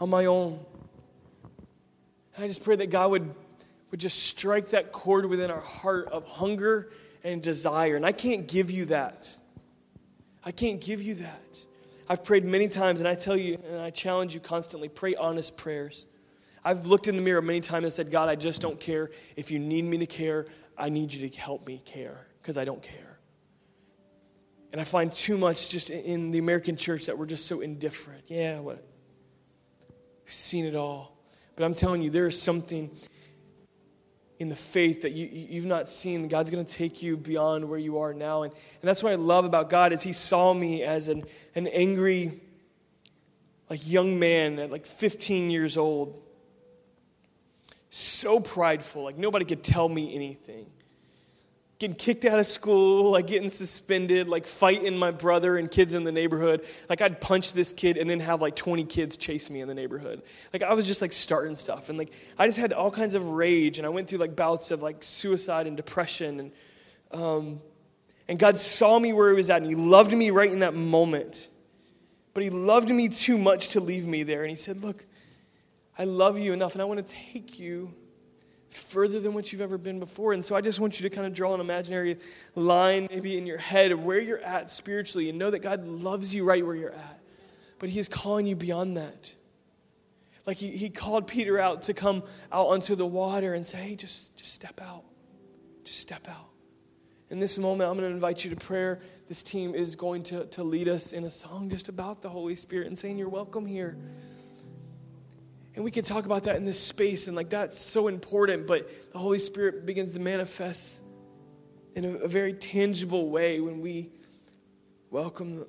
on 0.00 0.10
my 0.10 0.26
own. 0.26 0.58
And 2.36 2.44
I 2.44 2.48
just 2.48 2.62
pray 2.62 2.76
that 2.76 2.90
God 2.90 3.10
would, 3.10 3.34
would 3.90 4.00
just 4.00 4.24
strike 4.24 4.70
that 4.70 4.92
chord 4.92 5.26
within 5.26 5.50
our 5.50 5.60
heart 5.60 6.08
of 6.08 6.26
hunger 6.26 6.90
and 7.24 7.42
desire. 7.42 7.96
And 7.96 8.06
I 8.06 8.12
can't 8.12 8.46
give 8.46 8.70
you 8.70 8.86
that. 8.86 9.36
I 10.44 10.52
can't 10.52 10.80
give 10.80 11.02
you 11.02 11.14
that. 11.16 11.64
I've 12.08 12.24
prayed 12.24 12.44
many 12.44 12.68
times, 12.68 13.00
and 13.00 13.08
I 13.08 13.14
tell 13.14 13.36
you, 13.36 13.58
and 13.68 13.80
I 13.80 13.90
challenge 13.90 14.34
you 14.34 14.40
constantly 14.40 14.88
pray 14.88 15.14
honest 15.14 15.56
prayers. 15.56 16.06
I've 16.64 16.86
looked 16.86 17.06
in 17.06 17.16
the 17.16 17.22
mirror 17.22 17.42
many 17.42 17.60
times 17.60 17.84
and 17.84 17.92
said, 17.92 18.10
God, 18.10 18.28
I 18.28 18.34
just 18.34 18.62
don't 18.62 18.80
care. 18.80 19.10
If 19.36 19.50
you 19.50 19.58
need 19.58 19.84
me 19.84 19.98
to 19.98 20.06
care, 20.06 20.46
I 20.76 20.88
need 20.88 21.12
you 21.12 21.28
to 21.28 21.36
help 21.36 21.66
me 21.66 21.82
care 21.84 22.26
because 22.40 22.56
I 22.56 22.64
don't 22.64 22.82
care. 22.82 23.18
And 24.72 24.80
I 24.80 24.84
find 24.84 25.12
too 25.12 25.36
much 25.36 25.70
just 25.70 25.90
in 25.90 26.30
the 26.30 26.38
American 26.38 26.76
church 26.76 27.06
that 27.06 27.18
we're 27.18 27.26
just 27.26 27.46
so 27.46 27.60
indifferent. 27.60 28.24
Yeah, 28.28 28.60
what? 28.60 28.84
We've 30.28 30.34
seen 30.34 30.66
it 30.66 30.74
all. 30.74 31.16
But 31.56 31.64
I'm 31.64 31.72
telling 31.72 32.02
you, 32.02 32.10
there 32.10 32.26
is 32.26 32.38
something 32.38 32.90
in 34.38 34.50
the 34.50 34.56
faith 34.56 35.00
that 35.00 35.12
you, 35.12 35.26
you've 35.26 35.64
not 35.64 35.88
seen. 35.88 36.28
God's 36.28 36.50
going 36.50 36.62
to 36.62 36.70
take 36.70 37.02
you 37.02 37.16
beyond 37.16 37.66
where 37.66 37.78
you 37.78 37.96
are 38.00 38.12
now. 38.12 38.42
And, 38.42 38.52
and 38.52 38.86
that's 38.86 39.02
what 39.02 39.12
I 39.12 39.14
love 39.14 39.46
about 39.46 39.70
God 39.70 39.94
is 39.94 40.02
he 40.02 40.12
saw 40.12 40.52
me 40.52 40.82
as 40.82 41.08
an, 41.08 41.24
an 41.54 41.66
angry, 41.68 42.42
like 43.70 43.88
young 43.88 44.18
man 44.18 44.58
at 44.58 44.70
like 44.70 44.84
15 44.84 45.50
years 45.50 45.78
old. 45.78 46.22
So 47.88 48.38
prideful, 48.38 49.04
like 49.04 49.16
nobody 49.16 49.46
could 49.46 49.64
tell 49.64 49.88
me 49.88 50.14
anything 50.14 50.66
getting 51.78 51.94
kicked 51.94 52.24
out 52.24 52.40
of 52.40 52.46
school, 52.46 53.12
like 53.12 53.28
getting 53.28 53.48
suspended, 53.48 54.28
like 54.28 54.46
fighting 54.46 54.98
my 54.98 55.12
brother 55.12 55.56
and 55.56 55.70
kids 55.70 55.94
in 55.94 56.02
the 56.02 56.10
neighborhood. 56.10 56.64
Like 56.88 57.00
I'd 57.00 57.20
punch 57.20 57.52
this 57.52 57.72
kid 57.72 57.96
and 57.96 58.10
then 58.10 58.18
have 58.20 58.40
like 58.40 58.56
20 58.56 58.84
kids 58.84 59.16
chase 59.16 59.48
me 59.48 59.60
in 59.60 59.68
the 59.68 59.74
neighborhood. 59.74 60.22
Like 60.52 60.62
I 60.62 60.74
was 60.74 60.86
just 60.86 61.00
like 61.00 61.12
starting 61.12 61.54
stuff. 61.54 61.88
And 61.88 61.96
like 61.96 62.12
I 62.36 62.46
just 62.46 62.58
had 62.58 62.72
all 62.72 62.90
kinds 62.90 63.14
of 63.14 63.28
rage 63.30 63.78
and 63.78 63.86
I 63.86 63.90
went 63.90 64.08
through 64.08 64.18
like 64.18 64.34
bouts 64.34 64.72
of 64.72 64.82
like 64.82 65.04
suicide 65.04 65.68
and 65.68 65.76
depression. 65.76 66.40
And, 66.40 66.52
um, 67.12 67.60
and 68.26 68.40
God 68.40 68.58
saw 68.58 68.98
me 68.98 69.12
where 69.12 69.30
he 69.30 69.36
was 69.36 69.48
at 69.48 69.62
and 69.62 69.66
he 69.66 69.76
loved 69.76 70.12
me 70.12 70.30
right 70.30 70.50
in 70.50 70.60
that 70.60 70.74
moment. 70.74 71.48
But 72.34 72.42
he 72.42 72.50
loved 72.50 72.88
me 72.88 73.08
too 73.08 73.38
much 73.38 73.68
to 73.68 73.80
leave 73.80 74.06
me 74.06 74.24
there. 74.24 74.42
And 74.42 74.50
he 74.50 74.56
said, 74.56 74.82
Look, 74.82 75.06
I 75.96 76.04
love 76.04 76.38
you 76.38 76.52
enough 76.52 76.72
and 76.72 76.82
I 76.82 76.86
want 76.86 77.06
to 77.06 77.14
take 77.14 77.60
you 77.60 77.94
further 78.68 79.20
than 79.20 79.34
what 79.34 79.52
you've 79.52 79.60
ever 79.60 79.78
been 79.78 79.98
before. 79.98 80.32
And 80.32 80.44
so 80.44 80.54
I 80.54 80.60
just 80.60 80.80
want 80.80 81.00
you 81.00 81.08
to 81.08 81.14
kind 81.14 81.26
of 81.26 81.32
draw 81.32 81.54
an 81.54 81.60
imaginary 81.60 82.18
line 82.54 83.08
maybe 83.10 83.38
in 83.38 83.46
your 83.46 83.58
head 83.58 83.92
of 83.92 84.04
where 84.04 84.20
you're 84.20 84.38
at 84.38 84.68
spiritually 84.68 85.28
and 85.28 85.38
know 85.38 85.50
that 85.50 85.60
God 85.60 85.86
loves 85.86 86.34
you 86.34 86.44
right 86.44 86.64
where 86.64 86.76
you're 86.76 86.92
at. 86.92 87.20
But 87.78 87.88
He 87.88 87.98
is 87.98 88.08
calling 88.08 88.46
you 88.46 88.56
beyond 88.56 88.96
that. 88.96 89.34
Like 90.46 90.58
He, 90.58 90.70
he 90.70 90.90
called 90.90 91.26
Peter 91.26 91.58
out 91.58 91.82
to 91.82 91.94
come 91.94 92.22
out 92.52 92.68
onto 92.68 92.94
the 92.94 93.06
water 93.06 93.54
and 93.54 93.64
say, 93.64 93.78
hey, 93.78 93.96
just, 93.96 94.36
just 94.36 94.52
step 94.52 94.80
out. 94.82 95.04
Just 95.84 96.00
step 96.00 96.28
out. 96.28 96.48
In 97.30 97.38
this 97.38 97.58
moment, 97.58 97.90
I'm 97.90 97.96
going 97.96 98.08
to 98.08 98.14
invite 98.14 98.44
you 98.44 98.50
to 98.50 98.56
prayer. 98.56 99.00
This 99.28 99.42
team 99.42 99.74
is 99.74 99.94
going 99.94 100.22
to, 100.24 100.46
to 100.46 100.62
lead 100.62 100.88
us 100.88 101.12
in 101.12 101.24
a 101.24 101.30
song 101.30 101.68
just 101.68 101.90
about 101.90 102.22
the 102.22 102.30
Holy 102.30 102.56
Spirit 102.56 102.86
and 102.86 102.98
saying, 102.98 103.18
You're 103.18 103.28
welcome 103.28 103.66
here. 103.66 103.96
And 105.78 105.84
we 105.84 105.92
can 105.92 106.02
talk 106.02 106.26
about 106.26 106.42
that 106.42 106.56
in 106.56 106.64
this 106.64 106.80
space, 106.80 107.28
and 107.28 107.36
like 107.36 107.50
that's 107.50 107.78
so 107.78 108.08
important, 108.08 108.66
but 108.66 109.12
the 109.12 109.18
Holy 109.20 109.38
Spirit 109.38 109.86
begins 109.86 110.12
to 110.14 110.18
manifest 110.18 111.02
in 111.94 112.04
a, 112.04 112.08
a 112.14 112.26
very 112.26 112.52
tangible 112.52 113.30
way 113.30 113.60
when 113.60 113.80
we 113.80 114.10
welcome 115.12 115.64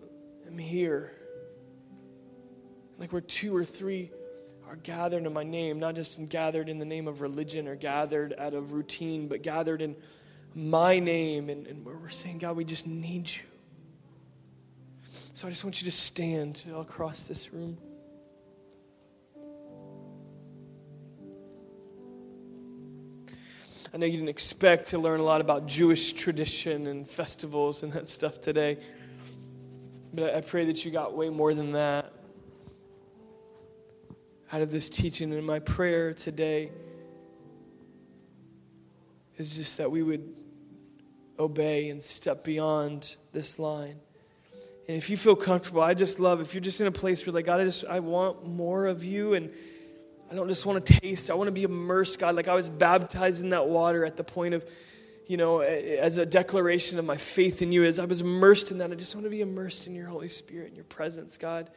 Him 0.46 0.58
here. 0.58 1.12
Like 2.98 3.14
where 3.14 3.22
two 3.22 3.56
or 3.56 3.64
three 3.64 4.10
are 4.68 4.78
gathered 4.78 5.28
in 5.28 5.32
my 5.32 5.44
name, 5.44 5.78
not 5.78 5.94
just 5.94 6.28
gathered 6.28 6.70
in 6.70 6.80
the 6.80 6.86
name 6.86 7.08
of 7.08 7.22
religion 7.22 7.68
or 7.68 7.76
gathered 7.76 8.34
out 8.40 8.56
of 8.56 8.74
routine, 8.74 9.28
but 9.28 9.44
gathered 9.44 9.84
in 9.84 9.96
my 10.56 10.98
name 10.98 11.52
and, 11.52 11.68
and 11.68 11.86
where 11.86 12.00
we're 12.00 12.10
saying, 12.10 12.40
God, 12.40 12.58
we 12.58 12.66
just 12.66 12.88
need 12.88 13.30
you. 13.30 13.44
So 15.36 15.48
I 15.48 15.52
just 15.52 15.64
want 15.64 15.84
you 15.84 15.86
to 15.86 15.96
stand 15.96 16.66
across 16.76 17.26
this 17.26 17.54
room. 17.54 17.78
I 23.92 23.98
know 23.98 24.06
you 24.06 24.14
didn't 24.14 24.30
expect 24.30 24.90
to 24.90 25.00
learn 25.00 25.20
a 25.20 25.24
lot 25.24 25.42
about 25.42 25.66
Jewish 25.66 26.14
tradition 26.14 26.86
and 26.86 27.08
festivals 27.08 27.82
and 27.82 27.92
that 27.94 28.08
stuff 28.08 28.40
today, 28.40 28.78
but 30.14 30.36
I 30.36 30.42
pray 30.42 30.66
that 30.66 30.86
you 30.86 30.92
got 30.92 31.18
way 31.18 31.30
more 31.30 31.56
than 31.56 31.72
that 31.72 32.14
out 34.52 34.62
of 34.62 34.72
this 34.72 34.92
teaching. 34.92 35.34
And 35.34 35.44
my 35.44 35.58
prayer 35.58 36.14
today 36.14 36.70
is 39.38 39.56
just 39.56 39.80
that 39.80 39.90
we 39.90 40.04
would 40.04 40.40
obey 41.40 41.90
and 41.90 42.02
step 42.02 42.44
beyond 42.44 43.16
this 43.32 43.58
line. 43.58 43.96
And 44.88 44.98
if 44.98 45.10
you 45.10 45.18
feel 45.18 45.36
comfortable, 45.36 45.82
I 45.82 45.96
just 45.96 46.20
love 46.20 46.42
if 46.42 46.54
you're 46.54 46.62
just 46.62 46.80
in 46.80 46.86
a 46.86 46.92
place 46.92 47.26
where 47.26 47.34
like 47.34 47.46
God, 47.46 47.60
I 47.60 47.64
just 47.64 47.86
I 47.86 48.02
want 48.02 48.46
more 48.46 48.86
of 48.86 49.04
you 49.04 49.34
and 49.34 49.52
I 50.32 50.36
don't 50.36 50.48
just 50.48 50.66
want 50.66 50.86
to 50.86 51.00
taste. 51.00 51.32
I 51.32 51.34
want 51.34 51.48
to 51.48 51.52
be 51.52 51.64
immersed, 51.64 52.20
God. 52.20 52.36
Like 52.36 52.48
I 52.48 52.54
was 52.54 52.70
baptized 52.70 53.42
in 53.42 53.50
that 53.50 53.68
water 53.68 54.06
at 54.06 54.16
the 54.16 54.24
point 54.24 54.54
of, 54.54 54.70
you 55.26 55.38
know, 55.38 55.60
as 55.62 56.18
a 56.18 56.26
declaration 56.26 57.00
of 57.00 57.06
my 57.06 57.18
faith 57.18 57.62
in 57.62 57.72
you. 57.72 57.84
As 57.84 58.00
I 58.00 58.06
was 58.06 58.22
immersed 58.22 58.72
in 58.72 58.78
that, 58.78 58.92
I 58.92 58.96
just 58.96 59.16
want 59.16 59.26
to 59.26 59.32
be 59.32 59.42
immersed 59.42 59.88
in 59.88 59.96
your 59.96 60.08
Holy 60.08 60.30
Spirit 60.30 60.68
and 60.68 60.76
your 60.76 60.86
presence, 60.86 61.38
God. 61.38 61.70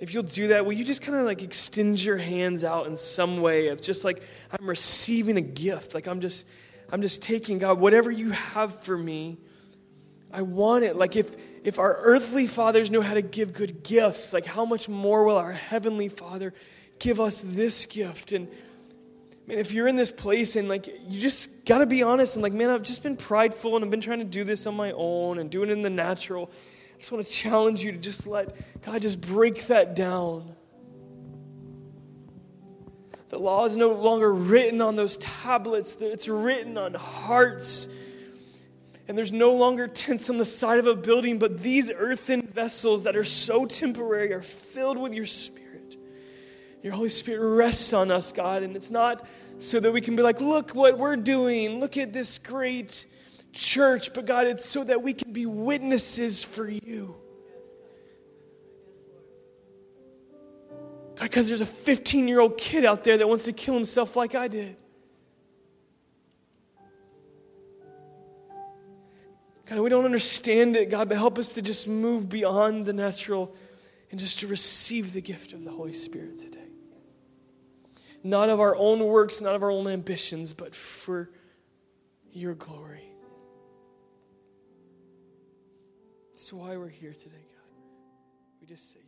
If 0.00 0.14
you'll 0.14 0.22
do 0.22 0.48
that, 0.48 0.64
will 0.64 0.72
you 0.72 0.84
just 0.84 1.02
kind 1.02 1.18
of 1.18 1.24
like 1.24 1.42
extend 1.42 2.02
your 2.02 2.16
hands 2.16 2.64
out 2.64 2.86
in 2.86 2.96
some 2.96 3.40
way 3.40 3.68
of 3.68 3.82
just 3.82 4.04
like 4.04 4.22
I'm 4.50 4.68
receiving 4.68 5.36
a 5.36 5.42
gift. 5.42 5.94
Like 5.94 6.06
I'm 6.06 6.20
just, 6.20 6.46
I'm 6.90 7.02
just 7.02 7.22
taking, 7.22 7.58
God, 7.58 7.78
whatever 7.78 8.10
you 8.10 8.30
have 8.30 8.82
for 8.82 8.96
me, 8.96 9.38
I 10.32 10.42
want 10.42 10.84
it. 10.84 10.96
Like 10.96 11.16
if 11.16 11.36
if 11.64 11.78
our 11.78 11.96
earthly 11.96 12.46
fathers 12.46 12.90
knew 12.90 13.00
how 13.00 13.14
to 13.14 13.22
give 13.22 13.52
good 13.52 13.84
gifts, 13.84 14.32
like 14.32 14.46
how 14.46 14.64
much 14.64 14.88
more 14.88 15.24
will 15.24 15.36
our 15.36 15.52
heavenly 15.52 16.08
Father 16.08 16.52
give 17.02 17.20
us 17.20 17.42
this 17.44 17.86
gift. 17.86 18.32
And 18.32 18.48
man, 19.46 19.58
if 19.58 19.72
you're 19.72 19.88
in 19.88 19.96
this 19.96 20.12
place 20.12 20.54
and 20.54 20.68
like 20.68 20.86
you 20.86 21.20
just 21.20 21.66
got 21.66 21.78
to 21.78 21.86
be 21.86 22.02
honest 22.02 22.36
and 22.36 22.42
like, 22.42 22.52
man, 22.52 22.70
I've 22.70 22.84
just 22.84 23.02
been 23.02 23.16
prideful 23.16 23.74
and 23.74 23.84
I've 23.84 23.90
been 23.90 24.00
trying 24.00 24.20
to 24.20 24.24
do 24.24 24.44
this 24.44 24.66
on 24.66 24.76
my 24.76 24.92
own 24.92 25.38
and 25.38 25.50
doing 25.50 25.68
it 25.68 25.72
in 25.72 25.82
the 25.82 25.90
natural. 25.90 26.50
I 26.94 26.98
just 26.98 27.10
want 27.10 27.26
to 27.26 27.32
challenge 27.32 27.82
you 27.82 27.90
to 27.92 27.98
just 27.98 28.26
let 28.26 28.54
God 28.82 29.02
just 29.02 29.20
break 29.20 29.66
that 29.66 29.96
down. 29.96 30.54
The 33.30 33.38
law 33.38 33.64
is 33.64 33.76
no 33.76 33.92
longer 33.94 34.32
written 34.32 34.80
on 34.80 34.94
those 34.94 35.16
tablets, 35.16 35.96
it's 36.00 36.28
written 36.28 36.78
on 36.78 36.94
hearts. 36.94 37.88
And 39.08 39.18
there's 39.18 39.32
no 39.32 39.52
longer 39.52 39.88
tents 39.88 40.30
on 40.30 40.38
the 40.38 40.46
side 40.46 40.78
of 40.78 40.86
a 40.86 40.94
building, 40.94 41.40
but 41.40 41.58
these 41.58 41.92
earthen 41.92 42.46
vessels 42.46 43.04
that 43.04 43.16
are 43.16 43.24
so 43.24 43.66
temporary 43.66 44.32
are 44.32 44.42
filled 44.42 44.96
with 44.96 45.12
your 45.12 45.26
spirit. 45.26 45.61
Your 46.82 46.94
Holy 46.94 47.10
Spirit 47.10 47.46
rests 47.56 47.92
on 47.92 48.10
us, 48.10 48.32
God, 48.32 48.64
and 48.64 48.74
it's 48.74 48.90
not 48.90 49.24
so 49.58 49.78
that 49.78 49.92
we 49.92 50.00
can 50.00 50.16
be 50.16 50.22
like, 50.22 50.40
look 50.40 50.74
what 50.74 50.98
we're 50.98 51.16
doing, 51.16 51.78
look 51.78 51.96
at 51.96 52.12
this 52.12 52.38
great 52.38 53.06
church, 53.52 54.12
but 54.12 54.26
God, 54.26 54.48
it's 54.48 54.64
so 54.64 54.82
that 54.82 55.00
we 55.00 55.14
can 55.14 55.32
be 55.32 55.46
witnesses 55.46 56.42
for 56.42 56.68
you. 56.68 57.14
Because 61.20 61.46
there's 61.48 61.60
a 61.60 61.66
15 61.66 62.26
year 62.26 62.40
old 62.40 62.58
kid 62.58 62.84
out 62.84 63.04
there 63.04 63.16
that 63.16 63.28
wants 63.28 63.44
to 63.44 63.52
kill 63.52 63.74
himself 63.74 64.16
like 64.16 64.34
I 64.34 64.48
did. 64.48 64.76
God, 69.66 69.78
we 69.78 69.88
don't 69.88 70.04
understand 70.04 70.74
it, 70.74 70.90
God, 70.90 71.08
but 71.08 71.16
help 71.16 71.38
us 71.38 71.54
to 71.54 71.62
just 71.62 71.86
move 71.86 72.28
beyond 72.28 72.86
the 72.86 72.92
natural 72.92 73.54
and 74.10 74.18
just 74.18 74.40
to 74.40 74.48
receive 74.48 75.12
the 75.12 75.20
gift 75.20 75.52
of 75.52 75.62
the 75.62 75.70
Holy 75.70 75.92
Spirit 75.92 76.38
today 76.38 76.61
not 78.22 78.48
of 78.48 78.60
our 78.60 78.76
own 78.76 79.00
works, 79.06 79.40
not 79.40 79.54
of 79.54 79.62
our 79.62 79.70
own 79.70 79.88
ambitions, 79.88 80.52
but 80.52 80.74
for 80.74 81.30
your 82.32 82.54
glory. 82.54 83.04
That's 86.32 86.52
why 86.52 86.76
we're 86.76 86.88
here 86.88 87.12
today, 87.12 87.46
God. 87.54 87.82
We 88.60 88.66
just 88.66 88.92
say, 88.92 89.00